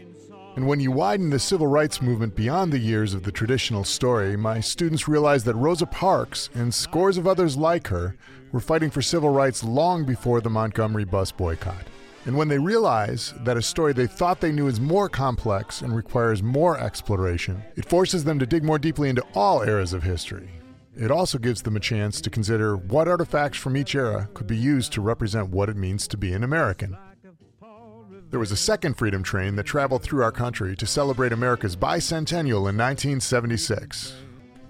And 0.58 0.68
when 0.68 0.80
you 0.80 0.90
widen 0.90 1.30
the 1.30 1.38
civil 1.38 1.68
rights 1.68 2.02
movement 2.02 2.36
beyond 2.36 2.74
the 2.74 2.80
years 2.80 3.14
of 3.14 3.22
the 3.22 3.32
traditional 3.32 3.84
story, 3.84 4.36
my 4.36 4.60
students 4.60 5.08
realize 5.08 5.44
that 5.44 5.54
Rosa 5.54 5.86
Parks 5.86 6.50
and 6.56 6.74
scores 6.74 7.20
of 7.20 7.28
others 7.28 7.56
like 7.56 7.86
her 7.90 8.16
were 8.52 8.60
fighting 8.60 8.90
for 8.90 9.04
civil 9.04 9.30
rights 9.30 9.64
long 9.64 10.04
before 10.04 10.42
the 10.42 10.50
Montgomery 10.50 11.06
bus 11.06 11.32
boycott. 11.32 11.86
And 12.26 12.36
when 12.36 12.48
they 12.48 12.58
realize 12.58 13.36
that 13.42 13.56
a 13.56 13.62
story 13.62 13.94
they 13.94 14.08
thought 14.08 14.42
they 14.42 14.52
knew 14.52 14.66
is 14.66 14.80
more 14.80 15.08
complex 15.08 15.84
and 15.84 15.96
requires 15.96 16.42
more 16.42 16.80
exploration, 16.80 17.62
it 17.76 17.88
forces 17.88 18.24
them 18.24 18.40
to 18.40 18.48
dig 18.48 18.64
more 18.64 18.80
deeply 18.80 19.10
into 19.10 19.24
all 19.36 19.62
eras 19.62 19.94
of 19.94 20.02
history. 20.02 20.50
It 20.96 21.12
also 21.12 21.38
gives 21.38 21.62
them 21.62 21.76
a 21.76 21.80
chance 21.80 22.20
to 22.22 22.32
consider 22.32 22.76
what 22.76 23.08
artifacts 23.08 23.60
from 23.60 23.78
each 23.78 23.94
era 23.94 24.28
could 24.34 24.48
be 24.48 24.58
used 24.58 24.92
to 24.94 25.02
represent 25.02 25.50
what 25.50 25.70
it 25.70 25.78
means 25.78 26.08
to 26.08 26.18
be 26.18 26.34
an 26.34 26.44
American. 26.44 26.98
There 28.30 28.42
was 28.42 28.52
a 28.52 28.58
second 28.58 28.96
freedom 28.96 29.24
train 29.24 29.56
that 29.56 29.64
traveled 29.64 30.04
through 30.04 30.22
our 30.22 30.34
country 30.34 30.76
to 30.76 30.86
celebrate 30.86 31.32
America's 31.32 31.78
bicentennial 31.78 32.68
in 32.68 32.76
1976. 32.76 34.14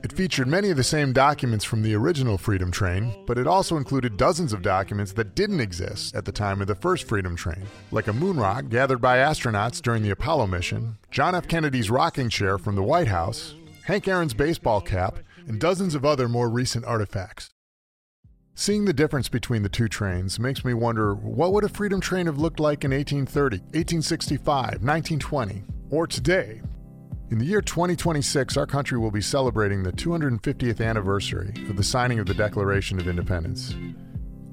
It 0.03 0.13
featured 0.13 0.47
many 0.47 0.69
of 0.69 0.77
the 0.77 0.83
same 0.83 1.11
documents 1.11 1.65
from 1.65 1.81
the 1.81 1.95
original 1.95 2.37
Freedom 2.37 2.69
Train, 2.69 3.23
but 3.25 3.39
it 3.39 3.47
also 3.47 3.77
included 3.77 4.15
dozens 4.15 4.53
of 4.53 4.61
documents 4.61 5.11
that 5.13 5.33
didn't 5.33 5.59
exist 5.59 6.15
at 6.15 6.23
the 6.23 6.31
time 6.31 6.61
of 6.61 6.67
the 6.67 6.75
first 6.75 7.07
Freedom 7.07 7.35
Train, 7.35 7.65
like 7.89 8.07
a 8.07 8.13
moon 8.13 8.37
rock 8.37 8.69
gathered 8.69 9.01
by 9.01 9.17
astronauts 9.17 9.81
during 9.81 10.03
the 10.03 10.11
Apollo 10.11 10.47
mission, 10.47 10.95
John 11.09 11.33
F. 11.33 11.47
Kennedy's 11.47 11.89
rocking 11.89 12.29
chair 12.29 12.59
from 12.59 12.75
the 12.75 12.83
White 12.83 13.07
House, 13.07 13.55
Hank 13.85 14.07
Aaron's 14.07 14.35
baseball 14.35 14.81
cap, 14.81 15.17
and 15.47 15.59
dozens 15.59 15.95
of 15.95 16.05
other 16.05 16.29
more 16.29 16.47
recent 16.47 16.85
artifacts. 16.85 17.49
Seeing 18.59 18.85
the 18.85 18.91
difference 18.91 19.29
between 19.29 19.61
the 19.61 19.69
two 19.69 19.87
trains 19.87 20.39
makes 20.39 20.65
me 20.65 20.73
wonder 20.73 21.13
what 21.13 21.53
would 21.53 21.63
a 21.63 21.69
Freedom 21.69 22.01
Train 22.01 22.25
have 22.25 22.39
looked 22.39 22.59
like 22.59 22.83
in 22.83 22.89
1830, 22.89 23.57
1865, 23.57 24.81
1920, 24.81 25.63
or 25.91 26.07
today? 26.07 26.63
In 27.29 27.37
the 27.37 27.45
year 27.45 27.61
2026, 27.61 28.57
our 28.57 28.65
country 28.65 28.97
will 28.97 29.11
be 29.11 29.21
celebrating 29.21 29.83
the 29.83 29.91
250th 29.91 30.83
anniversary 30.83 31.53
of 31.69 31.77
the 31.77 31.83
signing 31.83 32.17
of 32.17 32.25
the 32.25 32.33
Declaration 32.33 32.99
of 32.99 33.07
Independence. 33.07 33.75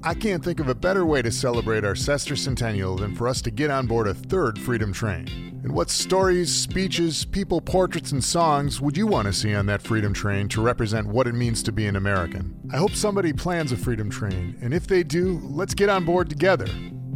I 0.07 0.13
can't 0.13 0.43
think 0.43 0.59
of 0.59 0.67
a 0.67 0.75
better 0.75 1.03
way 1.03 1.23
to 1.23 1.31
celebrate 1.31 1.83
our 1.83 1.95
sesquicentennial 1.95 2.99
than 2.99 3.15
for 3.15 3.27
us 3.27 3.41
to 3.41 3.49
get 3.49 3.71
on 3.71 3.87
board 3.87 4.07
a 4.07 4.13
third 4.13 4.59
Freedom 4.59 4.93
Train. 4.93 5.27
And 5.63 5.71
what 5.73 5.89
stories, 5.89 6.53
speeches, 6.53 7.25
people 7.25 7.59
portraits, 7.59 8.11
and 8.11 8.23
songs 8.23 8.79
would 8.79 8.95
you 8.95 9.07
want 9.07 9.25
to 9.25 9.33
see 9.33 9.55
on 9.55 9.65
that 9.65 9.81
Freedom 9.81 10.13
Train 10.13 10.47
to 10.49 10.61
represent 10.61 11.07
what 11.07 11.25
it 11.25 11.33
means 11.33 11.63
to 11.63 11.71
be 11.71 11.87
an 11.87 11.95
American? 11.95 12.55
I 12.71 12.77
hope 12.77 12.91
somebody 12.91 13.33
plans 13.33 13.71
a 13.71 13.77
Freedom 13.77 14.11
Train, 14.11 14.55
and 14.61 14.75
if 14.75 14.85
they 14.85 15.01
do, 15.01 15.39
let's 15.41 15.73
get 15.73 15.89
on 15.89 16.05
board 16.05 16.29
together. 16.29 16.67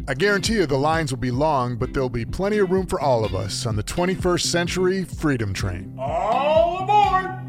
I 0.08 0.16
guarantee 0.16 0.56
you 0.56 0.66
the 0.66 0.76
lines 0.76 1.12
will 1.12 1.20
be 1.20 1.30
long, 1.30 1.76
but 1.76 1.94
there'll 1.94 2.10
be 2.10 2.26
plenty 2.26 2.58
of 2.58 2.72
room 2.72 2.88
for 2.88 3.00
all 3.00 3.24
of 3.24 3.36
us 3.36 3.68
on 3.68 3.76
the 3.76 3.84
21st 3.84 4.48
Century 4.48 5.04
Freedom 5.04 5.54
Train. 5.54 5.96
All 6.00 6.80
aboard! 6.80 7.40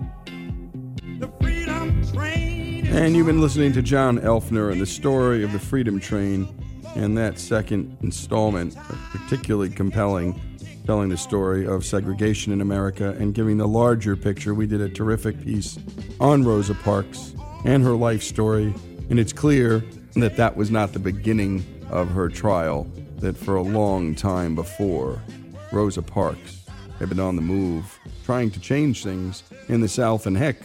And 2.91 3.15
you've 3.15 3.27
been 3.27 3.41
listening 3.41 3.73
to 3.75 3.83
John 3.83 4.19
Elfner 4.19 4.73
and 4.73 4.81
the 4.81 4.85
story 4.85 5.45
of 5.45 5.53
the 5.53 5.61
Freedom 5.61 6.01
Train, 6.01 6.49
and 6.97 7.17
that 7.17 7.39
second 7.39 7.97
installment, 8.03 8.77
particularly 9.13 9.71
compelling, 9.71 10.39
telling 10.87 11.09
the 11.09 11.17
story 11.17 11.65
of 11.65 11.85
segregation 11.85 12.53
in 12.53 12.61
America 12.61 13.17
and 13.21 13.33
giving 13.33 13.59
the 13.59 13.69
larger 13.69 14.17
picture. 14.17 14.55
We 14.55 14.67
did 14.67 14.81
a 14.81 14.89
terrific 14.89 15.41
piece 15.41 15.79
on 16.19 16.43
Rosa 16.43 16.75
Parks 16.75 17.33
and 17.65 17.85
her 17.85 17.95
life 17.95 18.25
story, 18.25 18.75
and 19.09 19.21
it's 19.21 19.33
clear 19.33 19.85
that 20.17 20.37
that 20.37 20.57
was 20.57 20.73
not 20.73 20.93
the 20.93 20.99
beginning 20.99 21.65
of 21.91 22.09
her 22.11 22.29
trial, 22.29 22.91
that 23.19 23.37
for 23.37 23.55
a 23.55 23.63
long 23.63 24.17
time 24.17 24.57
before, 24.57 25.23
Rosa 25.71 26.03
Parks 26.03 26.67
had 26.99 27.09
been 27.09 27.21
on 27.21 27.37
the 27.37 27.43
move, 27.43 27.99
trying 28.25 28.51
to 28.51 28.59
change 28.59 29.05
things 29.05 29.45
in 29.69 29.81
the 29.81 29.89
South. 29.89 30.27
And 30.27 30.37
heck, 30.37 30.57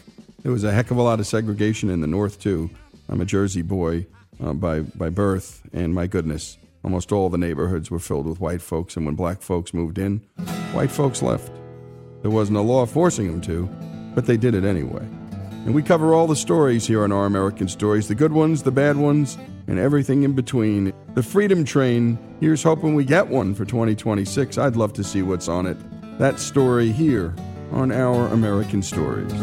there 0.46 0.52
was 0.52 0.64
a 0.64 0.72
heck 0.72 0.92
of 0.92 0.98
a 0.98 1.02
lot 1.02 1.20
of 1.20 1.26
segregation 1.26 1.90
in 1.90 2.02
the 2.02 2.08
North, 2.08 2.40
too. 2.40 2.70
I'm 3.10 3.20
a 3.20 3.26
Jersey 3.26 3.64
boy 3.64 4.06
uh, 4.40 4.54
by, 4.54 4.82
by 4.82 5.10
birth, 5.10 5.68
and 5.74 5.92
my 5.92 6.06
goodness, 6.06 6.60
almost 6.84 7.12
all 7.12 7.32
the 7.32 7.38
neighborhoods 7.40 7.90
were 7.90 7.98
filled 7.98 8.28
with 8.28 8.40
white 8.40 8.62
folks. 8.62 8.96
And 8.96 9.08
when 9.08 9.16
black 9.16 9.42
folks 9.42 9.74
moved 9.74 9.98
in, 9.98 10.18
white 10.72 10.92
folks 10.92 11.24
left. 11.24 11.52
There 12.22 12.30
wasn't 12.30 12.60
a 12.60 12.62
law 12.62 12.86
forcing 12.86 13.26
them 13.26 13.42
to, 13.42 13.66
but 14.14 14.28
they 14.28 14.38
did 14.38 14.54
it 14.54 14.64
anyway. 14.64 15.02
And 15.66 15.74
we 15.74 15.82
cover 15.82 16.14
all 16.14 16.28
the 16.28 16.36
stories 16.36 16.86
here 16.86 17.04
on 17.04 17.12
Our 17.12 17.26
American 17.26 17.68
Stories 17.68 18.08
the 18.08 18.14
good 18.14 18.32
ones, 18.32 18.62
the 18.62 18.70
bad 18.70 18.98
ones, 18.98 19.40
and 19.66 19.80
everything 19.80 20.22
in 20.22 20.34
between. 20.34 20.94
The 21.16 21.24
Freedom 21.24 21.66
Train, 21.66 22.20
here's 22.40 22.62
hoping 22.62 22.94
we 22.94 23.04
get 23.04 23.30
one 23.30 23.56
for 23.56 23.66
2026. 23.66 24.60
I'd 24.60 24.76
love 24.76 24.94
to 24.94 25.04
see 25.04 25.24
what's 25.24 25.48
on 25.48 25.66
it. 25.66 25.78
That 26.20 26.40
story 26.40 26.92
here 26.92 27.34
on 27.72 27.92
Our 27.92 28.28
American 28.28 28.84
Stories. 28.84 29.34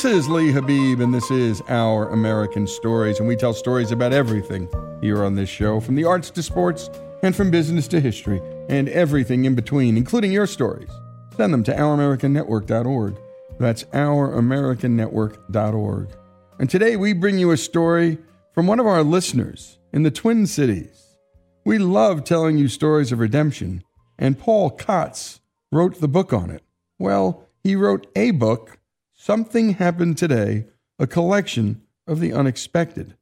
This 0.00 0.16
is 0.16 0.30
Lee 0.30 0.50
Habeeb, 0.50 1.02
and 1.02 1.12
this 1.12 1.30
is 1.30 1.60
Our 1.68 2.08
American 2.08 2.66
Stories, 2.66 3.18
and 3.18 3.28
we 3.28 3.36
tell 3.36 3.52
stories 3.52 3.92
about 3.92 4.14
everything 4.14 4.66
here 5.02 5.22
on 5.22 5.34
this 5.34 5.50
show 5.50 5.78
from 5.78 5.94
the 5.94 6.04
arts 6.04 6.30
to 6.30 6.42
sports, 6.42 6.88
and 7.22 7.36
from 7.36 7.50
business 7.50 7.86
to 7.88 8.00
history, 8.00 8.40
and 8.70 8.88
everything 8.88 9.44
in 9.44 9.54
between, 9.54 9.98
including 9.98 10.32
your 10.32 10.46
stories. 10.46 10.88
Send 11.36 11.52
them 11.52 11.62
to 11.64 11.74
OurAmericanNetwork.org. 11.74 13.20
That's 13.58 13.84
OurAmericanNetwork.org. 13.84 16.08
And 16.58 16.70
today 16.70 16.96
we 16.96 17.12
bring 17.12 17.38
you 17.38 17.50
a 17.50 17.58
story 17.58 18.16
from 18.54 18.66
one 18.66 18.80
of 18.80 18.86
our 18.86 19.02
listeners 19.02 19.78
in 19.92 20.02
the 20.02 20.10
Twin 20.10 20.46
Cities. 20.46 21.18
We 21.66 21.76
love 21.76 22.24
telling 22.24 22.56
you 22.56 22.68
stories 22.68 23.12
of 23.12 23.18
redemption, 23.18 23.84
and 24.18 24.38
Paul 24.38 24.70
Kotz 24.70 25.40
wrote 25.70 26.00
the 26.00 26.08
book 26.08 26.32
on 26.32 26.48
it. 26.48 26.62
Well, 26.98 27.46
he 27.62 27.76
wrote 27.76 28.06
a 28.16 28.30
book 28.30 28.78
Something 29.22 29.74
Happened 29.74 30.16
Today, 30.16 30.64
a 30.98 31.06
collection 31.06 31.82
of 32.06 32.20
the 32.20 32.32
unexpected. 32.32 33.18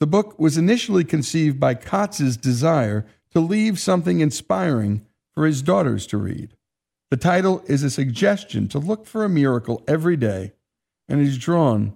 The 0.00 0.06
book 0.06 0.38
was 0.38 0.56
initially 0.56 1.04
conceived 1.04 1.60
by 1.60 1.74
Kotz's 1.74 2.38
desire 2.38 3.04
to 3.32 3.40
leave 3.40 3.78
something 3.78 4.20
inspiring 4.20 5.04
for 5.34 5.44
his 5.44 5.60
daughters 5.60 6.06
to 6.06 6.16
read. 6.16 6.56
The 7.10 7.18
title 7.18 7.62
is 7.66 7.82
a 7.82 7.90
suggestion 7.90 8.68
to 8.68 8.78
look 8.78 9.06
for 9.06 9.22
a 9.22 9.28
miracle 9.28 9.84
every 9.86 10.16
day 10.16 10.54
and 11.08 11.20
is 11.20 11.36
drawn 11.36 11.94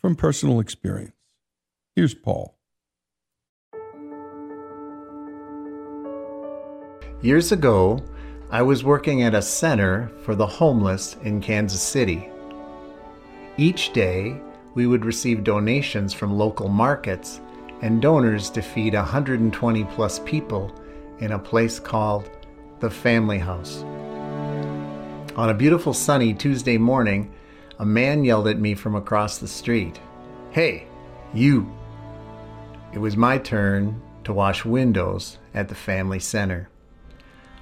from 0.00 0.16
personal 0.16 0.58
experience. 0.58 1.14
Here's 1.94 2.12
Paul. 2.12 2.58
Years 7.22 7.52
ago, 7.52 8.02
I 8.50 8.62
was 8.62 8.82
working 8.82 9.22
at 9.22 9.36
a 9.36 9.42
center 9.42 10.10
for 10.24 10.34
the 10.34 10.48
homeless 10.48 11.16
in 11.22 11.40
Kansas 11.40 11.80
City. 11.80 12.28
Each 13.56 13.92
day, 13.92 14.40
we 14.74 14.86
would 14.86 15.04
receive 15.04 15.44
donations 15.44 16.14
from 16.14 16.38
local 16.38 16.68
markets 16.68 17.40
and 17.82 18.00
donors 18.00 18.50
to 18.50 18.62
feed 18.62 18.94
120 18.94 19.84
plus 19.84 20.20
people 20.20 20.72
in 21.18 21.32
a 21.32 21.38
place 21.38 21.78
called 21.78 22.30
the 22.80 22.90
Family 22.90 23.38
House. 23.38 23.82
On 25.36 25.50
a 25.50 25.54
beautiful 25.54 25.92
sunny 25.92 26.32
Tuesday 26.32 26.78
morning, 26.78 27.32
a 27.78 27.86
man 27.86 28.24
yelled 28.24 28.48
at 28.48 28.58
me 28.58 28.74
from 28.74 28.94
across 28.94 29.38
the 29.38 29.48
street 29.48 29.98
Hey, 30.50 30.86
you! 31.32 31.72
It 32.92 32.98
was 32.98 33.16
my 33.16 33.38
turn 33.38 34.00
to 34.24 34.32
wash 34.32 34.64
windows 34.64 35.38
at 35.54 35.68
the 35.68 35.74
family 35.74 36.18
center. 36.18 36.68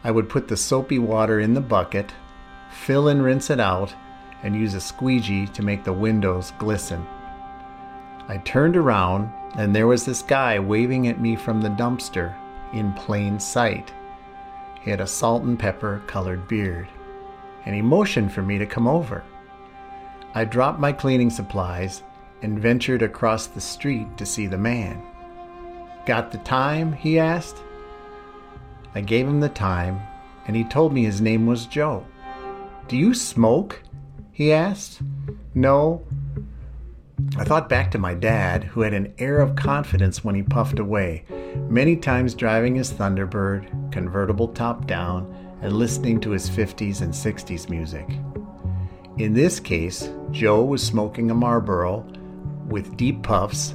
I 0.03 0.11
would 0.11 0.29
put 0.29 0.49
the 0.49 0.57
soapy 0.57 0.99
water 0.99 1.39
in 1.41 1.55
the 1.55 1.61
bucket, 1.61 2.13
fill 2.71 3.09
and 3.09 3.23
rinse 3.23 3.51
it 3.51 3.61
out, 3.61 3.95
and 4.43 4.55
use 4.55 4.75
a 4.75 4.81
squeegee 4.81 5.47
to 5.47 5.63
make 5.63 5.85
the 5.85 5.93
windows 5.93 6.53
glisten. 6.59 7.07
I 8.29 8.39
turned 8.39 8.77
around, 8.77 9.33
and 9.57 9.75
there 9.75 9.87
was 9.87 10.05
this 10.05 10.23
guy 10.23 10.59
waving 10.59 11.09
at 11.09 11.21
me 11.21 11.35
from 11.35 11.61
the 11.61 11.71
dumpster 11.71 12.35
in 12.73 12.93
plain 12.93 13.41
sight. 13.41 13.93
He 14.83 14.91
had 14.91 15.01
a 15.01 15.07
salt 15.07 15.43
and 15.43 15.59
pepper 15.59 16.03
colored 16.07 16.47
beard, 16.47 16.89
and 17.65 17.75
he 17.75 17.83
motioned 17.83 18.33
for 18.33 18.43
me 18.43 18.59
to 18.59 18.67
come 18.67 18.87
over. 18.87 19.25
I 20.35 20.45
dropped 20.45 20.79
my 20.79 20.93
cleaning 20.93 21.31
supplies 21.31 22.03
and 22.43 22.61
ventured 22.61 23.03
across 23.03 23.47
the 23.47 23.61
street 23.61 24.17
to 24.19 24.27
see 24.27 24.47
the 24.47 24.59
man. 24.59 25.03
Got 26.07 26.31
the 26.31 26.39
time? 26.39 26.93
he 26.93 27.19
asked. 27.19 27.57
I 28.95 29.01
gave 29.01 29.27
him 29.27 29.41
the 29.41 29.49
time, 29.49 30.01
and 30.47 30.55
he 30.55 30.65
told 30.65 30.93
me 30.93 31.05
his 31.05 31.21
name 31.21 31.47
was 31.47 31.67
Joe. 31.67 32.07
Do 32.89 32.97
you 32.97 33.15
smoke? 33.15 33.83
He 34.39 34.53
asked. 34.53 35.01
No. 35.53 36.07
I 37.37 37.43
thought 37.43 37.69
back 37.69 37.91
to 37.91 37.99
my 37.99 38.15
dad, 38.15 38.63
who 38.63 38.83
had 38.83 38.95
an 38.95 39.13
air 39.19 39.41
of 39.41 39.57
confidence 39.57 40.23
when 40.23 40.37
he 40.37 40.45
puffed 40.45 40.79
away, 40.79 41.25
many 41.69 41.97
times 41.97 42.37
driving 42.37 42.77
his 42.77 42.93
Thunderbird, 42.93 43.91
convertible 43.91 44.47
top 44.47 44.87
down, 44.87 45.59
and 45.61 45.73
listening 45.73 46.21
to 46.21 46.31
his 46.31 46.49
50s 46.49 47.03
and 47.03 47.13
60s 47.13 47.69
music. 47.69 48.07
In 49.17 49.35
this 49.35 49.59
case, 49.59 50.09
Joe 50.31 50.63
was 50.63 50.87
smoking 50.87 51.33
a 51.33 51.35
Marlboro 51.35 52.07
with 52.69 52.97
deep 52.97 53.25
puffs, 53.25 53.75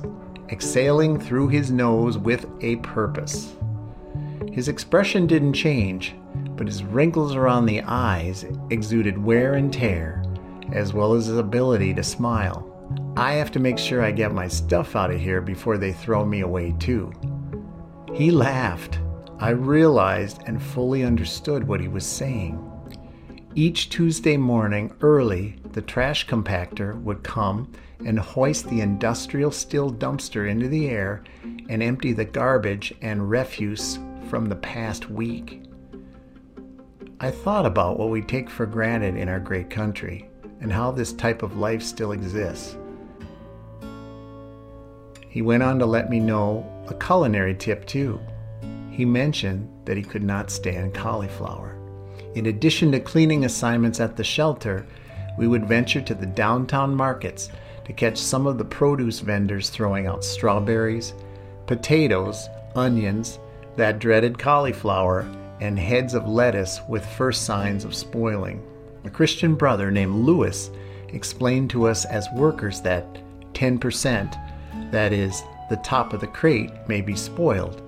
exhaling 0.50 1.20
through 1.20 1.50
his 1.50 1.72
nose 1.72 2.18
with 2.18 2.46
a 2.62 2.78
purpose. 2.78 3.54
His 4.50 4.70
expression 4.70 5.28
didn't 5.28 5.56
change, 5.56 6.16
but 6.56 6.68
his 6.68 6.86
wrinkles 6.86 7.36
around 7.36 7.66
the 7.66 7.82
eyes 7.82 8.46
exuded 8.70 9.18
wear 9.18 9.56
and 9.56 9.74
tear 9.74 10.23
as 10.72 10.94
well 10.94 11.14
as 11.14 11.28
his 11.28 11.38
ability 11.38 11.94
to 11.94 12.04
smile. 12.04 12.70
I 13.16 13.34
have 13.34 13.52
to 13.52 13.60
make 13.60 13.78
sure 13.78 14.02
I 14.02 14.12
get 14.12 14.34
my 14.34 14.48
stuff 14.48 14.96
out 14.96 15.12
of 15.12 15.20
here 15.20 15.42
before 15.42 15.78
they 15.78 15.94
throw 15.94 16.26
me 16.26 16.42
away, 16.42 16.76
too. 16.80 17.12
He 18.14 18.32
laughed. 18.32 19.00
I 19.40 19.50
realized 19.50 20.42
and 20.46 20.62
fully 20.62 21.04
understood 21.04 21.68
what 21.68 21.82
he 21.82 21.88
was 21.88 22.06
saying. 22.06 22.70
Each 23.56 23.90
Tuesday 23.90 24.38
morning, 24.38 24.94
early, 25.02 25.58
the 25.74 25.82
trash 25.82 26.28
compactor 26.28 27.00
would 27.02 27.24
come 27.24 27.72
and 28.06 28.20
hoist 28.20 28.70
the 28.70 28.82
industrial 28.82 29.52
steel 29.52 29.92
dumpster 29.92 30.50
into 30.50 30.68
the 30.68 30.90
air 30.90 31.24
and 31.70 31.84
empty 31.84 32.14
the 32.14 32.26
garbage 32.26 32.94
and 33.02 33.30
refuse 33.30 34.00
from 34.28 34.48
the 34.48 34.56
past 34.56 35.10
week. 35.10 35.64
I 37.20 37.32
thought 37.32 37.66
about 37.66 38.00
what 38.00 38.10
we 38.10 38.22
take 38.22 38.50
for 38.50 38.66
granted 38.66 39.16
in 39.16 39.30
our 39.30 39.40
great 39.40 39.70
country 39.70 40.30
and 40.64 40.72
how 40.72 40.90
this 40.90 41.14
type 41.14 41.44
of 41.44 41.58
life 41.58 41.84
still 41.84 42.14
exists. 42.14 42.78
He 45.28 45.42
went 45.42 45.62
on 45.62 45.78
to 45.80 45.86
let 45.86 46.10
me 46.10 46.20
know 46.20 46.66
a 46.88 46.94
culinary 46.94 47.54
tip 47.54 47.86
too. 47.86 48.20
He 48.90 49.06
mentioned 49.06 49.70
that 49.86 49.98
he 49.98 50.04
could 50.04 50.24
not 50.24 50.50
stand 50.50 50.94
cauliflower. 50.94 51.76
In 52.36 52.46
addition 52.48 52.92
to 52.94 53.00
cleaning 53.00 53.46
assignments 53.46 54.00
at 54.00 54.16
the 54.16 54.24
shelter, 54.24 54.88
we 55.38 55.48
would 55.48 55.68
venture 55.68 56.02
to 56.02 56.16
the 56.16 56.26
downtown 56.26 56.96
markets 56.96 57.50
to 57.86 57.94
catch 57.94 58.18
some 58.18 58.48
of 58.48 58.58
the 58.58 58.66
produce 58.66 59.20
vendors 59.20 59.70
throwing 59.70 60.08
out 60.08 60.24
strawberries, 60.24 61.14
potatoes, 61.68 62.48
onions, 62.76 63.40
that 63.76 64.00
dreaded 64.00 64.40
cauliflower, 64.40 65.28
and 65.60 65.78
heads 65.78 66.14
of 66.14 66.28
lettuce 66.28 66.80
with 66.88 67.06
first 67.06 67.44
signs 67.44 67.84
of 67.84 67.96
spoiling. 67.96 68.64
A 69.06 69.10
Christian 69.10 69.56
brother 69.56 69.92
named 69.92 70.16
Lewis 70.16 70.70
explained 71.10 71.70
to 71.72 71.88
us 71.88 72.06
as 72.06 72.28
workers 72.36 72.82
that 72.82 73.06
10%, 73.54 74.92
that 74.92 75.12
is, 75.12 75.44
the 75.70 75.76
top 75.78 76.14
of 76.14 76.22
the 76.22 76.28
crate, 76.28 76.72
may 76.88 77.02
be 77.02 77.16
spoiled, 77.16 77.82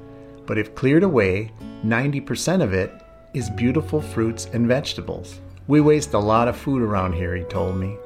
but 0.46 0.58
if 0.58 0.76
cleared 0.76 1.04
away, 1.04 1.52
90% 1.86 2.62
of 2.62 2.74
it 2.74 2.92
is 3.34 3.50
beautiful 3.50 4.02
fruits 4.02 4.48
and 4.54 4.68
vegetables. 4.68 5.40
We 5.68 5.82
waste 5.82 6.14
a 6.14 6.20
lot 6.20 6.48
of 6.48 6.58
food 6.58 6.82
around 6.82 7.14
here, 7.14 7.36
he 7.36 7.44
told 7.44 7.78
me. 7.78 7.98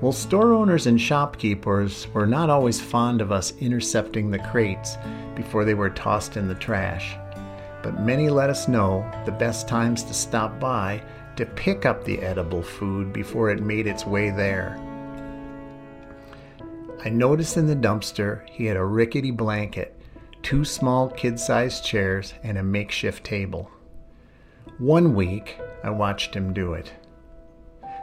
Well, 0.00 0.12
store 0.12 0.52
owners 0.52 0.86
and 0.86 1.00
shopkeepers 1.00 2.06
were 2.12 2.26
not 2.26 2.50
always 2.50 2.80
fond 2.80 3.20
of 3.20 3.32
us 3.32 3.52
intercepting 3.60 4.30
the 4.30 4.38
crates 4.38 4.96
before 5.34 5.64
they 5.64 5.74
were 5.74 5.90
tossed 5.90 6.36
in 6.36 6.48
the 6.48 6.54
trash. 6.54 7.16
But 7.82 8.00
many 8.00 8.28
let 8.28 8.50
us 8.50 8.68
know 8.68 9.08
the 9.24 9.32
best 9.32 9.68
times 9.68 10.02
to 10.04 10.14
stop 10.14 10.58
by 10.58 11.02
to 11.36 11.46
pick 11.46 11.86
up 11.86 12.04
the 12.04 12.20
edible 12.20 12.62
food 12.62 13.12
before 13.12 13.50
it 13.50 13.62
made 13.62 13.86
its 13.86 14.06
way 14.06 14.30
there. 14.30 14.78
I 17.04 17.10
noticed 17.10 17.56
in 17.56 17.66
the 17.66 17.76
dumpster 17.76 18.48
he 18.48 18.66
had 18.66 18.76
a 18.76 18.84
rickety 18.84 19.30
blanket, 19.30 19.94
two 20.42 20.64
small 20.64 21.08
kid 21.10 21.38
sized 21.38 21.84
chairs, 21.84 22.34
and 22.42 22.56
a 22.56 22.62
makeshift 22.62 23.24
table. 23.24 23.70
One 24.78 25.14
week, 25.14 25.58
I 25.82 25.90
watched 25.90 26.34
him 26.34 26.52
do 26.52 26.72
it. 26.74 26.92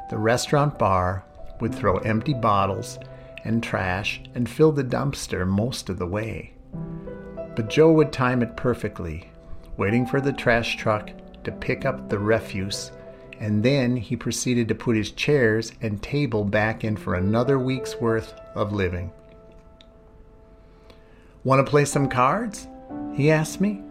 The 0.10 0.18
restaurant 0.18 0.78
bar 0.78 1.26
would 1.60 1.74
throw 1.74 1.98
empty 2.00 2.34
bottles 2.34 3.00
and 3.44 3.64
trash 3.64 4.22
and 4.36 4.50
fill 4.50 4.72
the 4.72 4.84
dumpster 4.84 5.48
most 5.48 5.90
of 5.90 5.98
the 5.98 6.08
way. 6.08 6.54
But 7.56 7.70
Joe 7.70 7.92
would 7.94 8.14
time 8.14 8.42
it 8.42 8.56
perfectly, 8.56 9.32
waiting 9.78 10.06
for 10.06 10.22
the 10.22 10.34
trash 10.34 10.78
truck 10.78 11.10
to 11.44 11.52
pick 11.52 11.86
up 11.86 12.08
the 12.08 12.20
refuse, 12.20 12.92
and 13.42 13.64
then 13.64 13.98
he 13.98 14.16
proceeded 14.16 14.68
to 14.68 14.76
put 14.76 14.96
his 14.96 15.10
chairs 15.10 15.72
and 15.82 16.02
table 16.04 16.46
back 16.46 16.84
in 16.84 16.96
for 16.96 17.16
another 17.16 17.58
week's 17.58 17.96
worth 17.96 18.36
of 18.54 18.72
living. 18.72 19.12
Want 21.44 21.66
to 21.66 21.70
play 21.70 21.86
some 21.86 22.08
cards? 22.08 22.68
He 23.16 23.32
asked 23.32 23.60
me. 23.60 23.82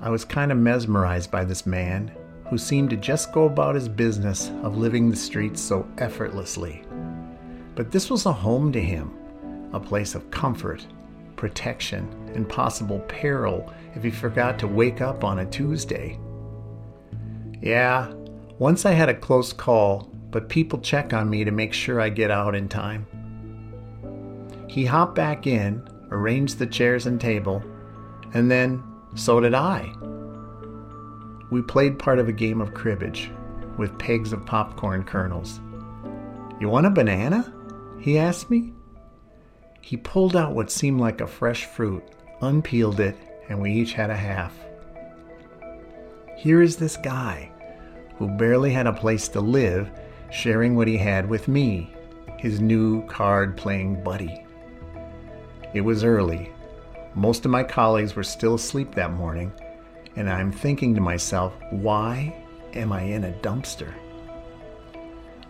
I 0.00 0.10
was 0.10 0.24
kind 0.24 0.52
of 0.52 0.58
mesmerized 0.58 1.32
by 1.32 1.44
this 1.44 1.66
man 1.66 2.12
who 2.48 2.56
seemed 2.56 2.90
to 2.90 2.96
just 2.96 3.32
go 3.32 3.46
about 3.46 3.74
his 3.74 3.88
business 3.88 4.52
of 4.62 4.78
living 4.78 5.10
the 5.10 5.16
streets 5.16 5.60
so 5.60 5.84
effortlessly. 5.98 6.84
But 7.74 7.90
this 7.90 8.10
was 8.10 8.26
a 8.26 8.32
home 8.32 8.70
to 8.72 8.80
him, 8.80 9.12
a 9.72 9.80
place 9.80 10.14
of 10.14 10.30
comfort, 10.30 10.86
protection, 11.34 12.08
and 12.32 12.48
possible 12.48 13.00
peril 13.08 13.72
if 13.96 14.04
he 14.04 14.10
forgot 14.10 14.56
to 14.60 14.68
wake 14.68 15.00
up 15.00 15.24
on 15.24 15.40
a 15.40 15.46
Tuesday. 15.46 16.16
Yeah, 17.60 18.12
once 18.60 18.84
I 18.84 18.92
had 18.92 19.08
a 19.08 19.14
close 19.14 19.54
call, 19.54 20.12
but 20.30 20.50
people 20.50 20.78
check 20.80 21.14
on 21.14 21.30
me 21.30 21.44
to 21.44 21.50
make 21.50 21.72
sure 21.72 21.98
I 21.98 22.10
get 22.10 22.30
out 22.30 22.54
in 22.54 22.68
time. 22.68 23.06
He 24.68 24.84
hopped 24.84 25.14
back 25.14 25.46
in, 25.46 25.88
arranged 26.10 26.58
the 26.58 26.66
chairs 26.66 27.06
and 27.06 27.18
table, 27.18 27.64
and 28.34 28.50
then 28.50 28.82
so 29.14 29.40
did 29.40 29.54
I. 29.54 29.90
We 31.50 31.62
played 31.62 31.98
part 31.98 32.18
of 32.18 32.28
a 32.28 32.32
game 32.32 32.60
of 32.60 32.74
cribbage 32.74 33.30
with 33.78 33.98
pegs 33.98 34.34
of 34.34 34.44
popcorn 34.44 35.04
kernels. 35.04 35.58
You 36.60 36.68
want 36.68 36.84
a 36.84 36.90
banana? 36.90 37.54
He 37.98 38.18
asked 38.18 38.50
me. 38.50 38.74
He 39.80 39.96
pulled 39.96 40.36
out 40.36 40.54
what 40.54 40.70
seemed 40.70 41.00
like 41.00 41.22
a 41.22 41.26
fresh 41.26 41.64
fruit, 41.64 42.04
unpeeled 42.42 43.00
it, 43.00 43.16
and 43.48 43.58
we 43.58 43.72
each 43.72 43.94
had 43.94 44.10
a 44.10 44.16
half. 44.16 44.54
Here 46.36 46.60
is 46.60 46.76
this 46.76 46.98
guy 46.98 47.49
who 48.20 48.28
barely 48.28 48.70
had 48.70 48.86
a 48.86 48.92
place 48.92 49.28
to 49.28 49.40
live, 49.40 49.90
sharing 50.30 50.76
what 50.76 50.86
he 50.86 50.98
had 50.98 51.26
with 51.26 51.48
me, 51.48 51.90
his 52.36 52.60
new 52.60 53.02
card 53.06 53.56
playing 53.56 54.04
buddy. 54.04 54.44
It 55.72 55.80
was 55.80 56.04
early. 56.04 56.52
Most 57.14 57.46
of 57.46 57.50
my 57.50 57.64
colleagues 57.64 58.14
were 58.14 58.22
still 58.22 58.56
asleep 58.56 58.94
that 58.94 59.14
morning, 59.14 59.50
and 60.16 60.28
I'm 60.28 60.52
thinking 60.52 60.94
to 60.94 61.00
myself, 61.00 61.54
why 61.70 62.36
am 62.74 62.92
I 62.92 63.04
in 63.04 63.24
a 63.24 63.32
dumpster? 63.32 63.94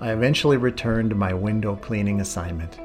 I 0.00 0.12
eventually 0.12 0.56
returned 0.56 1.10
to 1.10 1.16
my 1.16 1.34
window 1.34 1.74
cleaning 1.74 2.20
assignment. 2.20 2.78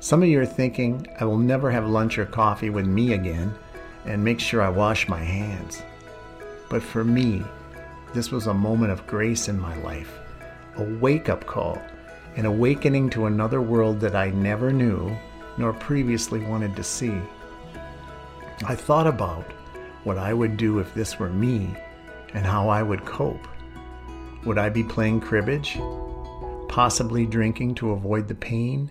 Some 0.00 0.22
of 0.22 0.28
you 0.28 0.42
are 0.42 0.46
thinking 0.46 1.06
I 1.18 1.24
will 1.24 1.38
never 1.38 1.70
have 1.70 1.88
lunch 1.88 2.18
or 2.18 2.26
coffee 2.26 2.68
with 2.68 2.84
me 2.84 3.14
again 3.14 3.54
and 4.04 4.22
make 4.22 4.40
sure 4.40 4.60
I 4.60 4.68
wash 4.68 5.08
my 5.08 5.24
hands. 5.24 5.80
But 6.68 6.82
for 6.82 7.02
me, 7.02 7.44
this 8.12 8.30
was 8.30 8.46
a 8.46 8.54
moment 8.54 8.92
of 8.92 9.06
grace 9.06 9.48
in 9.48 9.58
my 9.58 9.76
life, 9.82 10.18
a 10.76 10.82
wake 10.82 11.28
up 11.28 11.46
call, 11.46 11.80
an 12.36 12.46
awakening 12.46 13.10
to 13.10 13.26
another 13.26 13.60
world 13.60 14.00
that 14.00 14.16
I 14.16 14.30
never 14.30 14.72
knew 14.72 15.16
nor 15.58 15.72
previously 15.72 16.40
wanted 16.40 16.74
to 16.76 16.82
see. 16.82 17.14
I 18.66 18.74
thought 18.74 19.06
about 19.06 19.44
what 20.04 20.18
I 20.18 20.32
would 20.32 20.56
do 20.56 20.78
if 20.78 20.92
this 20.94 21.18
were 21.18 21.28
me 21.28 21.74
and 22.34 22.46
how 22.46 22.68
I 22.68 22.82
would 22.82 23.04
cope. 23.04 23.46
Would 24.44 24.58
I 24.58 24.70
be 24.70 24.82
playing 24.82 25.20
cribbage? 25.20 25.78
Possibly 26.68 27.26
drinking 27.26 27.74
to 27.76 27.92
avoid 27.92 28.26
the 28.26 28.34
pain? 28.34 28.90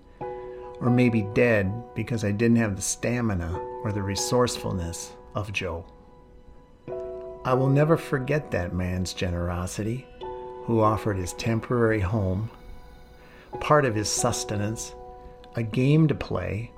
Or 0.80 0.90
maybe 0.90 1.24
dead 1.34 1.74
because 1.96 2.24
I 2.24 2.32
didn't 2.32 2.58
have 2.58 2.76
the 2.76 2.82
stamina 2.82 3.58
or 3.84 3.92
the 3.92 4.02
resourcefulness 4.02 5.14
of 5.36 5.52
Joe. 5.52 5.86
I 7.46 7.54
will 7.54 7.70
never 7.70 7.96
forget 7.96 8.52
that 8.52 8.74
man's 8.74 9.14
generosity, 9.14 10.06
who 10.66 10.82
offered 10.82 11.18
his 11.18 11.34
temporary 11.34 12.02
home, 12.02 12.50
part 13.62 13.86
of 13.86 13.96
his 13.96 14.10
sustenance, 14.10 14.94
a 15.56 15.64
game 15.64 16.08
to 16.10 16.16
play, 16.16 16.72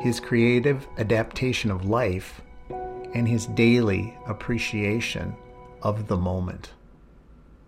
his 0.00 0.20
creative 0.20 0.86
adaptation 0.98 1.70
of 1.70 1.86
life, 1.86 2.42
and 3.14 3.26
his 3.26 3.46
daily 3.46 4.16
appreciation 4.26 5.34
of 5.82 6.06
the 6.06 6.16
moment. 6.16 6.70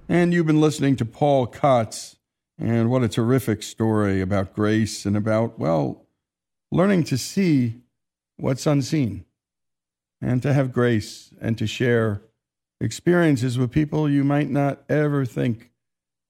And 0.09 0.35
you've 0.35 0.47
been 0.47 0.61
listening 0.61 0.97
to 0.97 1.07
Paul 1.07 1.47
Kotz, 1.47 2.17
and 2.59 2.91
what 2.91 3.03
a 3.03 3.09
terrific 3.09 3.63
story 3.63 4.21
about 4.21 4.53
grace 4.53 5.07
and 5.07 5.17
about, 5.17 5.59
well, 5.59 6.07
learning 6.71 7.05
to 7.05 7.17
see 7.17 7.81
what's 8.37 8.67
unseen 8.67 9.25
and 10.21 10.43
to 10.43 10.53
have 10.53 10.73
grace 10.73 11.31
and 11.41 11.57
to 11.59 11.67
share 11.67 12.23
experiences 12.81 13.59
with 13.59 13.71
people 13.71 14.09
you 14.09 14.25
might 14.25 14.51
not 14.51 14.83
ever 14.89 15.25
think 15.25 15.71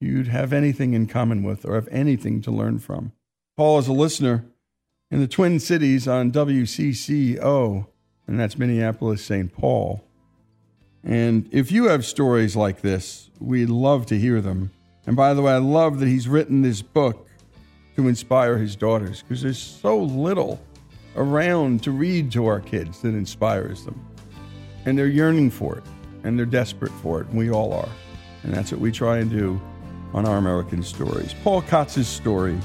you'd 0.01 0.29
have 0.29 0.53
anything 0.53 0.95
in 0.95 1.07
common 1.07 1.43
with 1.43 1.65
or 1.65 1.75
have 1.75 1.89
anything 1.91 2.41
to 2.43 2.51
learn 2.51 2.79
from. 2.79 3.13
Paul 3.57 3.79
is 3.79 3.89
a 3.89 3.93
listener 3.93 4.45
in 5.11 5.21
the 5.21 5.29
Twin 5.29 5.61
Cities 5.61 6.09
on 6.09 6.33
WCCO, 6.33 7.87
and 8.27 8.41
that's 8.41 8.59
Minneapolis 8.59 9.25
St. 9.25 9.53
Paul. 9.53 10.05
And 11.03 11.49
if 11.53 11.73
you 11.73 11.89
have 11.89 12.05
stories 12.05 12.57
like 12.57 12.81
this, 12.81 13.31
we'd 13.39 13.71
love 13.71 14.07
to 14.07 14.19
hear 14.19 14.41
them. 14.41 14.71
And 15.07 15.17
by 15.17 15.35
the 15.35 15.43
way, 15.43 15.53
I 15.53 15.59
love 15.59 15.99
that 16.01 16.09
he's 16.09 16.29
written 16.29 16.63
this 16.63 16.83
book 16.83 17.29
to 17.97 18.07
inspire 18.07 18.59
his 18.59 18.77
daughters 18.77 19.23
because 19.23 19.43
there's 19.43 19.59
so 19.59 19.99
little 19.99 20.61
around 21.17 21.83
to 21.83 21.91
read 21.91 22.31
to 22.33 22.47
our 22.47 22.61
kids 22.61 23.01
that 23.03 23.15
inspires 23.15 23.85
them. 23.85 24.05
And 24.85 24.99
they're 24.99 25.07
yearning 25.07 25.51
for 25.51 25.77
it 25.77 25.85
and 26.25 26.39
they're 26.39 26.47
desperate 26.47 26.93
for 27.03 27.21
it, 27.21 27.29
and 27.29 27.39
we 27.39 27.51
all 27.51 27.73
are. 27.73 27.89
And 28.43 28.53
that's 28.53 28.73
what 28.73 28.81
we 28.81 28.93
try 28.93 29.19
and 29.19 29.31
do 29.31 29.61
on 30.13 30.27
our 30.27 30.39
American 30.39 30.83
stories. 30.83 31.35
Paul 31.43 31.63
Kotz's 31.63 32.09
story, 32.09 32.59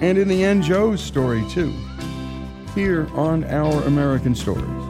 and 0.00 0.18
in 0.18 0.28
the 0.28 0.44
end, 0.44 0.62
Joe's 0.62 1.02
story 1.02 1.44
too, 1.50 1.72
here 2.74 3.08
on 3.14 3.44
Our 3.44 3.82
American 3.82 4.34
Stories. 4.34 4.89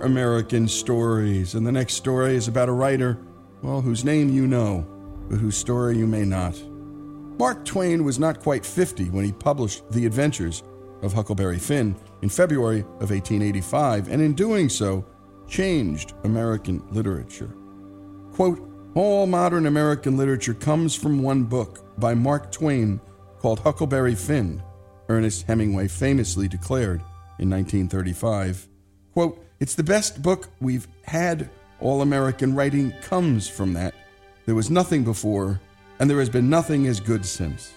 American 0.00 0.68
Stories, 0.68 1.54
and 1.54 1.66
the 1.66 1.72
next 1.72 1.94
story 1.94 2.36
is 2.36 2.48
about 2.48 2.68
a 2.68 2.72
writer, 2.72 3.18
well, 3.62 3.80
whose 3.80 4.04
name 4.04 4.28
you 4.28 4.46
know, 4.46 4.86
but 5.28 5.38
whose 5.38 5.56
story 5.56 5.96
you 5.96 6.06
may 6.06 6.24
not. 6.24 6.60
Mark 7.38 7.64
Twain 7.64 8.04
was 8.04 8.18
not 8.18 8.40
quite 8.40 8.66
50 8.66 9.10
when 9.10 9.24
he 9.24 9.32
published 9.32 9.90
The 9.90 10.06
Adventures 10.06 10.62
of 11.02 11.12
Huckleberry 11.12 11.58
Finn 11.58 11.96
in 12.22 12.28
February 12.28 12.80
of 12.80 13.10
1885, 13.10 14.08
and 14.08 14.20
in 14.20 14.34
doing 14.34 14.68
so, 14.68 15.06
changed 15.48 16.12
American 16.24 16.82
literature. 16.90 17.54
Quote, 18.32 18.66
all 18.94 19.26
modern 19.26 19.66
American 19.66 20.16
literature 20.16 20.54
comes 20.54 20.94
from 20.94 21.22
one 21.22 21.44
book 21.44 21.98
by 21.98 22.14
Mark 22.14 22.50
Twain 22.50 23.00
called 23.38 23.60
Huckleberry 23.60 24.14
Finn, 24.14 24.62
Ernest 25.08 25.46
Hemingway 25.46 25.88
famously 25.88 26.48
declared 26.48 27.00
in 27.38 27.48
1935. 27.48 28.68
Quote, 29.12 29.44
it's 29.60 29.74
the 29.74 29.82
best 29.82 30.22
book 30.22 30.48
we've 30.60 30.88
had. 31.04 31.50
All 31.80 32.02
American 32.02 32.54
writing 32.54 32.92
comes 33.02 33.48
from 33.48 33.74
that. 33.74 33.94
There 34.46 34.54
was 34.54 34.70
nothing 34.70 35.04
before, 35.04 35.60
and 35.98 36.08
there 36.08 36.18
has 36.18 36.30
been 36.30 36.50
nothing 36.50 36.86
as 36.86 36.98
good 36.98 37.24
since. 37.24 37.72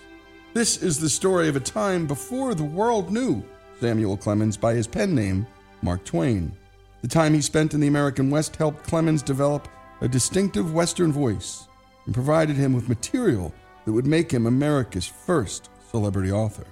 This 0.53 0.81
is 0.81 0.99
the 0.99 1.09
story 1.09 1.49
of 1.49 1.55
a 1.55 1.59
time 1.59 2.07
before 2.07 2.55
the 2.55 2.63
world 2.63 3.11
knew 3.11 3.43
Samuel 3.79 4.17
Clemens 4.17 4.55
by 4.55 4.73
his 4.73 4.87
pen 4.87 5.13
name, 5.13 5.45
Mark 5.81 6.05
Twain. 6.05 6.53
The 7.01 7.07
time 7.07 7.33
he 7.33 7.41
spent 7.41 7.73
in 7.73 7.81
the 7.81 7.87
American 7.87 8.29
West 8.29 8.55
helped 8.55 8.87
Clemens 8.87 9.21
develop 9.21 9.67
a 9.99 10.07
distinctive 10.07 10.73
Western 10.73 11.11
voice 11.11 11.67
and 12.05 12.13
provided 12.13 12.55
him 12.55 12.71
with 12.71 12.87
material 12.87 13.53
that 13.83 13.91
would 13.91 14.07
make 14.07 14.31
him 14.31 14.45
America's 14.45 15.05
first 15.05 15.69
celebrity 15.91 16.31
author. 16.31 16.65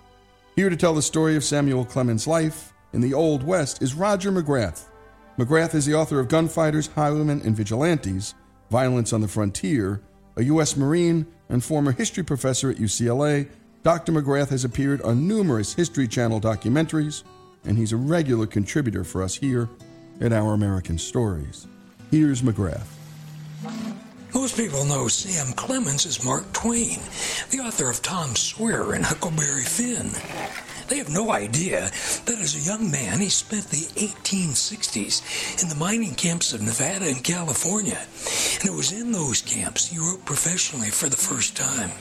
Here 0.56 0.70
to 0.70 0.78
tell 0.78 0.94
the 0.94 1.02
story 1.02 1.36
of 1.36 1.44
Samuel 1.44 1.84
Clemens' 1.84 2.28
life 2.28 2.74
in 2.94 3.02
the 3.02 3.14
Old 3.14 3.44
West 3.44 3.82
is 3.82 3.94
Roger 3.94 4.32
McGrath. 4.32 4.86
McGrath 5.38 5.74
is 5.74 5.86
the 5.86 5.96
author 5.96 6.20
of 6.20 6.28
Gunfighters, 6.28 6.88
Highwaymen, 6.88 7.42
and 7.46 7.56
Vigilantes, 7.56 8.36
Violence 8.70 9.14
on 9.14 9.22
the 9.22 9.28
Frontier, 9.28 10.02
a 10.36 10.44
U.S. 10.44 10.76
Marine 10.76 11.26
and 11.50 11.64
former 11.64 11.92
history 11.92 12.24
professor 12.24 12.70
at 12.70 12.78
UCLA. 12.78 13.50
Dr. 13.84 14.12
McGrath 14.12 14.50
has 14.50 14.66
appeared 14.66 15.02
on 15.02 15.28
numerous 15.28 15.74
History 15.74 16.08
Channel 16.08 16.42
documentaries, 16.42 17.24
and 17.66 17.78
he's 17.78 17.94
a 17.94 17.98
regular 17.98 18.46
contributor 18.46 19.04
for 19.04 19.24
us 19.24 19.36
here 19.36 19.70
at 20.20 20.34
Our 20.34 20.54
American 20.54 20.98
Stories. 20.98 21.68
Here's 22.12 22.42
McGrath. 22.42 22.88
Most 24.34 24.56
people 24.56 24.86
know 24.86 25.08
Sam 25.08 25.54
Clemens 25.54 26.06
as 26.06 26.24
Mark 26.24 26.52
Twain, 26.54 27.00
the 27.52 27.60
author 27.60 27.90
of 27.90 28.02
Tom 28.02 28.36
Sawyer 28.36 28.94
and 28.94 29.04
Huckleberry 29.04 29.64
Finn. 29.64 30.10
They 30.92 30.98
have 30.98 31.10
no 31.10 31.32
idea 31.32 31.90
that 32.26 32.40
as 32.42 32.54
a 32.54 32.70
young 32.70 32.92
man 32.92 33.22
he 33.22 33.30
spent 33.30 33.64
the 33.70 33.88
1860s 33.96 35.64
in 35.64 35.70
the 35.70 35.76
mining 35.76 36.16
camps 36.16 36.52
of 36.52 36.62
Nevada 36.62 37.06
and 37.06 37.24
California, 37.24 37.98
and 38.60 38.70
it 38.70 38.76
was 38.76 38.92
in 38.92 39.14
those 39.14 39.42
camps 39.42 39.88
he 39.88 40.00
wrote 40.00 40.26
professionally 40.26 40.90
for 40.90 41.08
the 41.08 41.16
first 41.16 41.56
time. 41.56 41.92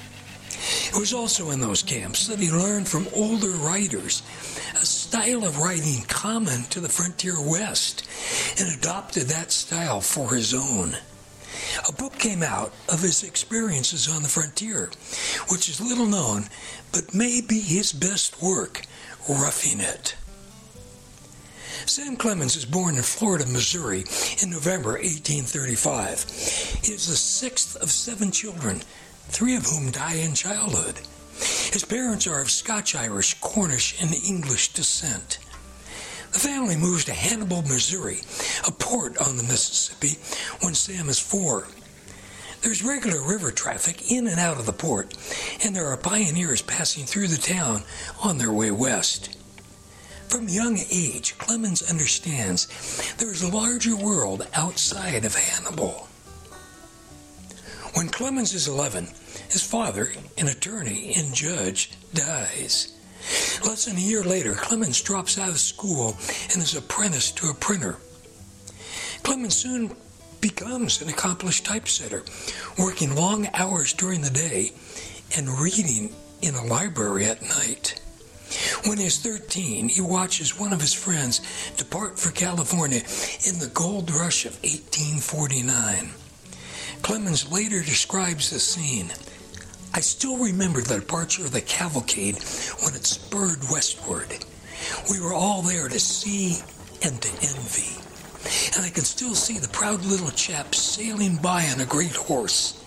It 0.89 0.99
was 0.99 1.15
also 1.15 1.53
in 1.53 1.61
those 1.61 1.85
camps 1.85 2.27
that 2.27 2.41
he 2.41 2.51
learned 2.51 2.89
from 2.89 3.07
older 3.15 3.53
writers 3.53 4.25
a 4.75 4.85
style 4.85 5.45
of 5.45 5.61
writing 5.61 6.03
common 6.09 6.65
to 6.71 6.81
the 6.81 6.89
frontier 6.89 7.41
West 7.41 8.09
and 8.59 8.77
adopted 8.77 9.29
that 9.29 9.53
style 9.53 10.01
for 10.01 10.35
his 10.35 10.53
own. 10.53 10.97
A 11.89 11.93
book 11.93 12.19
came 12.19 12.43
out 12.43 12.73
of 12.89 13.03
his 13.03 13.23
experiences 13.23 14.09
on 14.09 14.23
the 14.23 14.29
frontier, 14.29 14.91
which 15.49 15.69
is 15.69 15.81
little 15.81 16.07
known, 16.07 16.49
but 16.93 17.15
may 17.15 17.41
be 17.41 17.61
his 17.61 17.93
best 17.93 18.43
work, 18.43 18.83
Roughing 19.29 19.81
It. 19.81 20.17
Sam 21.87 22.17
Clemens 22.17 22.57
was 22.57 22.65
born 22.65 22.97
in 22.97 23.03
Florida, 23.03 23.47
Missouri 23.47 24.05
in 24.43 24.51
November 24.51 24.93
1835. 24.93 26.25
He 26.85 26.93
is 26.93 27.07
the 27.09 27.17
sixth 27.17 27.77
of 27.77 27.91
seven 27.91 28.31
children, 28.31 28.83
three 29.29 29.57
of 29.57 29.67
whom 29.67 29.91
die 29.91 30.15
in 30.15 30.35
childhood. 30.35 31.01
His 31.73 31.85
parents 31.85 32.27
are 32.27 32.41
of 32.41 32.51
Scotch 32.51 32.95
Irish, 32.95 33.35
Cornish, 33.41 34.01
and 34.01 34.15
English 34.15 34.73
descent. 34.73 35.39
The 36.33 36.39
family 36.39 36.77
moves 36.77 37.05
to 37.07 37.13
Hannibal, 37.13 37.63
Missouri, 37.63 38.21
a 38.67 38.71
port 38.71 39.19
on 39.19 39.37
the 39.37 39.43
Mississippi, 39.43 40.19
when 40.61 40.75
Sam 40.75 41.09
is 41.09 41.19
four. 41.19 41.67
There's 42.63 42.85
regular 42.85 43.23
river 43.23 43.51
traffic 43.51 44.11
in 44.11 44.27
and 44.27 44.39
out 44.39 44.59
of 44.59 44.67
the 44.67 44.73
port, 44.73 45.17
and 45.65 45.75
there 45.75 45.87
are 45.87 45.97
pioneers 45.97 46.63
passing 46.63 47.05
through 47.05 47.29
the 47.29 47.41
town 47.41 47.83
on 48.23 48.39
their 48.39 48.53
way 48.53 48.71
west. 48.71 49.37
From 50.29 50.47
a 50.47 50.53
young 50.53 50.79
age, 50.93 51.37
Clemens 51.39 51.83
understands 51.91 53.15
there 53.17 53.33
is 53.33 53.43
a 53.43 53.51
larger 53.51 53.97
world 53.97 54.47
outside 54.55 55.25
of 55.25 55.35
Hannibal. 55.35 56.07
When 57.95 58.09
Clemens 58.09 58.55
is 58.55 58.69
11, 58.69 59.09
his 59.49 59.67
father, 59.67 60.13
an 60.39 60.47
attorney 60.47 61.13
and 61.17 61.35
judge, 61.35 61.91
dies. 62.15 62.93
Less 63.65 63.85
than 63.85 63.97
a 63.97 64.01
year 64.01 64.25
later, 64.25 64.55
Clemens 64.55 65.01
drops 65.01 65.39
out 65.39 65.51
of 65.51 65.59
school 65.59 66.17
and 66.53 66.63
is 66.63 66.75
apprenticed 66.75 67.37
to 67.39 67.51
a 67.51 67.55
printer. 67.55 67.97
Clemens 69.23 69.57
soon 69.57 69.95
becomes 70.41 71.03
an 71.03 71.09
accomplished 71.09 71.67
typesetter, 71.67 72.23
working 72.79 73.15
long 73.15 73.49
hours 73.55 73.93
during 73.93 74.23
the 74.23 74.31
day 74.31 74.73
and 75.37 75.49
reading 75.49 76.15
in 76.43 76.55
a 76.55 76.65
library 76.65 77.27
at 77.27 77.43
night. 77.43 78.01
When 78.85 78.99
he's 78.99 79.19
13, 79.19 79.91
he 79.91 80.01
watches 80.01 80.59
one 80.59 80.73
of 80.73 80.81
his 80.81 80.93
friends 80.93 81.41
depart 81.77 82.19
for 82.19 82.33
California 82.33 83.03
in 83.47 83.59
the 83.59 83.71
gold 83.73 84.11
rush 84.11 84.45
of 84.45 84.55
1849. 84.63 86.11
Clemens 87.03 87.51
later 87.53 87.81
describes 87.83 88.51
the 88.51 88.59
scene. 88.59 89.13
I 89.93 90.01
still 90.01 90.37
remember 90.39 90.81
the 90.81 91.01
departure 91.01 91.45
of 91.45 91.51
the 91.51 91.61
cavalcade 91.61 92.37
when 92.83 92.95
it 92.95 93.05
spurred 93.05 93.59
westward. 93.71 94.45
We 95.11 95.21
were 95.21 95.35
all 95.35 95.63
there 95.63 95.89
to 95.89 95.99
see 95.99 96.63
and 97.03 97.21
to 97.21 97.29
envy. 97.29 97.99
And 98.77 98.87
I 98.87 98.91
can 98.91 99.03
still 99.03 99.35
see 99.35 99.59
the 99.59 99.69
proud 99.69 100.05
little 100.05 100.31
chap 100.31 100.77
sailing 100.77 101.37
by 101.37 101.67
on 101.67 101.81
a 101.81 101.87
great 101.87 102.15
horse. 102.15 102.83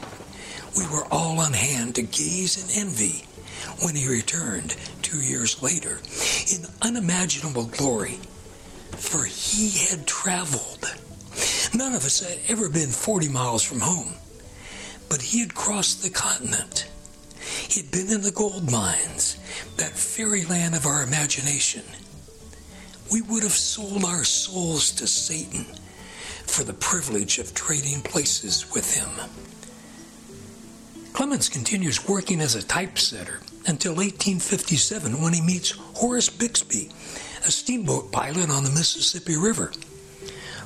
We 0.77 0.87
were 0.87 1.05
all 1.11 1.39
on 1.39 1.51
hand 1.53 1.95
to 1.95 2.03
gaze 2.03 2.57
and 2.61 2.87
envy 2.87 3.25
when 3.81 3.95
he 3.95 4.07
returned 4.07 4.75
two 5.01 5.19
years 5.19 5.61
later 5.61 5.99
in 6.51 6.65
unimaginable 6.81 7.65
glory, 7.65 8.19
for 8.91 9.25
he 9.25 9.69
had 9.89 10.07
traveled. 10.07 10.85
None 11.75 11.93
of 11.93 12.05
us 12.05 12.21
had 12.21 12.39
ever 12.47 12.69
been 12.69 12.89
40 12.89 13.27
miles 13.27 13.61
from 13.61 13.81
home, 13.81 14.13
but 15.09 15.21
he 15.21 15.41
had 15.41 15.53
crossed 15.53 16.01
the 16.01 16.09
continent. 16.09 16.89
He 17.73 17.81
had 17.81 17.89
been 17.89 18.11
in 18.11 18.21
the 18.21 18.29
gold 18.29 18.71
mines, 18.71 19.35
that 19.77 19.97
fairyland 19.97 20.75
of 20.75 20.85
our 20.85 21.01
imagination. 21.01 21.81
We 23.11 23.23
would 23.23 23.41
have 23.41 23.53
sold 23.53 24.03
our 24.05 24.23
souls 24.23 24.91
to 24.91 25.07
Satan 25.07 25.65
for 26.45 26.63
the 26.63 26.75
privilege 26.75 27.39
of 27.39 27.55
trading 27.55 28.01
places 28.01 28.71
with 28.71 28.93
him. 28.93 29.09
Clemens 31.13 31.49
continues 31.49 32.07
working 32.07 32.41
as 32.41 32.53
a 32.53 32.61
typesetter 32.61 33.39
until 33.65 33.93
1857 33.93 35.19
when 35.19 35.33
he 35.33 35.41
meets 35.41 35.71
Horace 35.71 36.29
Bixby, 36.29 36.91
a 37.43 37.49
steamboat 37.49 38.11
pilot 38.11 38.51
on 38.51 38.63
the 38.63 38.69
Mississippi 38.69 39.35
River. 39.35 39.71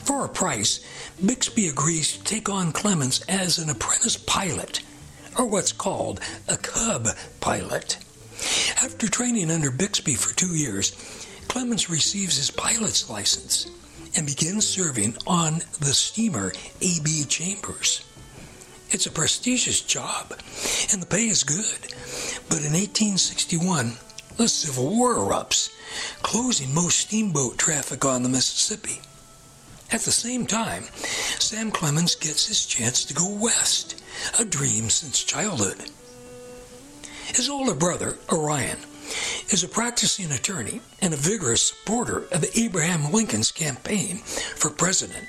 For 0.03 0.25
a 0.25 0.29
price, 0.29 0.85
Bixby 1.25 1.69
agrees 1.69 2.17
to 2.17 2.23
take 2.25 2.49
on 2.49 2.73
Clemens 2.73 3.23
as 3.29 3.59
an 3.59 3.69
apprentice 3.69 4.17
pilot, 4.17 4.81
or 5.37 5.45
what's 5.45 5.71
called 5.71 6.19
a 6.47 6.57
cub 6.57 7.07
pilot. 7.39 7.97
After 8.81 9.07
training 9.07 9.51
under 9.51 9.71
Bixby 9.71 10.15
for 10.15 10.35
two 10.35 10.55
years, 10.55 10.91
Clemens 11.47 11.89
receives 11.89 12.37
his 12.37 12.51
pilot's 12.51 13.09
license 13.09 13.69
and 14.15 14.25
begins 14.25 14.67
serving 14.67 15.15
on 15.25 15.59
the 15.79 15.93
steamer 15.93 16.51
A.B. 16.81 17.25
Chambers. 17.25 18.03
It's 18.89 19.05
a 19.05 19.11
prestigious 19.11 19.81
job, 19.81 20.33
and 20.91 21.01
the 21.01 21.05
pay 21.05 21.27
is 21.27 21.43
good. 21.43 21.93
But 22.49 22.63
in 22.63 22.73
1861, 22.73 23.93
the 24.37 24.47
Civil 24.47 24.89
War 24.95 25.15
erupts, 25.15 25.73
closing 26.21 26.73
most 26.73 26.99
steamboat 26.99 27.57
traffic 27.57 28.05
on 28.05 28.23
the 28.23 28.29
Mississippi. 28.29 29.01
At 29.89 30.01
the 30.01 30.11
same 30.11 30.45
time, 30.45 30.83
Sam 31.39 31.71
Clemens 31.71 32.15
gets 32.15 32.47
his 32.47 32.65
chance 32.65 33.05
to 33.05 33.13
go 33.13 33.29
west, 33.29 34.01
a 34.37 34.43
dream 34.43 34.89
since 34.89 35.23
childhood. 35.23 35.89
His 37.27 37.49
older 37.49 37.73
brother, 37.73 38.17
Orion, 38.29 38.79
is 39.49 39.63
a 39.63 39.67
practicing 39.69 40.31
attorney 40.31 40.81
and 41.01 41.13
a 41.13 41.17
vigorous 41.17 41.67
supporter 41.67 42.25
of 42.33 42.45
Abraham 42.55 43.13
Lincoln's 43.13 43.51
campaign 43.51 44.17
for 44.17 44.69
president. 44.69 45.25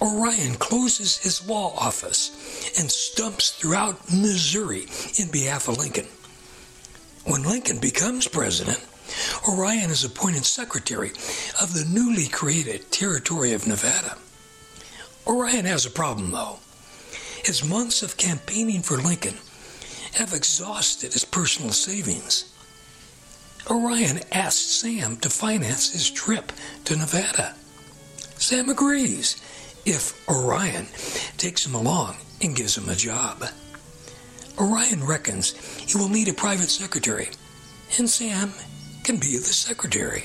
Orion 0.00 0.54
closes 0.54 1.18
his 1.18 1.46
law 1.46 1.74
office 1.76 2.30
and 2.78 2.90
stumps 2.90 3.50
throughout 3.50 4.10
Missouri 4.10 4.86
in 5.18 5.30
behalf 5.30 5.68
of 5.68 5.78
Lincoln. 5.78 6.06
When 7.24 7.42
Lincoln 7.42 7.78
becomes 7.78 8.26
president, 8.26 8.84
Orion 9.48 9.90
is 9.90 10.04
appointed 10.04 10.44
secretary 10.44 11.10
of 11.60 11.74
the 11.74 11.84
newly 11.84 12.26
created 12.26 12.90
territory 12.90 13.52
of 13.52 13.66
Nevada. 13.66 14.16
Orion 15.26 15.64
has 15.64 15.86
a 15.86 15.90
problem, 15.90 16.30
though. 16.30 16.58
His 17.44 17.64
months 17.64 18.02
of 18.02 18.16
campaigning 18.16 18.82
for 18.82 18.96
Lincoln 18.96 19.36
have 20.14 20.32
exhausted 20.32 21.12
his 21.12 21.24
personal 21.24 21.72
savings. 21.72 22.52
Orion 23.70 24.20
asks 24.30 24.60
Sam 24.60 25.16
to 25.18 25.30
finance 25.30 25.92
his 25.92 26.10
trip 26.10 26.52
to 26.84 26.96
Nevada. 26.96 27.54
Sam 28.36 28.68
agrees 28.68 29.40
if 29.86 30.28
Orion 30.28 30.86
takes 31.36 31.66
him 31.66 31.74
along 31.74 32.16
and 32.40 32.56
gives 32.56 32.76
him 32.76 32.88
a 32.88 32.94
job. 32.94 33.44
Orion 34.58 35.04
reckons 35.04 35.52
he 35.78 35.96
will 35.98 36.08
need 36.08 36.28
a 36.28 36.34
private 36.34 36.68
secretary, 36.70 37.30
and 37.98 38.08
Sam 38.08 38.52
can 39.04 39.16
be 39.18 39.36
the 39.36 39.44
secretary. 39.44 40.24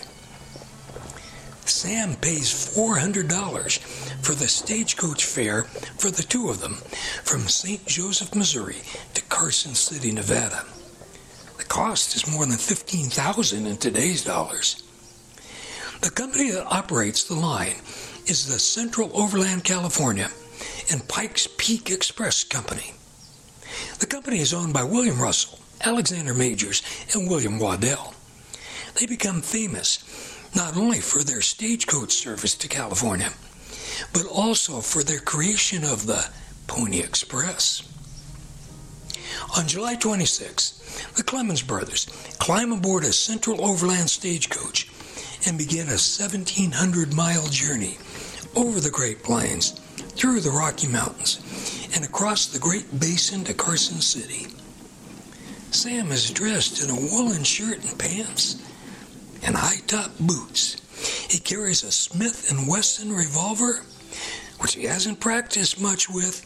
Sam 1.66 2.16
pays 2.16 2.50
$400 2.50 3.80
for 4.24 4.34
the 4.34 4.48
stagecoach 4.48 5.26
fare 5.26 5.64
for 6.00 6.10
the 6.10 6.24
two 6.24 6.50
of 6.50 6.62
them 6.62 6.76
from 7.24 7.42
St. 7.42 7.86
Joseph, 7.86 8.34
Missouri 8.34 8.78
to 9.14 9.22
Carson 9.24 9.76
City, 9.76 10.12
Nevada. 10.12 10.66
The 11.58 11.66
cost 11.66 12.16
is 12.16 12.32
more 12.32 12.46
than 12.46 12.58
15000 12.58 13.68
in 13.68 13.78
today's 13.78 14.24
dollars. 14.24 14.82
The 16.02 16.10
company 16.10 16.50
that 16.52 16.66
operates 16.66 17.26
the 17.26 17.36
line 17.36 17.76
is 18.26 18.48
the 18.48 18.60
Central 18.60 19.12
Overland 19.14 19.64
California 19.64 20.30
and 20.92 21.08
Pikes 21.08 21.48
Peak 21.58 21.92
Express 21.92 22.44
Company. 22.44 22.94
The 24.00 24.08
company 24.08 24.40
is 24.40 24.54
owned 24.54 24.74
by 24.74 24.84
William 24.84 25.22
Russell 25.22 25.60
Alexander 25.82 26.34
Majors, 26.34 26.82
and 27.14 27.30
William 27.30 27.58
Waddell. 27.58 28.14
They 28.96 29.06
become 29.06 29.42
famous 29.42 30.04
not 30.56 30.76
only 30.76 31.00
for 31.00 31.24
their 31.24 31.42
stagecoach 31.42 32.12
service 32.12 32.56
to 32.56 32.68
California, 32.68 33.32
but 34.14 34.26
also 34.26 34.82
for 34.82 35.04
their 35.04 35.20
creation 35.20 35.84
of 35.84 36.06
the 36.08 36.30
Pony 36.68 37.00
Express. 37.00 37.84
On 39.58 39.68
July 39.68 39.96
26, 39.96 41.06
the 41.16 41.24
Clemens 41.24 41.62
brothers 41.62 42.08
climb 42.40 42.72
aboard 42.72 43.04
a 43.04 43.14
Central 43.14 43.64
Overland 43.64 44.10
stagecoach 44.10 44.90
and 45.46 45.58
begin 45.58 45.88
a 45.88 46.00
1,700 46.00 47.14
mile 47.14 47.48
journey 47.48 47.98
over 48.56 48.80
the 48.80 48.92
Great 48.92 49.24
Plains, 49.24 49.80
through 50.20 50.42
the 50.42 50.52
Rocky 50.52 50.88
Mountains, 50.88 51.88
and 51.96 52.04
across 52.04 52.48
the 52.48 52.60
Great 52.60 53.00
Basin 53.00 53.46
to 53.46 53.54
Carson 53.54 54.02
City. 54.02 54.48
Sam 55.72 56.12
is 56.12 56.30
dressed 56.30 56.84
in 56.84 56.90
a 56.90 56.96
woolen 56.96 57.44
shirt 57.44 57.86
and 57.86 57.98
pants 57.98 58.58
and 59.44 59.56
high-top 59.56 60.12
boots. 60.20 60.78
He 61.30 61.40
carries 61.40 61.84
a 61.84 61.92
Smith 61.92 62.52
& 62.60 62.68
Wesson 62.68 63.14
revolver, 63.14 63.84
which 64.60 64.76
he 64.76 64.84
hasn't 64.84 65.20
practiced 65.20 65.82
much 65.82 66.10
with, 66.10 66.46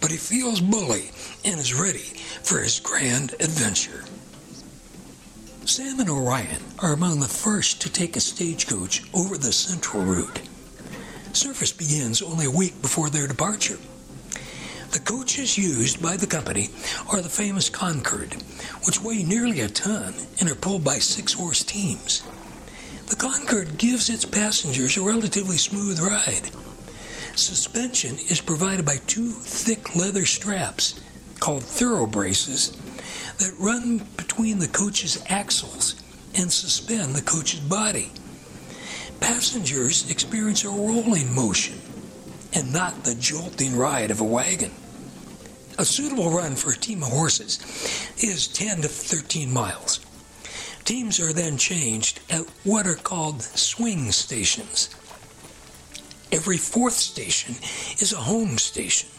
but 0.00 0.10
he 0.10 0.16
feels 0.16 0.60
bully 0.60 1.10
and 1.44 1.58
is 1.58 1.74
ready 1.74 2.12
for 2.42 2.60
his 2.60 2.80
grand 2.80 3.32
adventure. 3.40 4.04
Sam 5.64 5.98
and 5.98 6.08
Orion 6.08 6.62
are 6.78 6.92
among 6.92 7.20
the 7.20 7.26
first 7.26 7.80
to 7.82 7.92
take 7.92 8.16
a 8.16 8.20
stagecoach 8.20 9.02
over 9.12 9.36
the 9.36 9.52
central 9.52 10.04
route. 10.04 10.42
Service 11.32 11.72
begins 11.72 12.22
only 12.22 12.46
a 12.46 12.50
week 12.50 12.80
before 12.80 13.10
their 13.10 13.26
departure. 13.26 13.78
The 14.92 15.00
coaches 15.00 15.58
used 15.58 16.02
by 16.02 16.16
the 16.16 16.26
company 16.26 16.70
are 17.10 17.20
the 17.20 17.28
famous 17.28 17.68
Concord, 17.68 18.34
which 18.84 19.02
weigh 19.02 19.22
nearly 19.22 19.60
a 19.60 19.68
ton 19.68 20.14
and 20.40 20.48
are 20.48 20.54
pulled 20.54 20.84
by 20.84 20.98
six 20.98 21.32
horse 21.32 21.62
teams. 21.62 22.22
The 23.08 23.16
Concord 23.16 23.78
gives 23.78 24.08
its 24.08 24.24
passengers 24.24 24.96
a 24.96 25.02
relatively 25.02 25.58
smooth 25.58 26.00
ride. 26.00 26.50
Suspension 27.36 28.16
is 28.30 28.40
provided 28.40 28.86
by 28.86 28.96
two 29.06 29.30
thick 29.30 29.94
leather 29.94 30.24
straps 30.24 31.00
called 31.40 31.62
thorough 31.62 32.06
braces 32.06 32.70
that 33.38 33.54
run 33.58 33.98
between 34.16 34.58
the 34.58 34.68
coach's 34.68 35.22
axles 35.28 36.02
and 36.34 36.50
suspend 36.50 37.14
the 37.14 37.22
coach's 37.22 37.60
body. 37.60 38.10
Passengers 39.20 40.10
experience 40.10 40.64
a 40.64 40.68
rolling 40.68 41.34
motion 41.34 41.78
and 42.56 42.72
not 42.72 43.04
the 43.04 43.14
jolting 43.14 43.76
ride 43.76 44.10
of 44.10 44.22
a 44.22 44.24
wagon. 44.24 44.70
A 45.78 45.84
suitable 45.84 46.30
run 46.30 46.56
for 46.56 46.72
a 46.72 46.76
team 46.76 47.02
of 47.02 47.10
horses 47.10 47.60
is 48.16 48.48
10 48.48 48.80
to 48.80 48.88
13 48.88 49.52
miles. 49.52 50.00
Teams 50.84 51.20
are 51.20 51.34
then 51.34 51.58
changed 51.58 52.20
at 52.30 52.46
what 52.64 52.86
are 52.86 52.94
called 52.94 53.42
swing 53.42 54.10
stations. 54.10 54.88
Every 56.32 56.56
fourth 56.56 56.94
station 56.94 57.56
is 58.00 58.14
a 58.14 58.16
home 58.16 58.56
station, 58.56 59.10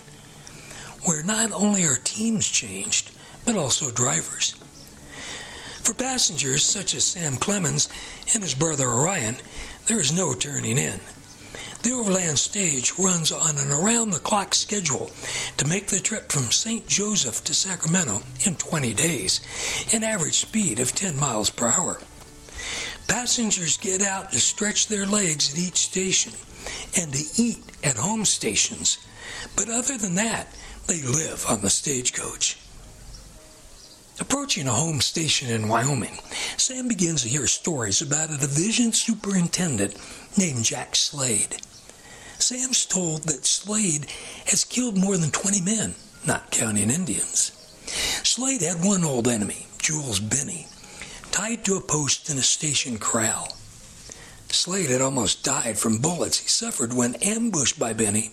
where 1.03 1.21
not 1.21 1.51
only 1.51 1.83
are 1.83 1.99
teams 2.03 2.47
changed, 2.47 3.11
but 3.45 3.55
also 3.55 3.91
drivers. 3.91 4.55
For 5.83 5.93
passengers 5.93 6.63
such 6.63 6.95
as 6.95 7.05
Sam 7.05 7.37
Clemens 7.37 7.87
and 8.33 8.41
his 8.41 8.55
brother 8.55 8.89
Orion, 8.89 9.35
there 9.85 9.99
is 9.99 10.11
no 10.11 10.33
turning 10.33 10.79
in. 10.79 10.99
The 11.83 11.93
Overland 11.93 12.39
Stage 12.39 12.93
runs 12.97 13.31
on 13.31 13.57
an 13.57 13.71
around 13.71 14.09
the 14.09 14.19
clock 14.19 14.55
schedule 14.55 15.11
to 15.57 15.67
make 15.67 15.87
the 15.87 15.99
trip 15.99 16.31
from 16.31 16.51
St. 16.51 16.87
Joseph 16.87 17.43
to 17.45 17.53
Sacramento 17.53 18.23
in 18.45 18.55
20 18.55 18.93
days, 18.93 19.41
an 19.93 20.03
average 20.03 20.39
speed 20.39 20.79
of 20.79 20.93
10 20.93 21.19
miles 21.19 21.49
per 21.49 21.67
hour. 21.67 22.01
Passengers 23.07 23.77
get 23.77 24.01
out 24.01 24.31
to 24.31 24.39
stretch 24.39 24.87
their 24.87 25.05
legs 25.05 25.53
at 25.53 25.59
each 25.59 25.77
station 25.77 26.33
and 26.97 27.13
to 27.13 27.41
eat 27.41 27.59
at 27.83 27.95
home 27.95 28.25
stations, 28.25 28.97
but 29.55 29.69
other 29.69 29.97
than 29.97 30.15
that, 30.15 30.47
they 30.87 31.01
live 31.03 31.45
on 31.47 31.61
the 31.61 31.69
stagecoach. 31.69 32.57
Approaching 34.19 34.67
a 34.67 34.73
home 34.73 34.99
station 34.99 35.49
in 35.49 35.67
Wyoming, 35.67 36.17
Sam 36.57 36.87
begins 36.87 37.21
to 37.21 37.29
hear 37.29 37.45
stories 37.45 38.01
about 38.01 38.31
a 38.31 38.37
division 38.37 38.91
superintendent 38.91 39.95
named 40.37 40.63
Jack 40.63 40.95
Slade. 40.95 41.57
Sam's 42.39 42.85
told 42.85 43.23
that 43.23 43.45
Slade 43.45 44.07
has 44.45 44.63
killed 44.63 44.97
more 44.97 45.17
than 45.17 45.31
20 45.31 45.61
men, 45.61 45.95
not 46.25 46.51
counting 46.51 46.89
Indians. 46.89 47.51
Slade 48.23 48.61
had 48.61 48.83
one 48.83 49.03
old 49.03 49.27
enemy, 49.27 49.67
Jules 49.79 50.19
Beni, 50.19 50.67
tied 51.31 51.65
to 51.65 51.75
a 51.75 51.81
post 51.81 52.29
in 52.29 52.37
a 52.37 52.43
station 52.43 52.99
corral. 52.99 53.57
Slade 54.49 54.89
had 54.89 55.01
almost 55.01 55.43
died 55.43 55.77
from 55.77 55.97
bullets 55.97 56.39
he 56.39 56.47
suffered 56.47 56.93
when 56.93 57.15
ambushed 57.15 57.79
by 57.79 57.93
Beni, 57.93 58.31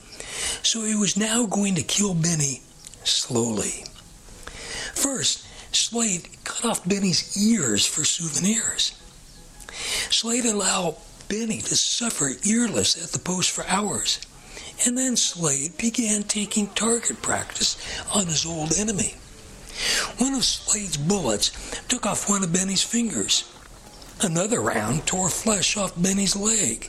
so 0.62 0.84
he 0.84 0.94
was 0.94 1.16
now 1.16 1.46
going 1.46 1.74
to 1.74 1.82
kill 1.82 2.14
Beni 2.14 2.62
slowly. 3.04 3.84
First, 4.94 5.44
Slade 5.72 6.28
cut 6.44 6.64
off 6.64 6.88
Beni's 6.88 7.36
ears 7.36 7.84
for 7.84 8.04
souvenirs. 8.04 8.92
Slade 10.10 10.44
allowed 10.44 10.96
Beni 11.34 11.58
to 11.62 11.74
suffer 11.74 12.30
earless 12.48 13.02
at 13.02 13.10
the 13.10 13.18
post 13.18 13.50
for 13.50 13.66
hours. 13.66 14.20
And 14.86 14.96
then 14.96 15.16
Slade 15.16 15.76
began 15.76 16.22
taking 16.22 16.68
target 16.68 17.22
practice 17.22 17.76
on 18.14 18.26
his 18.26 18.46
old 18.46 18.78
enemy. 18.78 19.14
One 20.18 20.34
of 20.34 20.44
Slade's 20.44 20.96
bullets 20.96 21.50
took 21.88 22.06
off 22.06 22.30
one 22.30 22.44
of 22.44 22.52
Beni's 22.52 22.84
fingers. 22.84 23.52
Another 24.20 24.60
round 24.60 25.08
tore 25.08 25.28
flesh 25.28 25.76
off 25.76 26.00
Beni's 26.00 26.36
leg. 26.36 26.88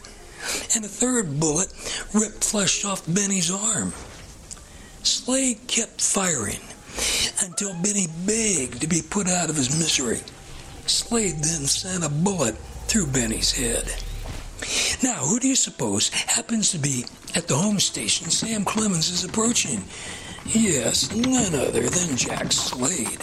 And 0.76 0.86
a 0.86 0.90
third 0.90 1.40
bullet 1.40 1.74
ripped 2.14 2.44
flesh 2.44 2.86
off 2.86 3.04
Beni's 3.12 3.50
arm. 3.50 3.94
Slade 5.02 5.66
kept 5.66 6.02
firing 6.02 6.62
until 7.42 7.74
Beni 7.82 8.06
begged 8.28 8.82
to 8.82 8.88
be 8.88 9.02
put 9.02 9.28
out 9.28 9.50
of 9.50 9.56
his 9.56 9.76
misery. 9.76 10.22
Slade 10.86 11.38
then 11.42 11.66
sent 11.66 12.06
a 12.06 12.10
bullet 12.10 12.56
through 12.86 13.08
Beni's 13.08 13.52
head. 13.52 13.92
Now, 15.04 15.26
who 15.26 15.40
do 15.40 15.48
you 15.48 15.56
suppose 15.56 16.10
happens 16.10 16.72
to 16.72 16.78
be 16.78 17.06
at 17.36 17.48
the 17.48 17.56
home 17.56 17.80
station 17.80 18.30
Sam 18.30 18.66
Clemens 18.66 19.10
is 19.10 19.24
approaching? 19.24 19.84
Yes, 20.46 21.14
none 21.14 21.56
other 21.56 21.90
than 21.90 22.16
Jack 22.18 22.52
Slade. 22.52 23.22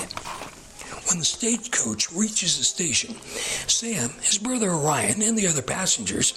When 1.08 1.18
the 1.18 1.24
stagecoach 1.24 2.10
reaches 2.12 2.58
the 2.58 2.64
station, 2.64 3.14
Sam, 3.68 4.10
his 4.22 4.38
brother 4.38 4.70
Orion, 4.70 5.22
and 5.22 5.36
the 5.36 5.46
other 5.46 5.62
passengers 5.62 6.34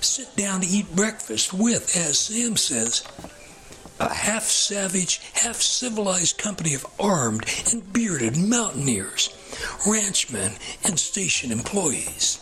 sit 0.00 0.34
down 0.36 0.60
to 0.60 0.66
eat 0.66 0.94
breakfast 0.94 1.52
with, 1.52 1.96
as 1.96 2.18
Sam 2.18 2.56
says, 2.56 3.04
a 4.00 4.12
half 4.12 4.44
savage, 4.44 5.20
half 5.34 5.56
civilized 5.56 6.38
company 6.38 6.74
of 6.74 6.86
armed 7.00 7.44
and 7.72 7.92
bearded 7.92 8.36
mountaineers, 8.36 9.30
ranchmen, 9.86 10.52
and 10.84 10.98
station 10.98 11.50
employees. 11.50 12.38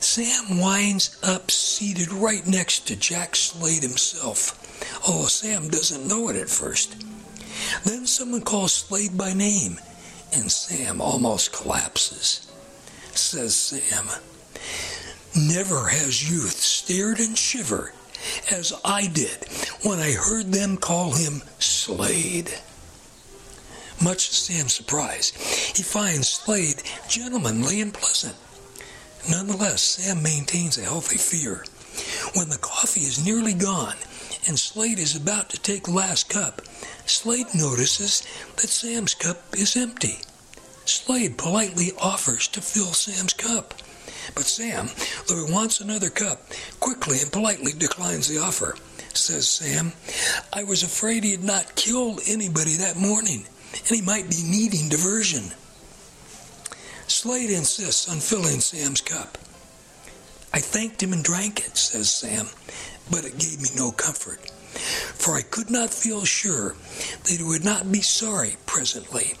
Sam 0.00 0.58
winds 0.58 1.18
up 1.22 1.50
seated 1.50 2.10
right 2.10 2.46
next 2.46 2.88
to 2.88 2.96
Jack 2.96 3.36
Slade 3.36 3.82
himself, 3.82 5.06
although 5.06 5.26
Sam 5.26 5.68
doesn't 5.68 6.08
know 6.08 6.30
it 6.30 6.36
at 6.36 6.48
first. 6.48 6.96
Then 7.84 8.06
someone 8.06 8.40
calls 8.40 8.72
Slade 8.72 9.16
by 9.16 9.34
name, 9.34 9.78
and 10.32 10.50
Sam 10.50 11.02
almost 11.02 11.52
collapses. 11.52 12.50
Says 13.14 13.54
Sam, 13.54 14.06
Never 15.36 15.88
has 15.88 16.28
youth 16.28 16.58
stared 16.58 17.20
and 17.20 17.36
shivered 17.36 17.92
as 18.50 18.72
I 18.84 19.06
did 19.06 19.44
when 19.82 19.98
I 19.98 20.12
heard 20.12 20.46
them 20.46 20.78
call 20.78 21.12
him 21.12 21.42
Slade. 21.58 22.50
Much 24.02 24.30
to 24.30 24.34
Sam's 24.34 24.72
surprise, 24.72 25.30
he 25.76 25.82
finds 25.82 26.28
Slade 26.28 26.82
gentlemanly 27.06 27.82
and 27.82 27.92
pleasant. 27.92 28.34
Nonetheless, 29.28 29.82
Sam 29.82 30.22
maintains 30.22 30.78
a 30.78 30.82
healthy 30.82 31.18
fear. 31.18 31.64
When 32.34 32.48
the 32.48 32.58
coffee 32.58 33.02
is 33.02 33.24
nearly 33.24 33.52
gone 33.52 33.96
and 34.46 34.58
Slade 34.58 34.98
is 34.98 35.16
about 35.16 35.50
to 35.50 35.60
take 35.60 35.84
the 35.84 35.90
last 35.90 36.28
cup, 36.28 36.62
Slade 37.06 37.48
notices 37.54 38.22
that 38.56 38.68
Sam's 38.68 39.14
cup 39.14 39.42
is 39.54 39.76
empty. 39.76 40.20
Slade 40.84 41.36
politely 41.36 41.92
offers 42.00 42.48
to 42.48 42.60
fill 42.60 42.92
Sam's 42.92 43.34
cup. 43.34 43.74
But 44.34 44.44
Sam, 44.44 44.88
though 45.28 45.44
he 45.44 45.52
wants 45.52 45.80
another 45.80 46.10
cup, 46.10 46.42
quickly 46.78 47.18
and 47.20 47.32
politely 47.32 47.72
declines 47.72 48.28
the 48.28 48.38
offer. 48.38 48.76
Says 49.12 49.48
Sam, 49.48 49.92
I 50.52 50.62
was 50.64 50.82
afraid 50.82 51.24
he 51.24 51.32
had 51.32 51.44
not 51.44 51.74
killed 51.74 52.20
anybody 52.26 52.76
that 52.76 52.96
morning, 52.96 53.44
and 53.72 53.96
he 53.96 54.02
might 54.02 54.30
be 54.30 54.42
needing 54.42 54.88
diversion. 54.88 55.52
Slade 57.10 57.50
insists 57.50 58.08
on 58.08 58.20
filling 58.20 58.60
Sam's 58.60 59.00
cup. 59.00 59.36
I 60.52 60.60
thanked 60.60 61.02
him 61.02 61.12
and 61.12 61.24
drank 61.24 61.58
it, 61.58 61.76
says 61.76 62.10
Sam, 62.10 62.46
but 63.10 63.24
it 63.24 63.36
gave 63.36 63.60
me 63.60 63.68
no 63.76 63.90
comfort. 63.90 64.48
For 65.18 65.34
I 65.34 65.42
could 65.42 65.70
not 65.70 65.90
feel 65.90 66.24
sure 66.24 66.76
that 67.24 67.36
he 67.36 67.42
would 67.42 67.64
not 67.64 67.90
be 67.90 68.00
sorry 68.00 68.56
presently 68.64 69.34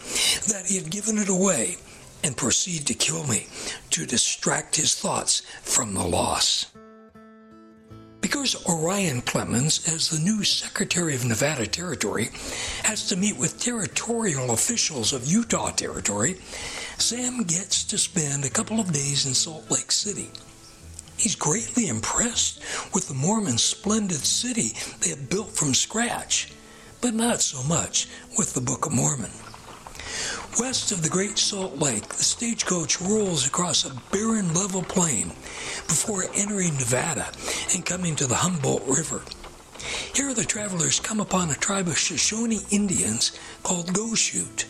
that 0.48 0.66
he 0.66 0.76
had 0.76 0.90
given 0.90 1.16
it 1.16 1.28
away 1.28 1.76
and 2.24 2.36
proceed 2.36 2.86
to 2.88 2.94
kill 2.94 3.24
me 3.26 3.46
to 3.90 4.04
distract 4.04 4.74
his 4.74 4.96
thoughts 4.96 5.42
from 5.62 5.94
the 5.94 6.04
loss. 6.04 6.66
Because 8.20 8.66
Orion 8.66 9.22
Clemens, 9.22 9.88
as 9.88 10.10
the 10.10 10.18
new 10.18 10.42
Secretary 10.44 11.14
of 11.14 11.24
Nevada 11.24 11.66
Territory, 11.66 12.30
has 12.82 13.08
to 13.08 13.16
meet 13.16 13.38
with 13.38 13.60
territorial 13.60 14.50
officials 14.50 15.12
of 15.12 15.26
Utah 15.26 15.70
Territory, 15.70 16.36
Sam 17.00 17.44
gets 17.44 17.82
to 17.84 17.96
spend 17.96 18.44
a 18.44 18.50
couple 18.50 18.78
of 18.78 18.92
days 18.92 19.24
in 19.24 19.32
Salt 19.32 19.70
Lake 19.70 19.90
City. 19.90 20.28
He's 21.16 21.34
greatly 21.34 21.88
impressed 21.88 22.62
with 22.92 23.08
the 23.08 23.14
Mormons' 23.14 23.62
splendid 23.62 24.18
city 24.18 24.72
they 25.00 25.08
have 25.10 25.30
built 25.30 25.50
from 25.50 25.72
scratch, 25.72 26.52
but 27.00 27.14
not 27.14 27.40
so 27.40 27.62
much 27.66 28.06
with 28.36 28.52
the 28.52 28.60
Book 28.60 28.84
of 28.84 28.92
Mormon. 28.92 29.30
West 30.60 30.92
of 30.92 31.02
the 31.02 31.08
Great 31.08 31.38
Salt 31.38 31.78
Lake, 31.78 32.06
the 32.06 32.22
stagecoach 32.22 33.00
rolls 33.00 33.46
across 33.46 33.86
a 33.86 33.96
barren 34.12 34.52
level 34.52 34.82
plain 34.82 35.28
before 35.88 36.24
entering 36.34 36.74
Nevada 36.74 37.32
and 37.74 37.84
coming 37.84 38.14
to 38.16 38.26
the 38.26 38.36
Humboldt 38.36 38.86
River. 38.86 39.22
Here 40.14 40.34
the 40.34 40.44
travelers 40.44 41.00
come 41.00 41.20
upon 41.20 41.50
a 41.50 41.54
tribe 41.54 41.88
of 41.88 41.98
Shoshone 41.98 42.60
Indians 42.70 43.32
called 43.62 43.86
Goshute. 43.94 44.66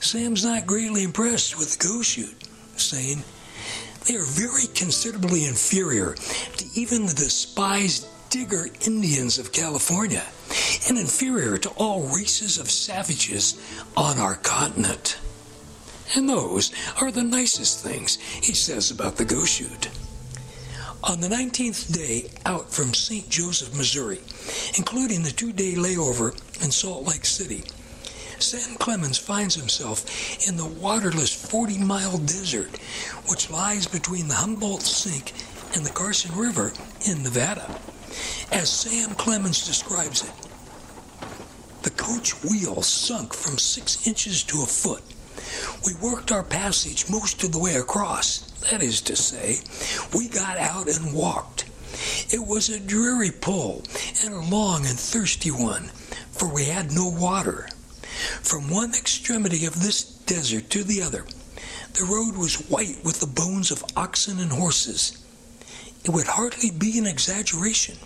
Sam's 0.00 0.44
not 0.44 0.66
greatly 0.66 1.02
impressed 1.02 1.58
with 1.58 1.76
the 1.76 1.84
Goshute, 1.86 2.34
saying, 2.78 3.22
they 4.06 4.16
are 4.16 4.24
very 4.24 4.66
considerably 4.74 5.44
inferior 5.44 6.14
to 6.56 6.64
even 6.74 7.06
the 7.06 7.12
despised 7.12 8.06
Digger 8.30 8.66
Indians 8.86 9.38
of 9.38 9.52
California 9.52 10.24
and 10.88 10.98
inferior 10.98 11.58
to 11.58 11.68
all 11.70 12.02
races 12.16 12.58
of 12.58 12.70
savages 12.70 13.60
on 13.96 14.18
our 14.18 14.36
continent. 14.36 15.18
And 16.16 16.28
those 16.28 16.72
are 17.00 17.12
the 17.12 17.22
nicest 17.22 17.84
things 17.84 18.16
he 18.16 18.54
says 18.54 18.90
about 18.90 19.16
the 19.16 19.26
Goshute. 19.26 19.88
On 21.04 21.20
the 21.20 21.28
19th 21.28 21.92
day 21.94 22.30
out 22.46 22.72
from 22.72 22.94
St. 22.94 23.28
Joseph, 23.28 23.76
Missouri, 23.76 24.20
including 24.76 25.22
the 25.22 25.30
two 25.30 25.52
day 25.52 25.74
layover 25.74 26.32
in 26.64 26.70
Salt 26.70 27.06
Lake 27.06 27.24
City, 27.24 27.64
Sam 28.42 28.76
Clemens 28.76 29.18
finds 29.18 29.54
himself 29.54 30.48
in 30.48 30.56
the 30.56 30.64
waterless 30.64 31.32
40 31.32 31.78
mile 31.78 32.16
desert, 32.16 32.78
which 33.28 33.50
lies 33.50 33.86
between 33.86 34.28
the 34.28 34.34
Humboldt 34.34 34.82
Sink 34.82 35.32
and 35.74 35.84
the 35.84 35.92
Carson 35.92 36.34
River 36.34 36.72
in 37.06 37.22
Nevada. 37.22 37.78
As 38.50 38.70
Sam 38.70 39.14
Clemens 39.14 39.66
describes 39.66 40.24
it, 40.24 40.32
the 41.82 41.90
coach 41.90 42.42
wheel 42.42 42.80
sunk 42.80 43.34
from 43.34 43.58
six 43.58 44.06
inches 44.06 44.42
to 44.44 44.62
a 44.62 44.66
foot. 44.66 45.02
We 45.84 45.92
worked 46.00 46.32
our 46.32 46.42
passage 46.42 47.10
most 47.10 47.44
of 47.44 47.52
the 47.52 47.58
way 47.58 47.74
across. 47.74 48.38
That 48.70 48.82
is 48.82 49.02
to 49.02 49.16
say, 49.16 49.60
we 50.16 50.28
got 50.28 50.56
out 50.56 50.88
and 50.88 51.14
walked. 51.14 51.66
It 52.32 52.46
was 52.46 52.70
a 52.70 52.80
dreary 52.80 53.32
pull 53.32 53.84
and 54.24 54.32
a 54.32 54.40
long 54.40 54.86
and 54.86 54.98
thirsty 54.98 55.50
one, 55.50 55.90
for 56.32 56.52
we 56.52 56.64
had 56.64 56.92
no 56.92 57.08
water. 57.08 57.68
From 58.42 58.70
one 58.70 58.94
extremity 58.94 59.66
of 59.66 59.82
this 59.82 60.02
desert 60.02 60.70
to 60.70 60.84
the 60.84 61.02
other, 61.02 61.24
the 61.94 62.04
road 62.04 62.36
was 62.36 62.68
white 62.68 63.04
with 63.04 63.20
the 63.20 63.26
bones 63.26 63.70
of 63.70 63.84
oxen 63.96 64.38
and 64.38 64.52
horses. 64.52 65.16
It 66.04 66.10
would 66.10 66.26
hardly 66.26 66.70
be 66.70 66.98
an 66.98 67.06
exaggeration 67.06 67.96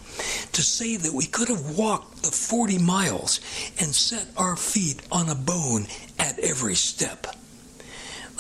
to 0.53 0.63
say 0.63 0.97
that 0.97 1.13
we 1.13 1.27
could 1.27 1.49
have 1.49 1.77
walked 1.77 2.23
the 2.23 2.31
40 2.31 2.79
miles 2.79 3.41
and 3.79 3.95
set 3.95 4.27
our 4.37 4.57
feet 4.57 5.03
on 5.13 5.29
a 5.29 5.35
bone 5.35 5.87
at 6.19 6.39
every 6.39 6.75
step. 6.75 7.27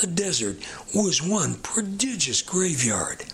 The 0.00 0.06
desert 0.08 0.58
was 0.94 1.22
one 1.22 1.54
prodigious 1.54 2.42
graveyard, 2.42 3.24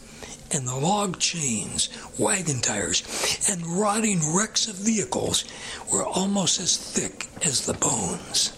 and 0.53 0.67
the 0.67 0.75
log 0.75 1.19
chains, 1.19 1.89
wagon 2.19 2.61
tires, 2.61 3.03
and 3.51 3.67
rotting 3.67 4.21
wrecks 4.35 4.69
of 4.69 4.75
vehicles 4.75 5.45
were 5.93 6.05
almost 6.05 6.61
as 6.61 6.77
thick 6.77 7.29
as 7.45 7.67
the 7.67 7.75
bones. 7.75 8.53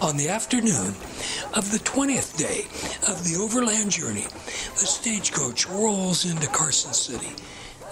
On 0.00 0.16
the 0.16 0.28
afternoon 0.28 0.96
of 1.54 1.70
the 1.70 1.78
20th 1.78 2.36
day 2.36 2.62
of 3.08 3.22
the 3.24 3.40
overland 3.40 3.92
journey, 3.92 4.26
the 4.74 4.86
stagecoach 4.86 5.68
rolls 5.68 6.24
into 6.24 6.48
Carson 6.48 6.92
City, 6.92 7.30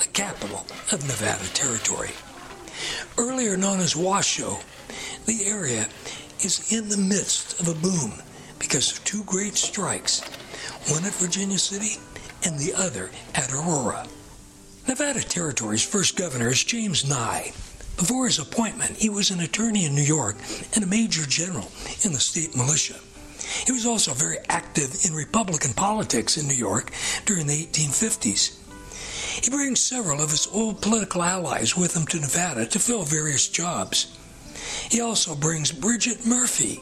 the 0.00 0.08
capital 0.08 0.66
of 0.92 1.06
Nevada 1.06 1.46
Territory. 1.54 2.10
Earlier 3.16 3.56
known 3.56 3.78
as 3.78 3.94
Washoe, 3.94 4.58
the 5.26 5.46
area 5.46 5.86
is 6.40 6.72
in 6.72 6.88
the 6.88 6.96
midst 6.96 7.60
of 7.60 7.68
a 7.68 7.80
boom 7.80 8.12
because 8.58 8.92
of 8.92 9.04
two 9.04 9.22
great 9.24 9.54
strikes, 9.54 10.22
one 10.88 11.04
at 11.04 11.12
Virginia 11.14 11.58
City 11.58 12.00
and 12.44 12.58
the 12.58 12.74
other 12.74 13.10
at 13.34 13.52
Aurora. 13.52 14.06
Nevada 14.88 15.20
Territory's 15.20 15.84
first 15.84 16.16
governor 16.16 16.48
is 16.48 16.64
James 16.64 17.08
Nye. 17.08 17.52
Before 17.96 18.26
his 18.26 18.38
appointment, 18.38 18.96
he 18.96 19.10
was 19.10 19.30
an 19.30 19.40
attorney 19.40 19.84
in 19.84 19.94
New 19.94 20.02
York 20.02 20.36
and 20.74 20.82
a 20.82 20.86
major 20.86 21.26
general 21.26 21.70
in 22.02 22.12
the 22.12 22.18
state 22.18 22.56
militia. 22.56 22.98
He 23.66 23.72
was 23.72 23.84
also 23.84 24.14
very 24.14 24.38
active 24.48 25.04
in 25.04 25.14
Republican 25.14 25.74
politics 25.74 26.36
in 26.36 26.48
New 26.48 26.54
York 26.54 26.92
during 27.26 27.46
the 27.46 27.66
1850s. 27.66 28.56
He 29.44 29.50
brings 29.50 29.80
several 29.80 30.20
of 30.20 30.30
his 30.30 30.48
old 30.52 30.80
political 30.80 31.22
allies 31.22 31.76
with 31.76 31.96
him 31.96 32.06
to 32.06 32.20
Nevada 32.20 32.66
to 32.66 32.78
fill 32.78 33.02
various 33.02 33.48
jobs. 33.48 34.18
He 34.90 35.00
also 35.00 35.34
brings 35.34 35.72
Bridget 35.72 36.26
Murphy, 36.26 36.80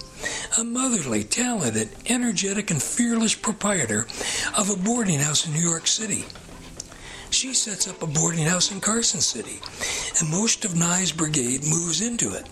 a 0.58 0.64
motherly, 0.64 1.24
talented, 1.24 1.90
energetic, 2.06 2.70
and 2.70 2.82
fearless 2.82 3.34
proprietor 3.34 4.06
of 4.56 4.70
a 4.70 4.76
boarding 4.76 5.18
house 5.18 5.46
in 5.46 5.52
New 5.52 5.60
York 5.60 5.86
City. 5.86 6.24
She 7.30 7.52
sets 7.52 7.86
up 7.86 8.02
a 8.02 8.06
boarding 8.06 8.46
house 8.46 8.72
in 8.72 8.80
Carson 8.80 9.20
City, 9.20 9.60
and 10.20 10.30
most 10.30 10.64
of 10.64 10.76
Nye's 10.76 11.12
brigade 11.12 11.64
moves 11.64 12.00
into 12.00 12.34
it, 12.34 12.48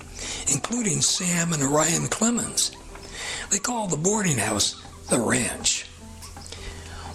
including 0.52 1.00
Sam 1.00 1.52
and 1.52 1.62
Orion 1.62 2.08
Clemens. 2.08 2.72
They 3.50 3.58
call 3.58 3.86
the 3.86 3.96
boarding 3.96 4.38
house 4.38 4.82
the 5.08 5.20
ranch. 5.20 5.86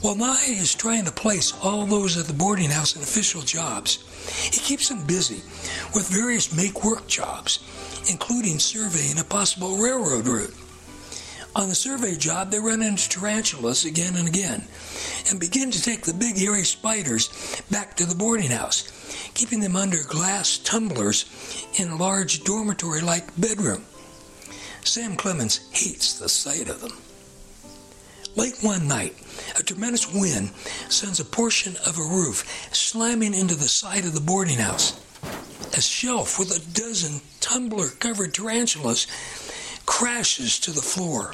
While 0.01 0.15
Nye 0.15 0.45
is 0.47 0.74
trying 0.74 1.05
to 1.05 1.11
place 1.11 1.53
all 1.61 1.86
those 1.86 2.17
at 2.17 2.26
the 2.26 2.34
boarding 2.34 2.72
house 2.72 2.95
in 2.95 3.03
official 3.03 3.41
jobs, 3.41 3.99
he 4.51 4.59
keeps 4.59 4.89
them 4.89 5.05
busy 5.05 5.43
with 5.93 6.09
various 6.09 6.55
make 6.55 6.84
work 6.84 7.05
jobs, 7.07 7.59
including 8.09 8.59
surveying 8.59 9.19
a 9.19 9.23
possible 9.23 9.77
railroad 9.77 10.27
route. 10.27 10.55
On 11.53 11.67
the 11.67 11.75
survey 11.75 12.15
job, 12.15 12.49
they 12.49 12.59
run 12.59 12.81
into 12.81 13.09
tarantulas 13.09 13.83
again 13.83 14.15
and 14.15 14.27
again 14.27 14.63
and 15.29 15.39
begin 15.39 15.69
to 15.71 15.81
take 15.81 16.03
the 16.03 16.13
big 16.13 16.37
hairy 16.37 16.63
spiders 16.63 17.61
back 17.69 17.95
to 17.97 18.05
the 18.05 18.15
boarding 18.15 18.51
house, 18.51 18.89
keeping 19.33 19.59
them 19.59 19.75
under 19.75 20.01
glass 20.03 20.57
tumblers 20.59 21.25
in 21.77 21.89
a 21.89 21.97
large 21.97 22.45
dormitory 22.45 23.01
like 23.01 23.39
bedroom. 23.39 23.83
Sam 24.83 25.15
Clemens 25.17 25.69
hates 25.71 26.17
the 26.19 26.29
sight 26.29 26.69
of 26.69 26.79
them. 26.79 26.97
Late 28.35 28.57
one 28.61 28.87
night, 28.87 29.15
a 29.59 29.63
tremendous 29.63 30.11
wind 30.13 30.51
sends 30.87 31.19
a 31.19 31.25
portion 31.25 31.75
of 31.85 31.97
a 31.97 32.01
roof 32.01 32.45
slamming 32.73 33.33
into 33.33 33.55
the 33.55 33.67
side 33.67 34.05
of 34.05 34.13
the 34.13 34.21
boarding 34.21 34.57
house. 34.57 34.99
A 35.24 35.82
shelf 35.82 36.38
with 36.38 36.51
a 36.51 36.74
dozen 36.74 37.22
tumbler 37.39 37.89
covered 37.89 38.34
tarantulas 38.34 39.07
crashes 39.86 40.59
to 40.59 40.72
the 40.72 40.82
floor. 40.82 41.34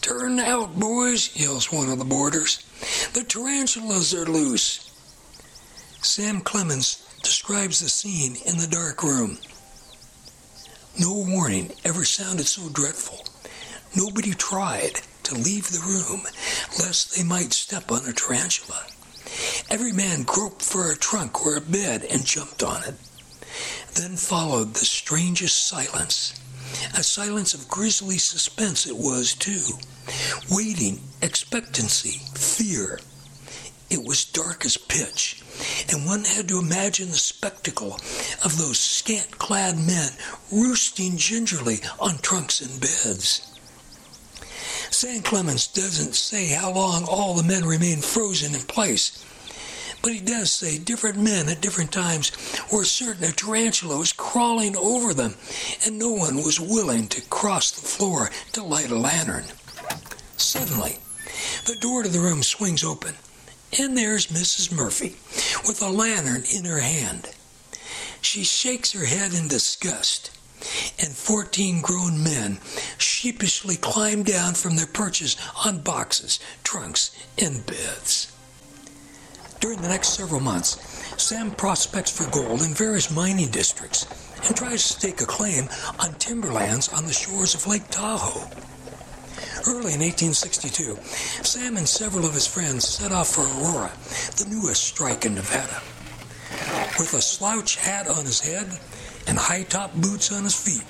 Turn 0.00 0.38
out, 0.38 0.78
boys, 0.78 1.34
yells 1.34 1.72
one 1.72 1.90
of 1.90 1.98
the 1.98 2.04
boarders. 2.04 2.64
The 3.12 3.24
tarantulas 3.24 4.14
are 4.14 4.26
loose. 4.26 4.92
Sam 6.02 6.40
Clemens 6.40 7.02
describes 7.22 7.80
the 7.80 7.88
scene 7.88 8.36
in 8.46 8.58
the 8.58 8.68
dark 8.68 9.02
room. 9.02 9.38
No 10.98 11.24
warning 11.26 11.72
ever 11.84 12.04
sounded 12.04 12.46
so 12.46 12.68
dreadful. 12.68 13.26
Nobody 13.96 14.32
tried 14.32 15.00
to 15.24 15.34
leave 15.34 15.68
the 15.70 15.80
room 15.80 16.22
lest 16.78 17.16
they 17.16 17.24
might 17.24 17.52
step 17.52 17.90
on 17.90 18.06
a 18.06 18.12
tarantula. 18.12 18.86
Every 19.70 19.92
man 19.92 20.22
groped 20.22 20.62
for 20.62 20.90
a 20.90 20.96
trunk 20.96 21.44
or 21.44 21.56
a 21.56 21.60
bed 21.60 22.04
and 22.04 22.24
jumped 22.24 22.62
on 22.62 22.82
it. 22.84 22.94
Then 23.94 24.16
followed 24.16 24.74
the 24.74 24.84
strangest 24.84 25.66
silence. 25.66 26.34
A 26.94 27.02
silence 27.02 27.54
of 27.54 27.68
grisly 27.68 28.18
suspense 28.18 28.86
it 28.86 28.96
was, 28.96 29.34
too. 29.34 29.78
Waiting, 30.50 31.00
expectancy, 31.22 32.20
fear. 32.34 33.00
It 33.88 34.04
was 34.04 34.24
dark 34.24 34.64
as 34.64 34.76
pitch, 34.76 35.42
and 35.90 36.06
one 36.06 36.24
had 36.24 36.48
to 36.48 36.58
imagine 36.58 37.10
the 37.10 37.16
spectacle 37.16 37.94
of 38.44 38.58
those 38.58 38.78
scant 38.78 39.38
clad 39.38 39.78
men 39.78 40.10
roosting 40.50 41.16
gingerly 41.16 41.78
on 42.00 42.18
trunks 42.18 42.60
and 42.60 42.80
beds. 42.80 43.55
Sam 44.96 45.20
Clemens 45.20 45.66
doesn't 45.66 46.14
say 46.14 46.46
how 46.46 46.72
long 46.72 47.04
all 47.04 47.34
the 47.34 47.42
men 47.42 47.66
remained 47.66 48.02
frozen 48.02 48.54
in 48.54 48.62
place, 48.62 49.22
but 50.00 50.14
he 50.14 50.20
does 50.20 50.50
say 50.50 50.78
different 50.78 51.18
men 51.18 51.50
at 51.50 51.60
different 51.60 51.92
times 51.92 52.32
were 52.72 52.86
certain 52.86 53.24
a 53.24 53.32
tarantula 53.32 53.98
was 53.98 54.14
crawling 54.14 54.74
over 54.74 55.12
them, 55.12 55.34
and 55.84 55.98
no 55.98 56.12
one 56.12 56.36
was 56.36 56.58
willing 56.58 57.08
to 57.08 57.20
cross 57.28 57.70
the 57.70 57.86
floor 57.86 58.30
to 58.52 58.64
light 58.64 58.90
a 58.90 58.94
lantern. 58.96 59.44
Suddenly, 60.38 60.96
the 61.66 61.76
door 61.76 62.02
to 62.02 62.08
the 62.08 62.20
room 62.20 62.42
swings 62.42 62.82
open, 62.82 63.16
and 63.78 63.98
there's 63.98 64.28
Mrs. 64.28 64.74
Murphy 64.74 65.16
with 65.68 65.82
a 65.82 65.90
lantern 65.90 66.44
in 66.50 66.64
her 66.64 66.80
hand. 66.80 67.28
She 68.22 68.44
shakes 68.44 68.92
her 68.92 69.04
head 69.04 69.34
in 69.34 69.48
disgust, 69.48 70.30
and 70.98 71.12
14 71.12 71.80
grown 71.80 72.22
men 72.22 72.58
sheepishly 72.98 73.76
climb 73.76 74.22
down 74.22 74.54
from 74.54 74.76
their 74.76 74.86
perches 74.86 75.36
on 75.64 75.80
boxes, 75.80 76.38
trunks, 76.64 77.16
and 77.38 77.64
beds. 77.66 78.32
During 79.60 79.80
the 79.80 79.88
next 79.88 80.10
several 80.10 80.40
months, 80.40 80.78
Sam 81.20 81.50
prospects 81.50 82.10
for 82.10 82.30
gold 82.30 82.62
in 82.62 82.74
various 82.74 83.10
mining 83.10 83.50
districts 83.50 84.06
and 84.46 84.54
tries 84.54 84.82
to 84.86 84.92
stake 84.92 85.20
a 85.20 85.26
claim 85.26 85.68
on 85.98 86.14
timberlands 86.14 86.88
on 86.92 87.06
the 87.06 87.12
shores 87.12 87.54
of 87.54 87.66
Lake 87.66 87.88
Tahoe. 87.90 88.48
Early 89.66 89.94
in 89.94 90.00
1862, 90.00 90.96
Sam 91.42 91.76
and 91.76 91.88
several 91.88 92.26
of 92.26 92.34
his 92.34 92.46
friends 92.46 92.86
set 92.86 93.12
off 93.12 93.30
for 93.30 93.42
Aurora, 93.42 93.90
the 94.36 94.46
newest 94.48 94.84
strike 94.84 95.24
in 95.24 95.34
Nevada. 95.34 95.82
With 96.98 97.14
a 97.14 97.20
slouch 97.20 97.76
hat 97.76 98.06
on 98.08 98.24
his 98.24 98.40
head 98.40 98.78
and 99.26 99.38
high 99.38 99.64
top 99.64 99.94
boots 99.94 100.32
on 100.32 100.44
his 100.44 100.54
feet, 100.54 100.84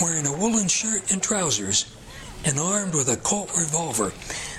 wearing 0.00 0.26
a 0.26 0.36
woolen 0.36 0.68
shirt 0.68 1.10
and 1.12 1.22
trousers, 1.22 1.94
and 2.44 2.58
armed 2.58 2.94
with 2.94 3.08
a 3.08 3.16
Colt 3.16 3.50
revolver, 3.56 4.12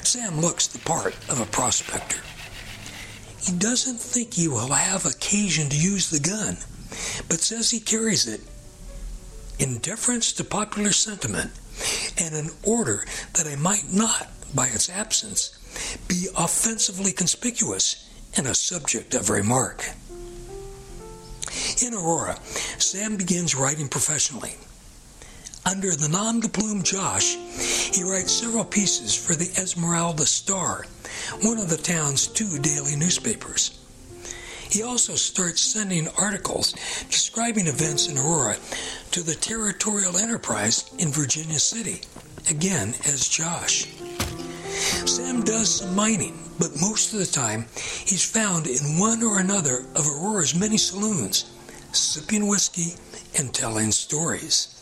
Sam 0.03 0.39
looks 0.39 0.67
the 0.67 0.79
part 0.79 1.15
of 1.29 1.39
a 1.39 1.45
prospector. 1.45 2.19
He 3.41 3.53
doesn't 3.57 3.99
think 3.99 4.33
he 4.33 4.47
will 4.47 4.67
have 4.67 5.05
occasion 5.05 5.69
to 5.69 5.77
use 5.77 6.09
the 6.09 6.19
gun, 6.19 6.57
but 7.29 7.39
says 7.39 7.71
he 7.71 7.79
carries 7.79 8.27
it 8.27 8.41
in 9.59 9.77
deference 9.79 10.33
to 10.33 10.43
popular 10.43 10.91
sentiment 10.91 11.51
and 12.17 12.35
in 12.35 12.49
order 12.63 13.05
that 13.33 13.47
it 13.47 13.59
might 13.59 13.91
not, 13.91 14.27
by 14.53 14.67
its 14.67 14.89
absence, 14.89 15.57
be 16.07 16.27
offensively 16.37 17.11
conspicuous 17.11 18.09
and 18.35 18.47
a 18.47 18.55
subject 18.55 19.13
of 19.13 19.29
remark. 19.29 19.85
In 21.81 21.93
Aurora, 21.93 22.37
Sam 22.77 23.17
begins 23.17 23.55
writing 23.55 23.87
professionally. 23.87 24.55
Under 25.65 25.95
the 25.95 26.09
nom 26.09 26.39
de 26.39 26.49
plume 26.49 26.83
Josh, 26.83 27.35
he 27.93 28.03
writes 28.03 28.31
several 28.31 28.65
pieces 28.65 29.13
for 29.13 29.35
the 29.35 29.49
Esmeralda 29.61 30.25
Star, 30.25 30.85
one 31.41 31.57
of 31.57 31.69
the 31.69 31.77
town's 31.77 32.27
two 32.27 32.59
daily 32.59 32.95
newspapers. 32.95 33.79
He 34.69 34.83
also 34.83 35.15
starts 35.15 35.61
sending 35.61 36.07
articles 36.09 36.73
describing 37.09 37.67
events 37.67 38.07
in 38.07 38.17
Aurora 38.17 38.57
to 39.11 39.23
the 39.23 39.35
Territorial 39.35 40.17
Enterprise 40.17 40.89
in 40.99 41.09
Virginia 41.09 41.59
City, 41.59 42.01
again 42.49 42.93
as 43.05 43.27
Josh. 43.27 43.87
Sam 45.05 45.43
does 45.43 45.75
some 45.75 45.95
mining, 45.95 46.37
but 46.57 46.79
most 46.79 47.13
of 47.13 47.19
the 47.19 47.25
time 47.25 47.65
he's 48.05 48.23
found 48.23 48.67
in 48.67 48.97
one 48.97 49.21
or 49.23 49.39
another 49.39 49.85
of 49.95 50.07
Aurora's 50.07 50.55
many 50.55 50.77
saloons, 50.77 51.51
sipping 51.91 52.47
whiskey 52.47 52.93
and 53.37 53.53
telling 53.53 53.91
stories. 53.91 54.81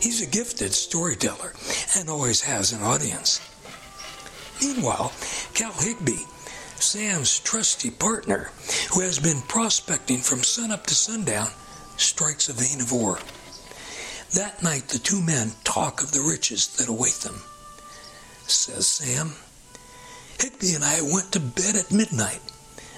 He's 0.00 0.22
a 0.22 0.30
gifted 0.30 0.72
storyteller 0.72 1.52
and 1.96 2.08
always 2.08 2.40
has 2.42 2.72
an 2.72 2.82
audience. 2.82 3.40
Meanwhile, 4.60 5.12
Cal 5.54 5.72
Higbie, 5.72 6.26
Sam's 6.76 7.38
trusty 7.40 7.90
partner, 7.90 8.50
who 8.92 9.00
has 9.00 9.18
been 9.18 9.40
prospecting 9.42 10.18
from 10.18 10.42
sunup 10.42 10.86
to 10.86 10.94
sundown, 10.94 11.48
strikes 11.96 12.48
a 12.48 12.52
vein 12.52 12.80
of 12.80 12.92
ore. 12.92 13.18
That 14.34 14.62
night, 14.62 14.88
the 14.88 14.98
two 14.98 15.22
men 15.22 15.52
talk 15.62 16.02
of 16.02 16.12
the 16.12 16.22
riches 16.22 16.68
that 16.76 16.88
await 16.88 17.20
them. 17.22 17.42
Says 18.46 18.86
Sam, 18.86 19.34
Higbie 20.38 20.74
and 20.74 20.84
I 20.84 21.00
went 21.00 21.32
to 21.32 21.40
bed 21.40 21.76
at 21.76 21.92
midnight, 21.92 22.40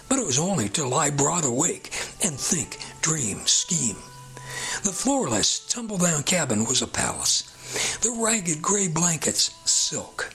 but 0.09 0.19
it 0.19 0.27
was 0.27 0.39
only 0.39 0.69
to 0.71 0.87
lie 0.87 1.11
broad 1.11 1.45
awake 1.45 1.91
and 2.25 2.39
think, 2.39 2.79
dream, 3.03 3.47
scheme. 3.47 3.97
The 4.83 4.93
floorless, 4.93 5.61
tumble 5.69 5.99
down 5.99 6.23
cabin 6.23 6.65
was 6.65 6.83
a 6.83 6.87
palace. 6.87 7.43
The 8.03 8.11
ragged 8.11 8.63
gray 8.63 8.89
blankets, 8.89 9.51
silk. 9.65 10.33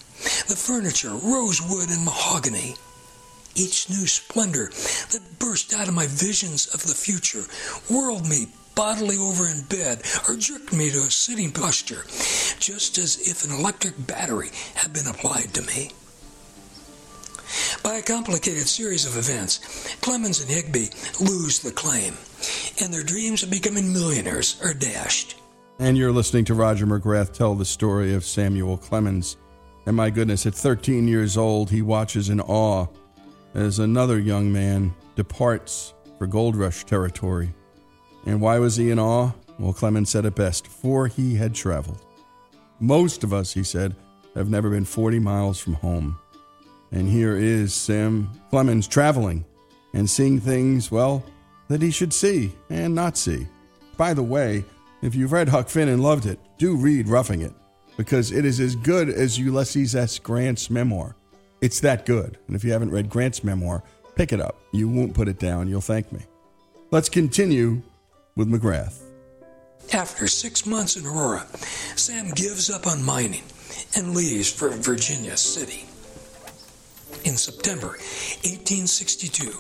The 0.47 0.55
furniture, 0.55 1.13
rosewood 1.13 1.89
and 1.89 2.03
mahogany. 2.03 2.75
Each 3.55 3.89
new 3.89 4.07
splendor 4.07 4.67
that 5.11 5.39
burst 5.39 5.73
out 5.73 5.87
of 5.87 5.93
my 5.93 6.07
visions 6.07 6.67
of 6.67 6.83
the 6.83 6.95
future 6.95 7.45
whirled 7.89 8.27
me 8.27 8.47
bodily 8.79 9.17
over 9.17 9.45
in 9.45 9.61
bed 9.63 10.01
or 10.25 10.37
jerked 10.37 10.71
me 10.71 10.89
to 10.89 10.99
a 10.99 11.11
sitting 11.11 11.51
posture, 11.51 12.05
just 12.61 12.97
as 12.97 13.19
if 13.27 13.43
an 13.43 13.51
electric 13.51 14.07
battery 14.07 14.47
had 14.73 14.93
been 14.93 15.05
applied 15.05 15.53
to 15.53 15.61
me. 15.63 15.91
By 17.83 17.95
a 17.95 18.01
complicated 18.01 18.69
series 18.69 19.05
of 19.05 19.17
events, 19.17 19.97
Clemens 19.99 20.39
and 20.39 20.49
Higbie 20.49 20.91
lose 21.19 21.59
the 21.59 21.73
claim, 21.73 22.13
and 22.81 22.93
their 22.93 23.03
dreams 23.03 23.43
of 23.43 23.51
becoming 23.51 23.91
millionaires 23.91 24.57
are 24.63 24.73
dashed. 24.73 25.35
And 25.79 25.97
you're 25.97 26.13
listening 26.13 26.45
to 26.45 26.53
Roger 26.53 26.87
McGrath 26.87 27.33
tell 27.33 27.55
the 27.55 27.65
story 27.65 28.13
of 28.13 28.23
Samuel 28.23 28.77
Clemens. 28.77 29.35
And 29.87 29.97
my 29.97 30.09
goodness, 30.09 30.45
at 30.45 30.55
13 30.55 31.05
years 31.05 31.35
old, 31.35 31.69
he 31.69 31.81
watches 31.81 32.29
in 32.29 32.39
awe 32.39 32.87
as 33.55 33.79
another 33.79 34.19
young 34.19 34.53
man 34.53 34.95
departs 35.17 35.93
for 36.17 36.27
gold 36.27 36.55
rush 36.55 36.85
territory. 36.85 37.53
And 38.25 38.41
why 38.41 38.59
was 38.59 38.75
he 38.75 38.91
in 38.91 38.99
awe? 38.99 39.31
Well, 39.57 39.73
Clemens 39.73 40.09
said 40.09 40.25
it 40.25 40.35
best 40.35 40.67
for 40.67 41.07
he 41.07 41.35
had 41.35 41.53
traveled. 41.53 42.03
Most 42.79 43.23
of 43.23 43.33
us, 43.33 43.53
he 43.53 43.63
said, 43.63 43.95
have 44.35 44.49
never 44.49 44.69
been 44.69 44.85
40 44.85 45.19
miles 45.19 45.59
from 45.59 45.73
home. 45.73 46.17
And 46.91 47.09
here 47.09 47.35
is 47.35 47.73
Sam 47.73 48.29
Clemens 48.49 48.87
traveling 48.87 49.45
and 49.93 50.09
seeing 50.09 50.39
things, 50.39 50.91
well, 50.91 51.23
that 51.67 51.81
he 51.81 51.91
should 51.91 52.13
see 52.13 52.53
and 52.69 52.95
not 52.95 53.17
see. 53.17 53.47
By 53.97 54.13
the 54.13 54.23
way, 54.23 54.63
if 55.01 55.13
you've 55.15 55.31
read 55.31 55.49
Huck 55.49 55.69
Finn 55.69 55.89
and 55.89 56.01
loved 56.01 56.25
it, 56.25 56.39
do 56.57 56.75
read 56.75 57.07
Roughing 57.07 57.41
It, 57.41 57.53
because 57.97 58.31
it 58.31 58.45
is 58.45 58.59
as 58.59 58.75
good 58.75 59.09
as 59.09 59.37
Ulysses 59.37 59.95
S. 59.95 60.19
Grant's 60.19 60.69
memoir. 60.69 61.15
It's 61.61 61.81
that 61.81 62.05
good. 62.05 62.37
And 62.47 62.55
if 62.55 62.63
you 62.63 62.71
haven't 62.71 62.91
read 62.91 63.09
Grant's 63.09 63.43
memoir, 63.43 63.83
pick 64.15 64.31
it 64.31 64.39
up. 64.39 64.59
You 64.71 64.87
won't 64.87 65.13
put 65.13 65.27
it 65.27 65.39
down. 65.39 65.67
You'll 65.67 65.81
thank 65.81 66.11
me. 66.11 66.21
Let's 66.91 67.09
continue 67.09 67.81
with 68.35 68.47
McGrath. 68.47 69.01
After 69.93 70.27
six 70.27 70.65
months 70.65 70.97
in 70.97 71.05
Aurora, 71.05 71.47
Sam 71.95 72.29
gives 72.29 72.69
up 72.69 72.85
on 72.85 73.03
mining 73.03 73.43
and 73.95 74.15
leaves 74.15 74.51
for 74.51 74.69
Virginia 74.69 75.35
City. 75.35 75.85
In 77.25 77.35
September 77.35 77.97
1862, 78.45 79.51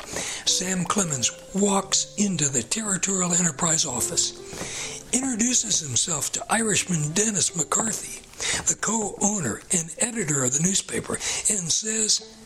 Sam 0.45 0.85
Clemens 0.85 1.31
walks 1.53 2.15
into 2.17 2.47
the 2.47 2.63
Territorial 2.63 3.33
Enterprise 3.33 3.85
office, 3.85 5.03
introduces 5.11 5.79
himself 5.79 6.31
to 6.33 6.45
Irishman 6.49 7.11
Dennis 7.13 7.57
McCarthy, 7.57 8.21
the 8.67 8.79
co 8.79 9.15
owner 9.21 9.61
and 9.73 9.93
editor 9.99 10.43
of 10.43 10.53
the 10.53 10.63
newspaper, 10.63 11.13
and 11.13 11.71
says, 11.71 12.37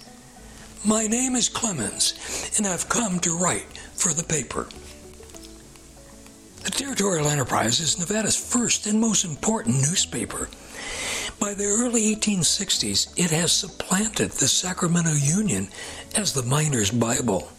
My 0.83 1.05
name 1.05 1.35
is 1.35 1.47
Clemens, 1.49 2.51
and 2.57 2.65
I've 2.65 2.89
come 2.89 3.19
to 3.19 3.37
write 3.37 3.77
for 3.93 4.13
the 4.13 4.23
paper. 4.23 4.67
The 6.63 6.71
Territorial 6.71 7.27
Enterprise 7.27 7.81
is 7.81 7.99
Nevada's 7.99 8.37
first 8.37 8.87
and 8.87 8.97
most 8.97 9.25
important 9.25 9.75
newspaper. 9.75 10.47
By 11.37 11.53
the 11.53 11.65
early 11.65 12.15
1860s, 12.15 13.13
it 13.17 13.31
has 13.31 13.51
supplanted 13.51 14.31
the 14.31 14.47
Sacramento 14.47 15.11
Union 15.11 15.67
as 16.15 16.31
the 16.31 16.43
miner's 16.43 16.89
Bible. 16.89 17.51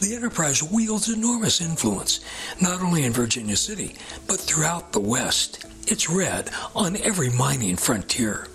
The 0.00 0.16
enterprise 0.16 0.64
wields 0.64 1.08
enormous 1.08 1.60
influence, 1.60 2.18
not 2.60 2.82
only 2.82 3.04
in 3.04 3.12
Virginia 3.12 3.54
City, 3.54 3.94
but 4.26 4.40
throughout 4.40 4.90
the 4.90 5.00
West. 5.00 5.64
It's 5.86 6.10
read 6.10 6.50
on 6.74 6.96
every 6.96 7.30
mining 7.30 7.76
frontier. 7.76 8.48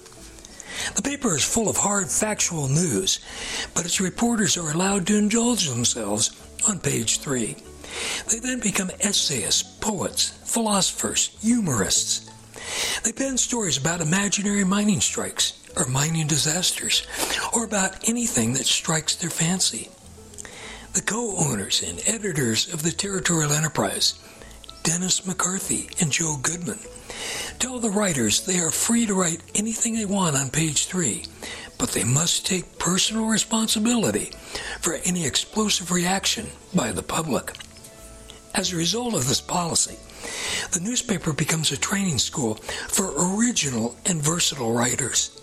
The 0.95 1.01
paper 1.01 1.37
is 1.37 1.43
full 1.45 1.69
of 1.69 1.77
hard, 1.77 2.09
factual 2.09 2.67
news, 2.67 3.21
but 3.73 3.85
its 3.85 4.01
reporters 4.01 4.57
are 4.57 4.71
allowed 4.71 5.07
to 5.07 5.17
indulge 5.17 5.69
themselves 5.69 6.31
on 6.67 6.79
page 6.79 7.19
three. 7.19 7.55
They 8.31 8.39
then 8.39 8.59
become 8.59 8.91
essayists, 9.01 9.63
poets, 9.63 10.29
philosophers, 10.45 11.37
humorists. 11.41 12.29
They 13.03 13.11
pen 13.11 13.37
stories 13.37 13.77
about 13.77 14.01
imaginary 14.01 14.63
mining 14.63 15.01
strikes 15.01 15.53
or 15.75 15.85
mining 15.85 16.27
disasters, 16.27 17.07
or 17.53 17.63
about 17.63 18.07
anything 18.09 18.53
that 18.53 18.65
strikes 18.65 19.15
their 19.15 19.29
fancy. 19.29 19.89
The 20.93 21.01
co 21.01 21.37
owners 21.37 21.83
and 21.83 22.01
editors 22.05 22.73
of 22.73 22.83
the 22.83 22.91
Territorial 22.91 23.51
Enterprise, 23.51 24.15
Dennis 24.83 25.25
McCarthy 25.25 25.89
and 26.01 26.11
Joe 26.11 26.37
Goodman, 26.41 26.79
tell 27.59 27.79
the 27.79 27.91
writers 27.91 28.41
they 28.41 28.59
are 28.59 28.71
free 28.71 29.05
to 29.05 29.13
write 29.13 29.41
anything 29.55 29.95
they 29.95 30.05
want 30.05 30.35
on 30.35 30.49
page 30.49 30.87
three, 30.87 31.25
but 31.77 31.91
they 31.91 32.03
must 32.03 32.45
take 32.45 32.79
personal 32.79 33.25
responsibility 33.25 34.31
for 34.81 34.95
any 35.05 35.25
explosive 35.25 35.91
reaction 35.91 36.47
by 36.73 36.91
the 36.91 37.03
public. 37.03 37.53
As 38.55 38.73
a 38.73 38.77
result 38.77 39.13
of 39.13 39.27
this 39.27 39.41
policy, 39.41 39.97
the 40.71 40.79
newspaper 40.79 41.33
becomes 41.33 41.71
a 41.71 41.77
training 41.77 42.17
school 42.17 42.55
for 42.55 43.13
original 43.35 43.95
and 44.05 44.21
versatile 44.21 44.73
writers. 44.73 45.39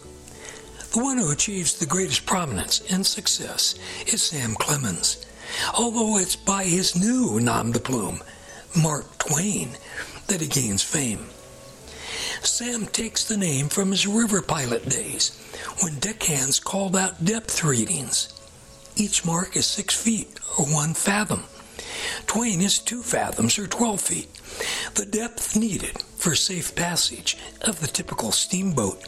The 0.92 1.02
one 1.02 1.18
who 1.18 1.30
achieves 1.30 1.78
the 1.78 1.86
greatest 1.86 2.26
prominence 2.26 2.82
and 2.90 3.06
success 3.06 3.74
is 4.06 4.22
Sam 4.22 4.54
Clemens, 4.54 5.24
although 5.78 6.18
it's 6.18 6.36
by 6.36 6.64
his 6.64 6.96
new 6.96 7.38
nom 7.40 7.72
de 7.72 7.78
plume, 7.80 8.22
Mark 8.80 9.18
Twain, 9.18 9.76
that 10.26 10.40
he 10.40 10.48
gains 10.48 10.82
fame. 10.82 11.26
Sam 12.42 12.86
takes 12.86 13.24
the 13.24 13.36
name 13.36 13.68
from 13.68 13.90
his 13.90 14.06
river 14.06 14.42
pilot 14.42 14.88
days 14.88 15.40
when 15.80 15.98
deckhands 15.98 16.58
called 16.60 16.96
out 16.96 17.24
depth 17.24 17.62
readings. 17.64 18.32
Each 18.96 19.24
mark 19.24 19.56
is 19.56 19.66
six 19.66 19.94
feet 19.94 20.38
or 20.58 20.66
one 20.66 20.94
fathom. 20.94 21.44
Twain 22.26 22.60
is 22.60 22.78
two 22.78 23.02
fathoms 23.02 23.58
or 23.58 23.66
12 23.66 24.00
feet, 24.00 24.28
the 24.94 25.06
depth 25.06 25.56
needed 25.56 26.02
for 26.16 26.34
safe 26.34 26.74
passage 26.74 27.36
of 27.62 27.80
the 27.80 27.86
typical 27.86 28.32
steamboat. 28.32 29.02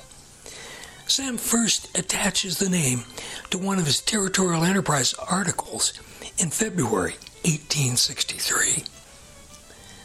Sam 1.06 1.38
first 1.38 1.96
attaches 1.98 2.58
the 2.58 2.68
name 2.68 3.04
to 3.50 3.58
one 3.58 3.78
of 3.78 3.86
his 3.86 4.00
Territorial 4.00 4.64
Enterprise 4.64 5.14
articles 5.14 5.94
in 6.38 6.50
February 6.50 7.12
1863. 7.44 8.84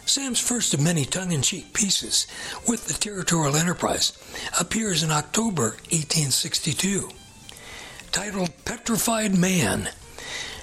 Sam's 0.05 0.39
first 0.39 0.73
of 0.73 0.81
many 0.81 1.05
tongue 1.05 1.31
in 1.31 1.41
cheek 1.41 1.73
pieces 1.73 2.27
with 2.67 2.87
the 2.87 2.93
Territorial 2.93 3.55
Enterprise 3.55 4.13
appears 4.59 5.03
in 5.03 5.11
October 5.11 5.71
1862. 5.91 7.09
Titled 8.11 8.51
Petrified 8.63 9.37
Man, 9.37 9.89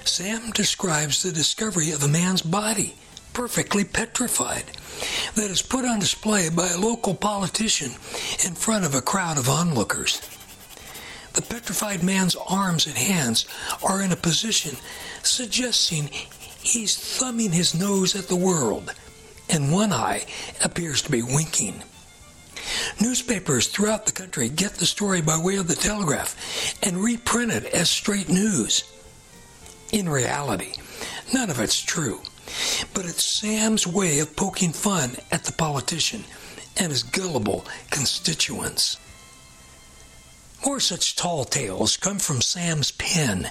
Sam 0.03 0.51
describes 0.51 1.21
the 1.21 1.31
discovery 1.31 1.91
of 1.91 2.03
a 2.03 2.07
man's 2.07 2.41
body, 2.41 2.95
perfectly 3.33 3.83
petrified, 3.85 4.65
that 5.35 5.49
is 5.51 5.61
put 5.61 5.85
on 5.85 5.99
display 5.99 6.49
by 6.49 6.67
a 6.69 6.77
local 6.77 7.13
politician 7.13 7.91
in 8.45 8.55
front 8.55 8.85
of 8.85 8.95
a 8.95 9.01
crowd 9.01 9.37
of 9.37 9.49
onlookers. 9.49 10.21
The 11.33 11.41
petrified 11.41 12.03
man's 12.03 12.35
arms 12.35 12.87
and 12.87 12.97
hands 12.97 13.45
are 13.83 14.01
in 14.01 14.11
a 14.11 14.17
position 14.17 14.75
suggesting 15.23 16.09
he's 16.61 16.97
thumbing 16.97 17.51
his 17.51 17.73
nose 17.73 18.15
at 18.15 18.27
the 18.27 18.35
world 18.35 18.93
and 19.51 19.71
one 19.71 19.93
eye 19.93 20.25
appears 20.63 21.01
to 21.03 21.11
be 21.11 21.21
winking. 21.21 21.83
Newspapers 23.01 23.67
throughout 23.67 24.05
the 24.05 24.11
country 24.11 24.49
get 24.49 24.73
the 24.73 24.85
story 24.85 25.21
by 25.21 25.37
way 25.37 25.57
of 25.57 25.67
the 25.67 25.75
telegraph 25.75 26.35
and 26.83 26.97
reprint 26.97 27.51
it 27.51 27.65
as 27.65 27.89
straight 27.89 28.29
news. 28.29 28.83
In 29.91 30.07
reality, 30.07 30.73
none 31.33 31.49
of 31.49 31.59
it's 31.59 31.81
true, 31.81 32.21
but 32.93 33.05
it's 33.05 33.23
Sam's 33.23 33.85
way 33.85 34.19
of 34.19 34.37
poking 34.37 34.71
fun 34.71 35.17
at 35.31 35.43
the 35.43 35.51
politician 35.51 36.23
and 36.77 36.91
his 36.91 37.03
gullible 37.03 37.65
constituents. 37.89 38.97
More 40.65 40.79
such 40.79 41.17
tall 41.17 41.43
tales 41.43 41.97
come 41.97 42.19
from 42.19 42.39
Sam's 42.39 42.91
pen, 42.91 43.49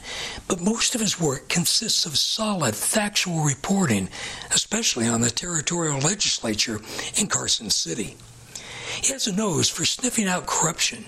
but 0.48 0.62
most 0.62 0.94
of 0.94 1.00
his 1.02 1.20
work 1.20 1.48
consists 1.48 2.06
of 2.06 2.16
solid, 2.16 2.74
factual 2.74 3.42
reporting, 3.42 4.08
especially 4.52 5.06
on 5.06 5.20
the 5.20 5.30
territorial 5.30 5.98
legislature 5.98 6.80
in 7.18 7.26
Carson 7.26 7.68
City. 7.68 8.16
He 9.02 9.12
has 9.12 9.26
a 9.26 9.32
nose 9.32 9.68
for 9.68 9.84
sniffing 9.84 10.28
out 10.28 10.46
corruption 10.46 11.06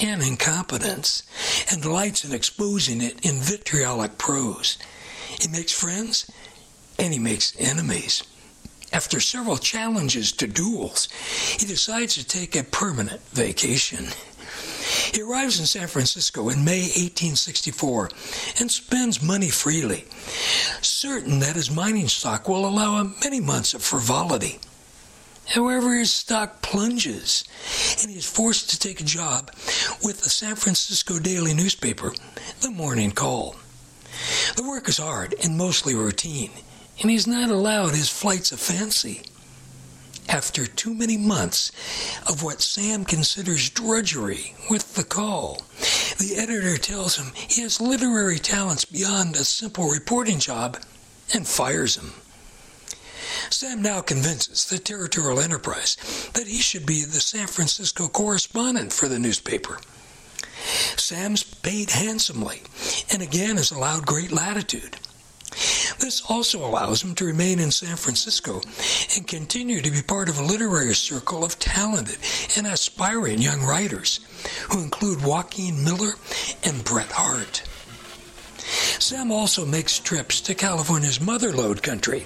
and 0.00 0.22
incompetence 0.22 1.22
and 1.70 1.80
delights 1.80 2.24
in 2.24 2.32
exposing 2.32 3.00
it 3.00 3.24
in 3.24 3.40
vitriolic 3.40 4.18
prose. 4.18 4.76
He 5.40 5.48
makes 5.48 5.72
friends 5.72 6.30
and 6.98 7.12
he 7.12 7.18
makes 7.18 7.54
enemies. 7.58 8.22
After 8.92 9.20
several 9.20 9.56
challenges 9.56 10.32
to 10.32 10.46
duels, 10.46 11.08
he 11.58 11.64
decides 11.64 12.14
to 12.14 12.26
take 12.26 12.56
a 12.56 12.64
permanent 12.64 13.20
vacation. 13.30 14.08
He 15.12 15.22
arrives 15.22 15.60
in 15.60 15.66
San 15.66 15.86
Francisco 15.86 16.48
in 16.50 16.64
May 16.64 16.82
1864 16.82 18.10
and 18.58 18.70
spends 18.70 19.22
money 19.22 19.48
freely, 19.48 20.04
certain 20.82 21.38
that 21.38 21.56
his 21.56 21.70
mining 21.70 22.08
stock 22.08 22.48
will 22.48 22.66
allow 22.66 23.00
him 23.00 23.14
many 23.22 23.40
months 23.40 23.72
of 23.72 23.82
frivolity. 23.82 24.58
However, 25.50 25.96
his 25.96 26.12
stock 26.12 26.62
plunges, 26.62 27.42
and 28.00 28.08
he 28.08 28.18
is 28.18 28.30
forced 28.30 28.70
to 28.70 28.78
take 28.78 29.00
a 29.00 29.04
job 29.04 29.50
with 30.00 30.20
the 30.20 30.30
San 30.30 30.54
Francisco 30.54 31.18
daily 31.18 31.54
newspaper, 31.54 32.12
The 32.60 32.70
Morning 32.70 33.10
Call. 33.10 33.56
The 34.54 34.62
work 34.62 34.88
is 34.88 34.98
hard 34.98 35.34
and 35.42 35.58
mostly 35.58 35.96
routine, 35.96 36.52
and 37.00 37.10
he's 37.10 37.26
not 37.26 37.50
allowed 37.50 37.96
his 37.96 38.08
flights 38.08 38.52
of 38.52 38.60
fancy 38.60 39.22
after 40.28 40.66
too 40.66 40.94
many 40.94 41.16
months 41.16 41.72
of 42.28 42.44
what 42.44 42.62
Sam 42.62 43.04
considers 43.04 43.70
drudgery 43.70 44.54
with 44.70 44.94
the 44.94 45.02
call. 45.02 45.62
The 46.18 46.36
editor 46.36 46.76
tells 46.76 47.16
him 47.16 47.32
he 47.34 47.62
has 47.62 47.80
literary 47.80 48.38
talents 48.38 48.84
beyond 48.84 49.34
a 49.34 49.44
simple 49.44 49.88
reporting 49.88 50.38
job 50.38 50.78
and 51.34 51.44
fires 51.44 51.96
him. 51.96 52.12
Sam 53.50 53.82
now 53.82 54.00
convinces 54.00 54.64
the 54.66 54.78
Territorial 54.78 55.40
Enterprise 55.40 55.96
that 56.34 56.46
he 56.46 56.58
should 56.58 56.86
be 56.86 57.04
the 57.04 57.20
San 57.20 57.48
Francisco 57.48 58.08
correspondent 58.08 58.92
for 58.92 59.08
the 59.08 59.18
newspaper. 59.18 59.78
Sam's 60.96 61.42
paid 61.42 61.90
handsomely 61.90 62.62
and 63.12 63.22
again 63.22 63.58
is 63.58 63.70
allowed 63.70 64.06
great 64.06 64.30
latitude. 64.30 64.96
This 65.98 66.22
also 66.30 66.64
allows 66.64 67.02
him 67.02 67.14
to 67.16 67.24
remain 67.24 67.58
in 67.58 67.72
San 67.72 67.96
Francisco 67.96 68.62
and 69.16 69.26
continue 69.26 69.82
to 69.82 69.90
be 69.90 70.00
part 70.00 70.28
of 70.28 70.38
a 70.38 70.44
literary 70.44 70.94
circle 70.94 71.44
of 71.44 71.58
talented 71.58 72.18
and 72.56 72.66
aspiring 72.66 73.42
young 73.42 73.62
writers, 73.62 74.20
who 74.70 74.80
include 74.80 75.22
Joaquin 75.22 75.84
Miller 75.84 76.12
and 76.64 76.84
Bret 76.84 77.10
Harte. 77.10 77.64
Sam 79.00 79.32
also 79.32 79.66
makes 79.66 79.98
trips 79.98 80.40
to 80.42 80.54
California's 80.54 81.20
mother 81.20 81.52
lode 81.52 81.82
country, 81.82 82.24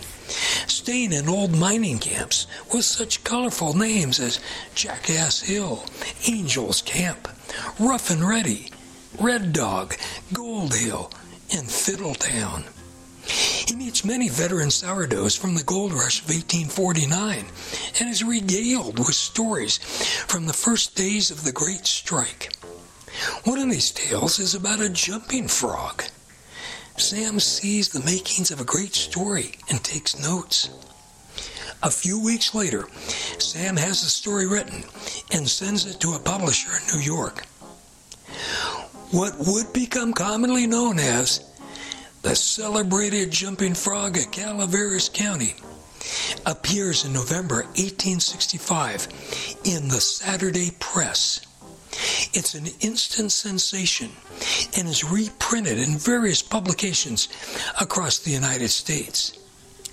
staying 0.66 1.12
in 1.12 1.28
old 1.28 1.56
mining 1.56 1.98
camps 1.98 2.46
with 2.72 2.84
such 2.84 3.24
colorful 3.24 3.74
names 3.74 4.20
as 4.20 4.40
Jackass 4.74 5.42
Hill, 5.42 5.84
Angel's 6.28 6.82
Camp, 6.82 7.28
Rough 7.78 8.10
and 8.10 8.26
Ready, 8.26 8.70
Red 9.20 9.52
Dog, 9.52 9.94
Gold 10.32 10.74
Hill, 10.74 11.10
and 11.52 11.68
Fiddletown. 11.68 12.64
He 13.26 13.74
meets 13.76 14.04
many 14.04 14.28
veteran 14.28 14.70
sourdoughs 14.70 15.34
from 15.34 15.54
the 15.54 15.62
gold 15.62 15.92
rush 15.92 16.20
of 16.20 16.28
1849 16.28 17.46
and 18.00 18.08
is 18.10 18.22
regaled 18.22 18.98
with 18.98 19.14
stories 19.14 19.78
from 20.26 20.46
the 20.46 20.52
first 20.52 20.94
days 20.94 21.30
of 21.30 21.44
the 21.44 21.52
Great 21.52 21.86
Strike. 21.86 22.54
One 23.44 23.58
of 23.58 23.70
these 23.70 23.90
tales 23.90 24.38
is 24.38 24.54
about 24.54 24.80
a 24.80 24.88
jumping 24.90 25.48
frog. 25.48 26.04
Sam 26.96 27.40
sees 27.40 27.88
the 27.88 28.04
makings 28.04 28.50
of 28.50 28.60
a 28.60 28.64
great 28.64 28.94
story 28.94 29.52
and 29.68 29.82
takes 29.82 30.18
notes. 30.18 30.70
A 31.82 31.90
few 31.90 32.22
weeks 32.22 32.54
later, 32.54 32.88
Sam 33.38 33.76
has 33.76 34.02
the 34.02 34.08
story 34.08 34.46
written 34.46 34.84
and 35.32 35.48
sends 35.48 35.86
it 35.86 36.00
to 36.00 36.14
a 36.14 36.18
publisher 36.18 36.70
in 36.70 36.98
New 36.98 37.04
York. 37.04 37.44
What 39.10 39.34
would 39.38 39.72
become 39.72 40.12
commonly 40.12 40.66
known 40.66 40.98
as 40.98 41.44
the 42.22 42.34
celebrated 42.34 43.30
jumping 43.30 43.74
frog 43.74 44.16
at 44.16 44.32
Calaveras 44.32 45.10
County 45.10 45.54
appears 46.46 47.04
in 47.04 47.12
November 47.12 47.64
1865 47.76 49.08
in 49.64 49.88
the 49.88 50.00
Saturday 50.00 50.70
Press. 50.80 51.40
It's 52.32 52.54
an 52.54 52.66
instant 52.80 53.32
sensation 53.32 54.10
and 54.76 54.88
is 54.88 55.04
reprinted 55.04 55.78
in 55.78 55.96
various 55.96 56.42
publications 56.42 57.28
across 57.80 58.18
the 58.18 58.30
United 58.30 58.68
States. 58.68 59.38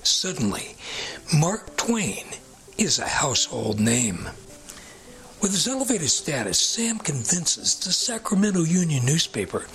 Suddenly, 0.03 0.75
Mark 1.33 1.77
Twain 1.77 2.25
is 2.77 2.99
a 2.99 3.07
household 3.07 3.79
name. 3.79 4.29
With 5.41 5.51
his 5.51 5.67
elevated 5.67 6.09
status, 6.09 6.59
Sam 6.59 6.99
convinces 6.99 7.75
the 7.79 7.91
Sacramento 7.91 8.63
Union 8.63 9.05
newspaper 9.05 9.65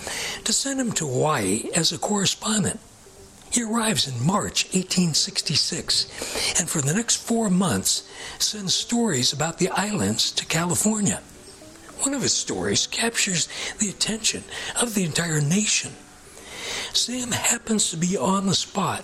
to 0.43 0.53
send 0.53 0.79
him 0.79 0.91
to 0.93 1.07
Hawaii 1.07 1.69
as 1.75 1.91
a 1.91 1.97
correspondent. 1.97 2.79
He 3.49 3.63
arrives 3.63 4.07
in 4.07 4.25
March 4.25 4.65
1866 4.73 6.59
and 6.59 6.69
for 6.69 6.81
the 6.81 6.93
next 6.93 7.15
four 7.15 7.49
months 7.49 8.07
sends 8.39 8.75
stories 8.75 9.33
about 9.33 9.57
the 9.57 9.69
islands 9.69 10.31
to 10.31 10.45
California. 10.45 11.21
One 12.01 12.13
of 12.13 12.21
his 12.21 12.33
stories 12.33 12.87
captures 12.87 13.47
the 13.79 13.89
attention 13.89 14.43
of 14.79 14.93
the 14.93 15.03
entire 15.03 15.41
nation. 15.41 15.93
Sam 16.93 17.31
happens 17.31 17.91
to 17.91 17.97
be 17.97 18.17
on 18.17 18.47
the 18.47 18.55
spot 18.55 19.01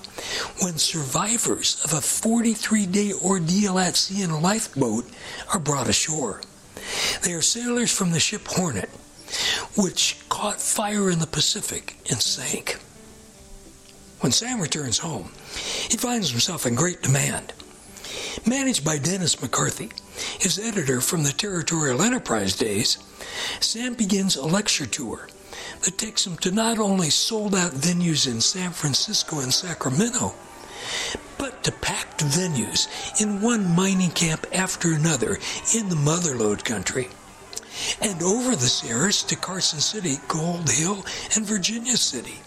when 0.61 0.77
survivors 0.77 1.81
of 1.83 1.93
a 1.93 2.01
43 2.01 2.85
day 2.87 3.13
ordeal 3.13 3.77
at 3.79 3.95
sea 3.95 4.23
in 4.23 4.29
a 4.29 4.39
lifeboat 4.39 5.05
are 5.53 5.59
brought 5.59 5.89
ashore. 5.89 6.41
They 7.23 7.33
are 7.33 7.41
sailors 7.41 7.91
from 7.91 8.11
the 8.11 8.19
ship 8.19 8.47
Hornet, 8.47 8.89
which 9.77 10.17
caught 10.29 10.61
fire 10.61 11.09
in 11.09 11.19
the 11.19 11.27
Pacific 11.27 11.97
and 12.09 12.21
sank. 12.21 12.79
When 14.19 14.31
Sam 14.31 14.61
returns 14.61 14.99
home, 14.99 15.31
he 15.89 15.97
finds 15.97 16.31
himself 16.31 16.65
in 16.65 16.75
great 16.75 17.01
demand. 17.01 17.53
Managed 18.45 18.83
by 18.83 18.97
Dennis 18.97 19.41
McCarthy, 19.41 19.91
his 20.39 20.59
editor 20.59 21.01
from 21.01 21.23
the 21.23 21.31
Territorial 21.31 22.01
Enterprise 22.01 22.55
days, 22.55 22.97
Sam 23.59 23.93
begins 23.93 24.35
a 24.35 24.45
lecture 24.45 24.85
tour 24.85 25.27
that 25.83 25.97
takes 25.97 26.25
him 26.25 26.37
to 26.37 26.51
not 26.51 26.79
only 26.79 27.09
sold 27.09 27.55
out 27.55 27.71
venues 27.71 28.27
in 28.29 28.41
San 28.41 28.71
Francisco 28.71 29.39
and 29.39 29.53
Sacramento, 29.53 30.33
but 31.37 31.63
to 31.63 31.71
packed 31.71 32.23
venues 32.23 32.87
in 33.21 33.41
one 33.41 33.75
mining 33.75 34.11
camp 34.11 34.45
after 34.53 34.93
another 34.93 35.37
in 35.75 35.89
the 35.89 35.95
Motherlode 35.95 36.63
country. 36.63 37.09
And 38.01 38.21
over 38.21 38.55
the 38.55 38.67
Sierras 38.67 39.23
to 39.23 39.35
Carson 39.35 39.79
City, 39.79 40.17
Gold 40.27 40.69
Hill, 40.69 41.03
and 41.35 41.45
Virginia 41.45 41.97
City. 41.97 42.39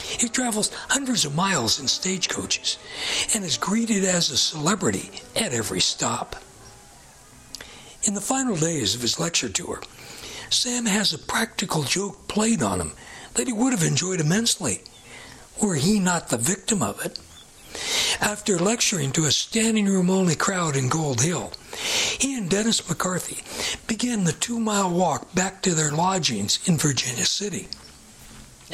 He 0.00 0.28
travels 0.28 0.72
hundreds 0.88 1.24
of 1.24 1.34
miles 1.34 1.78
in 1.78 1.88
stagecoaches 1.88 2.78
and 3.34 3.44
is 3.44 3.56
greeted 3.56 4.04
as 4.04 4.30
a 4.30 4.36
celebrity 4.36 5.10
at 5.36 5.52
every 5.52 5.80
stop. 5.80 6.36
In 8.04 8.14
the 8.14 8.20
final 8.20 8.56
days 8.56 8.96
of 8.96 9.02
his 9.02 9.20
lecture 9.20 9.48
tour, 9.48 9.80
Sam 10.50 10.86
has 10.86 11.12
a 11.12 11.18
practical 11.18 11.84
joke 11.84 12.26
played 12.26 12.60
on 12.60 12.80
him 12.80 12.92
that 13.34 13.46
he 13.46 13.52
would 13.52 13.72
have 13.72 13.84
enjoyed 13.84 14.20
immensely, 14.20 14.82
were 15.62 15.76
he 15.76 16.00
not 16.00 16.28
the 16.28 16.36
victim 16.36 16.82
of 16.82 17.04
it. 17.04 17.20
After 18.20 18.58
lecturing 18.58 19.12
to 19.12 19.24
a 19.24 19.32
standing 19.32 19.86
room 19.86 20.10
only 20.10 20.34
crowd 20.34 20.74
in 20.74 20.88
Gold 20.88 21.20
Hill, 21.20 21.52
he 22.18 22.36
and 22.36 22.50
Dennis 22.50 22.86
McCarthy 22.88 23.44
began 23.86 24.24
the 24.24 24.32
two 24.32 24.58
mile 24.58 24.90
walk 24.90 25.32
back 25.32 25.62
to 25.62 25.74
their 25.74 25.92
lodgings 25.92 26.58
in 26.66 26.78
Virginia 26.78 27.24
City. 27.24 27.68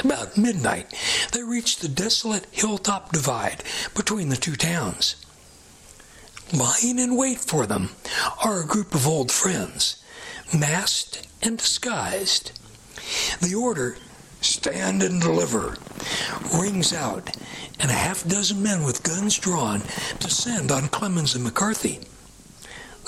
About 0.03 0.39
midnight, 0.39 0.95
they 1.33 1.43
reached 1.43 1.83
the 1.83 1.89
desolate 1.89 2.47
hilltop 2.51 3.13
divide 3.13 3.63
between 3.95 4.31
the 4.31 4.37
two 4.37 4.57
towns. 4.57 5.17
Lying 6.53 6.99
in 6.99 7.17
wait 7.17 7.39
for 7.39 7.67
them 7.67 7.91
are 8.43 8.63
a 8.63 8.67
group 8.67 8.95
of 8.95 9.07
old 9.07 9.31
friends, 9.31 10.03
masked 10.53 11.29
and 11.43 11.59
disguised. 11.59 12.59
The 13.43 13.55
order, 13.55 13.99
stand 14.41 15.03
and 15.03 15.21
deliver, 15.21 15.77
rings 16.59 16.95
out, 16.95 17.37
and 17.79 17.91
a 17.91 17.95
half 17.95 18.27
dozen 18.27 18.63
men 18.63 18.83
with 18.83 19.03
guns 19.03 19.39
drawn 19.39 19.81
descend 20.21 20.71
on 20.71 20.89
Clemens 20.89 21.35
and 21.35 21.45
McCarthy. 21.45 22.01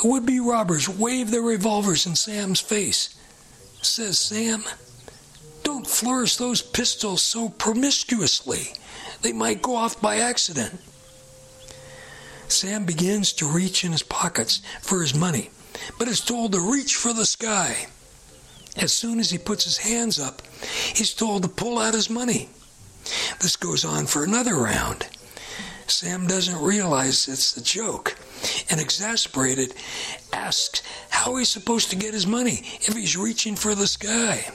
The 0.02 0.08
would 0.08 0.26
be 0.26 0.40
robbers 0.40 0.88
wave 0.88 1.30
their 1.30 1.42
revolvers 1.42 2.06
in 2.06 2.16
Sam's 2.16 2.60
face. 2.60 3.14
Says 3.80 4.18
Sam, 4.18 4.64
Don't 5.62 5.86
flourish 5.86 6.36
those 6.36 6.60
pistols 6.60 7.22
so 7.22 7.48
promiscuously. 7.48 8.74
They 9.22 9.32
might 9.32 9.62
go 9.62 9.76
off 9.76 10.00
by 10.00 10.16
accident. 10.18 10.78
Sam 12.52 12.84
begins 12.84 13.32
to 13.34 13.46
reach 13.46 13.84
in 13.84 13.92
his 13.92 14.02
pockets 14.02 14.60
for 14.82 15.00
his 15.00 15.14
money, 15.14 15.50
but 15.98 16.08
is 16.08 16.20
told 16.20 16.52
to 16.52 16.72
reach 16.72 16.96
for 16.96 17.12
the 17.12 17.24
sky. 17.24 17.86
As 18.76 18.92
soon 18.92 19.18
as 19.20 19.30
he 19.30 19.38
puts 19.38 19.64
his 19.64 19.78
hands 19.78 20.18
up, 20.18 20.42
he's 20.94 21.14
told 21.14 21.42
to 21.42 21.48
pull 21.48 21.78
out 21.78 21.94
his 21.94 22.10
money. 22.10 22.48
This 23.40 23.56
goes 23.56 23.84
on 23.84 24.06
for 24.06 24.24
another 24.24 24.54
round. 24.54 25.06
Sam 25.86 26.26
doesn't 26.26 26.60
realize 26.62 27.26
it's 27.28 27.56
a 27.56 27.62
joke 27.62 28.16
and, 28.70 28.80
exasperated, 28.80 29.74
asks 30.32 30.82
how 31.08 31.36
he's 31.36 31.48
supposed 31.48 31.90
to 31.90 31.96
get 31.96 32.14
his 32.14 32.26
money 32.26 32.62
if 32.82 32.94
he's 32.94 33.16
reaching 33.16 33.56
for 33.56 33.74
the 33.74 33.86
sky. 33.86 34.50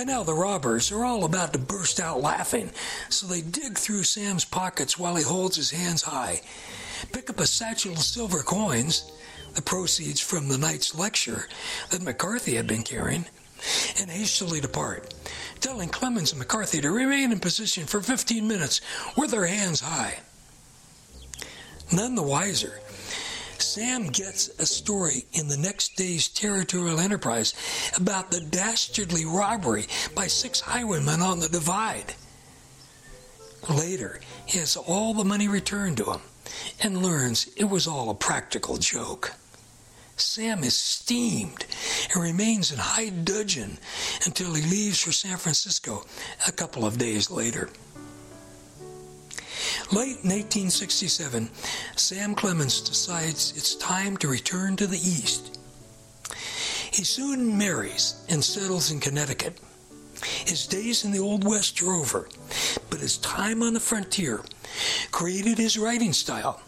By 0.00 0.04
now, 0.04 0.22
the 0.22 0.32
robbers 0.32 0.90
are 0.92 1.04
all 1.04 1.26
about 1.26 1.52
to 1.52 1.58
burst 1.58 2.00
out 2.00 2.22
laughing, 2.22 2.70
so 3.10 3.26
they 3.26 3.42
dig 3.42 3.76
through 3.76 4.04
Sam's 4.04 4.46
pockets 4.46 4.98
while 4.98 5.14
he 5.14 5.22
holds 5.22 5.56
his 5.56 5.72
hands 5.72 6.00
high, 6.00 6.40
pick 7.12 7.28
up 7.28 7.38
a 7.38 7.46
satchel 7.46 7.92
of 7.92 7.98
silver 7.98 8.38
coins, 8.38 9.12
the 9.52 9.60
proceeds 9.60 10.18
from 10.18 10.48
the 10.48 10.56
night's 10.56 10.94
lecture 10.94 11.48
that 11.90 12.00
McCarthy 12.00 12.54
had 12.54 12.66
been 12.66 12.82
carrying, 12.82 13.26
and 14.00 14.10
hastily 14.10 14.58
depart, 14.58 15.12
telling 15.60 15.90
Clemens 15.90 16.32
and 16.32 16.38
McCarthy 16.38 16.80
to 16.80 16.90
remain 16.90 17.30
in 17.30 17.38
position 17.38 17.84
for 17.84 18.00
15 18.00 18.48
minutes 18.48 18.80
with 19.18 19.32
their 19.32 19.44
hands 19.44 19.80
high. 19.80 20.20
None 21.92 22.14
the 22.14 22.22
wiser, 22.22 22.80
Sam 23.60 24.08
gets 24.08 24.48
a 24.58 24.66
story 24.66 25.24
in 25.32 25.48
the 25.48 25.56
next 25.56 25.96
day's 25.96 26.28
territorial 26.28 27.00
enterprise 27.00 27.54
about 27.96 28.30
the 28.30 28.40
dastardly 28.40 29.24
robbery 29.24 29.86
by 30.14 30.26
six 30.26 30.60
highwaymen 30.60 31.20
on 31.20 31.40
the 31.40 31.48
divide. 31.48 32.14
Later, 33.68 34.20
he 34.46 34.58
has 34.58 34.76
all 34.76 35.14
the 35.14 35.24
money 35.24 35.48
returned 35.48 35.98
to 35.98 36.12
him 36.12 36.20
and 36.82 37.02
learns 37.02 37.48
it 37.56 37.64
was 37.64 37.86
all 37.86 38.10
a 38.10 38.14
practical 38.14 38.78
joke. 38.78 39.32
Sam 40.16 40.64
is 40.64 40.76
steamed 40.76 41.64
and 42.12 42.22
remains 42.22 42.72
in 42.72 42.78
high 42.78 43.08
dudgeon 43.08 43.78
until 44.26 44.54
he 44.54 44.62
leaves 44.62 45.00
for 45.00 45.12
San 45.12 45.38
Francisco 45.38 46.04
a 46.46 46.52
couple 46.52 46.84
of 46.84 46.98
days 46.98 47.30
later. 47.30 47.70
Late 49.92 50.22
in 50.22 50.30
1867, 50.30 51.50
Sam 51.96 52.36
Clemens 52.36 52.80
decides 52.80 53.56
it's 53.56 53.74
time 53.74 54.16
to 54.18 54.28
return 54.28 54.76
to 54.76 54.86
the 54.86 54.96
East. 54.96 55.58
He 56.92 57.02
soon 57.02 57.58
marries 57.58 58.24
and 58.28 58.44
settles 58.44 58.92
in 58.92 59.00
Connecticut. 59.00 59.58
His 60.22 60.68
days 60.68 61.04
in 61.04 61.10
the 61.10 61.18
Old 61.18 61.42
West 61.42 61.82
are 61.82 61.92
over, 61.92 62.28
but 62.88 63.00
his 63.00 63.18
time 63.18 63.64
on 63.64 63.74
the 63.74 63.80
frontier 63.80 64.42
created 65.10 65.58
his 65.58 65.76
writing 65.76 66.12
style 66.12 66.62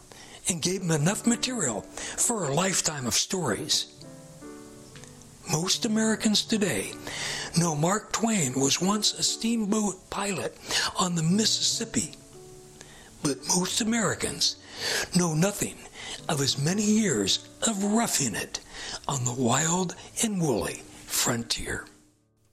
and 0.49 0.61
gave 0.61 0.83
him 0.83 0.91
enough 0.91 1.25
material 1.25 1.83
for 2.17 2.47
a 2.47 2.55
lifetime 2.55 3.07
of 3.07 3.15
stories. 3.15 3.87
Most 5.53 5.85
Americans 5.85 6.45
today 6.45 6.91
know 7.57 7.77
Mark 7.77 8.11
Twain 8.11 8.59
was 8.59 8.83
once 8.83 9.13
a 9.17 9.23
steamboat 9.23 10.11
pilot 10.11 10.59
on 10.99 11.15
the 11.15 11.23
Mississippi 11.23 12.17
but 13.23 13.39
most 13.49 13.81
Americans 13.81 14.57
know 15.17 15.35
nothing 15.35 15.77
of 16.29 16.39
his 16.39 16.59
many 16.59 16.83
years 16.83 17.49
of 17.67 17.83
roughing 17.85 18.35
it 18.35 18.61
on 19.09 19.25
the 19.25 19.35
wild 19.35 19.95
and 20.23 20.41
woolly 20.41 20.83
frontier. 21.07 21.87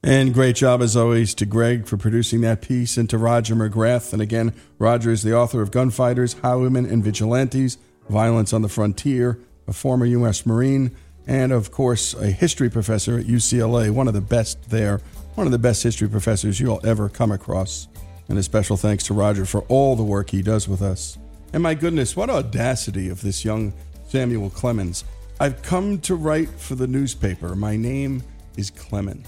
And 0.01 0.33
great 0.33 0.55
job, 0.55 0.81
as 0.81 0.95
always, 0.95 1.33
to 1.35 1.45
Greg 1.45 1.85
for 1.85 1.97
producing 1.97 2.39
that 2.41 2.61
piece 2.61 2.95
and 2.95 3.09
to 3.09 3.17
Roger 3.17 3.53
McGrath. 3.53 4.13
And 4.13 4.21
again, 4.21 4.53
Roger 4.77 5.11
is 5.11 5.23
the 5.23 5.35
author 5.35 5.61
of 5.61 5.71
Gunfighters, 5.71 6.33
Highwaymen, 6.41 6.85
and 6.85 7.03
Vigilantes 7.03 7.77
Violence 8.07 8.53
on 8.53 8.61
the 8.61 8.69
Frontier, 8.69 9.39
a 9.67 9.73
former 9.73 10.05
U.S. 10.05 10.45
Marine, 10.45 10.95
and 11.27 11.51
of 11.51 11.69
course, 11.71 12.13
a 12.13 12.27
history 12.27 12.69
professor 12.69 13.19
at 13.19 13.25
UCLA, 13.25 13.91
one 13.91 14.07
of 14.07 14.13
the 14.13 14.21
best 14.21 14.69
there, 14.69 15.01
one 15.35 15.45
of 15.45 15.51
the 15.51 15.59
best 15.59 15.83
history 15.83 16.07
professors 16.07 16.59
you'll 16.59 16.81
ever 16.83 17.07
come 17.09 17.31
across. 17.31 17.88
And 18.29 18.37
a 18.37 18.43
special 18.43 18.77
thanks 18.77 19.03
to 19.05 19.13
Roger 19.13 19.45
for 19.45 19.61
all 19.63 19.95
the 19.95 20.03
work 20.03 20.29
he 20.29 20.41
does 20.41 20.67
with 20.67 20.81
us. 20.81 21.17
And 21.51 21.63
my 21.63 21.73
goodness, 21.73 22.15
what 22.15 22.29
audacity 22.29 23.09
of 23.09 23.21
this 23.21 23.43
young 23.43 23.73
Samuel 24.09 24.49
Clemens. 24.49 25.03
I've 25.39 25.61
come 25.61 25.99
to 26.01 26.15
write 26.15 26.49
for 26.49 26.75
the 26.75 26.87
newspaper. 26.87 27.55
My 27.55 27.75
name 27.75 28.23
is 28.57 28.71
Clemens. 28.71 29.27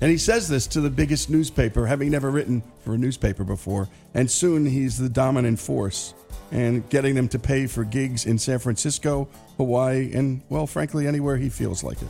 And 0.00 0.10
he 0.10 0.16
says 0.16 0.48
this 0.48 0.66
to 0.68 0.80
the 0.80 0.90
biggest 0.90 1.28
newspaper, 1.28 1.86
having 1.86 2.10
never 2.10 2.30
written 2.30 2.62
for 2.84 2.94
a 2.94 2.98
newspaper 2.98 3.44
before. 3.44 3.88
And 4.14 4.30
soon 4.30 4.64
he's 4.64 4.96
the 4.96 5.10
dominant 5.10 5.58
force 5.58 6.14
and 6.50 6.88
getting 6.88 7.14
them 7.14 7.28
to 7.28 7.38
pay 7.38 7.66
for 7.66 7.84
gigs 7.84 8.24
in 8.24 8.38
San 8.38 8.58
Francisco, 8.60 9.28
Hawaii, 9.58 10.10
and, 10.14 10.40
well, 10.48 10.66
frankly, 10.66 11.06
anywhere 11.06 11.36
he 11.36 11.50
feels 11.50 11.84
like 11.84 12.00
it. 12.00 12.08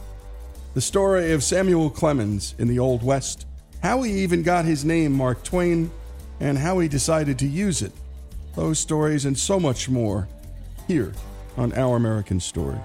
The 0.75 0.81
story 0.81 1.33
of 1.33 1.43
Samuel 1.43 1.91
Clemens 1.91 2.55
in 2.59 2.69
the 2.69 2.79
Old 2.79 3.03
West, 3.03 3.47
how 3.83 4.03
he 4.03 4.23
even 4.23 4.45
got 4.45 4.65
his 4.65 4.85
name, 4.85 5.13
Mark 5.13 5.43
Twain, 5.43 5.91
and 6.41 6.59
how 6.59 6.79
he 6.79 6.89
decided 6.89 7.39
to 7.39 7.47
use 7.47 7.83
it. 7.83 7.93
Those 8.55 8.79
stories 8.79 9.25
and 9.25 9.39
so 9.39 9.61
much 9.61 9.89
more 9.89 10.29
here 10.87 11.13
on 11.57 11.73
Our 11.75 11.97
American 11.97 12.41
Stories. 12.41 12.81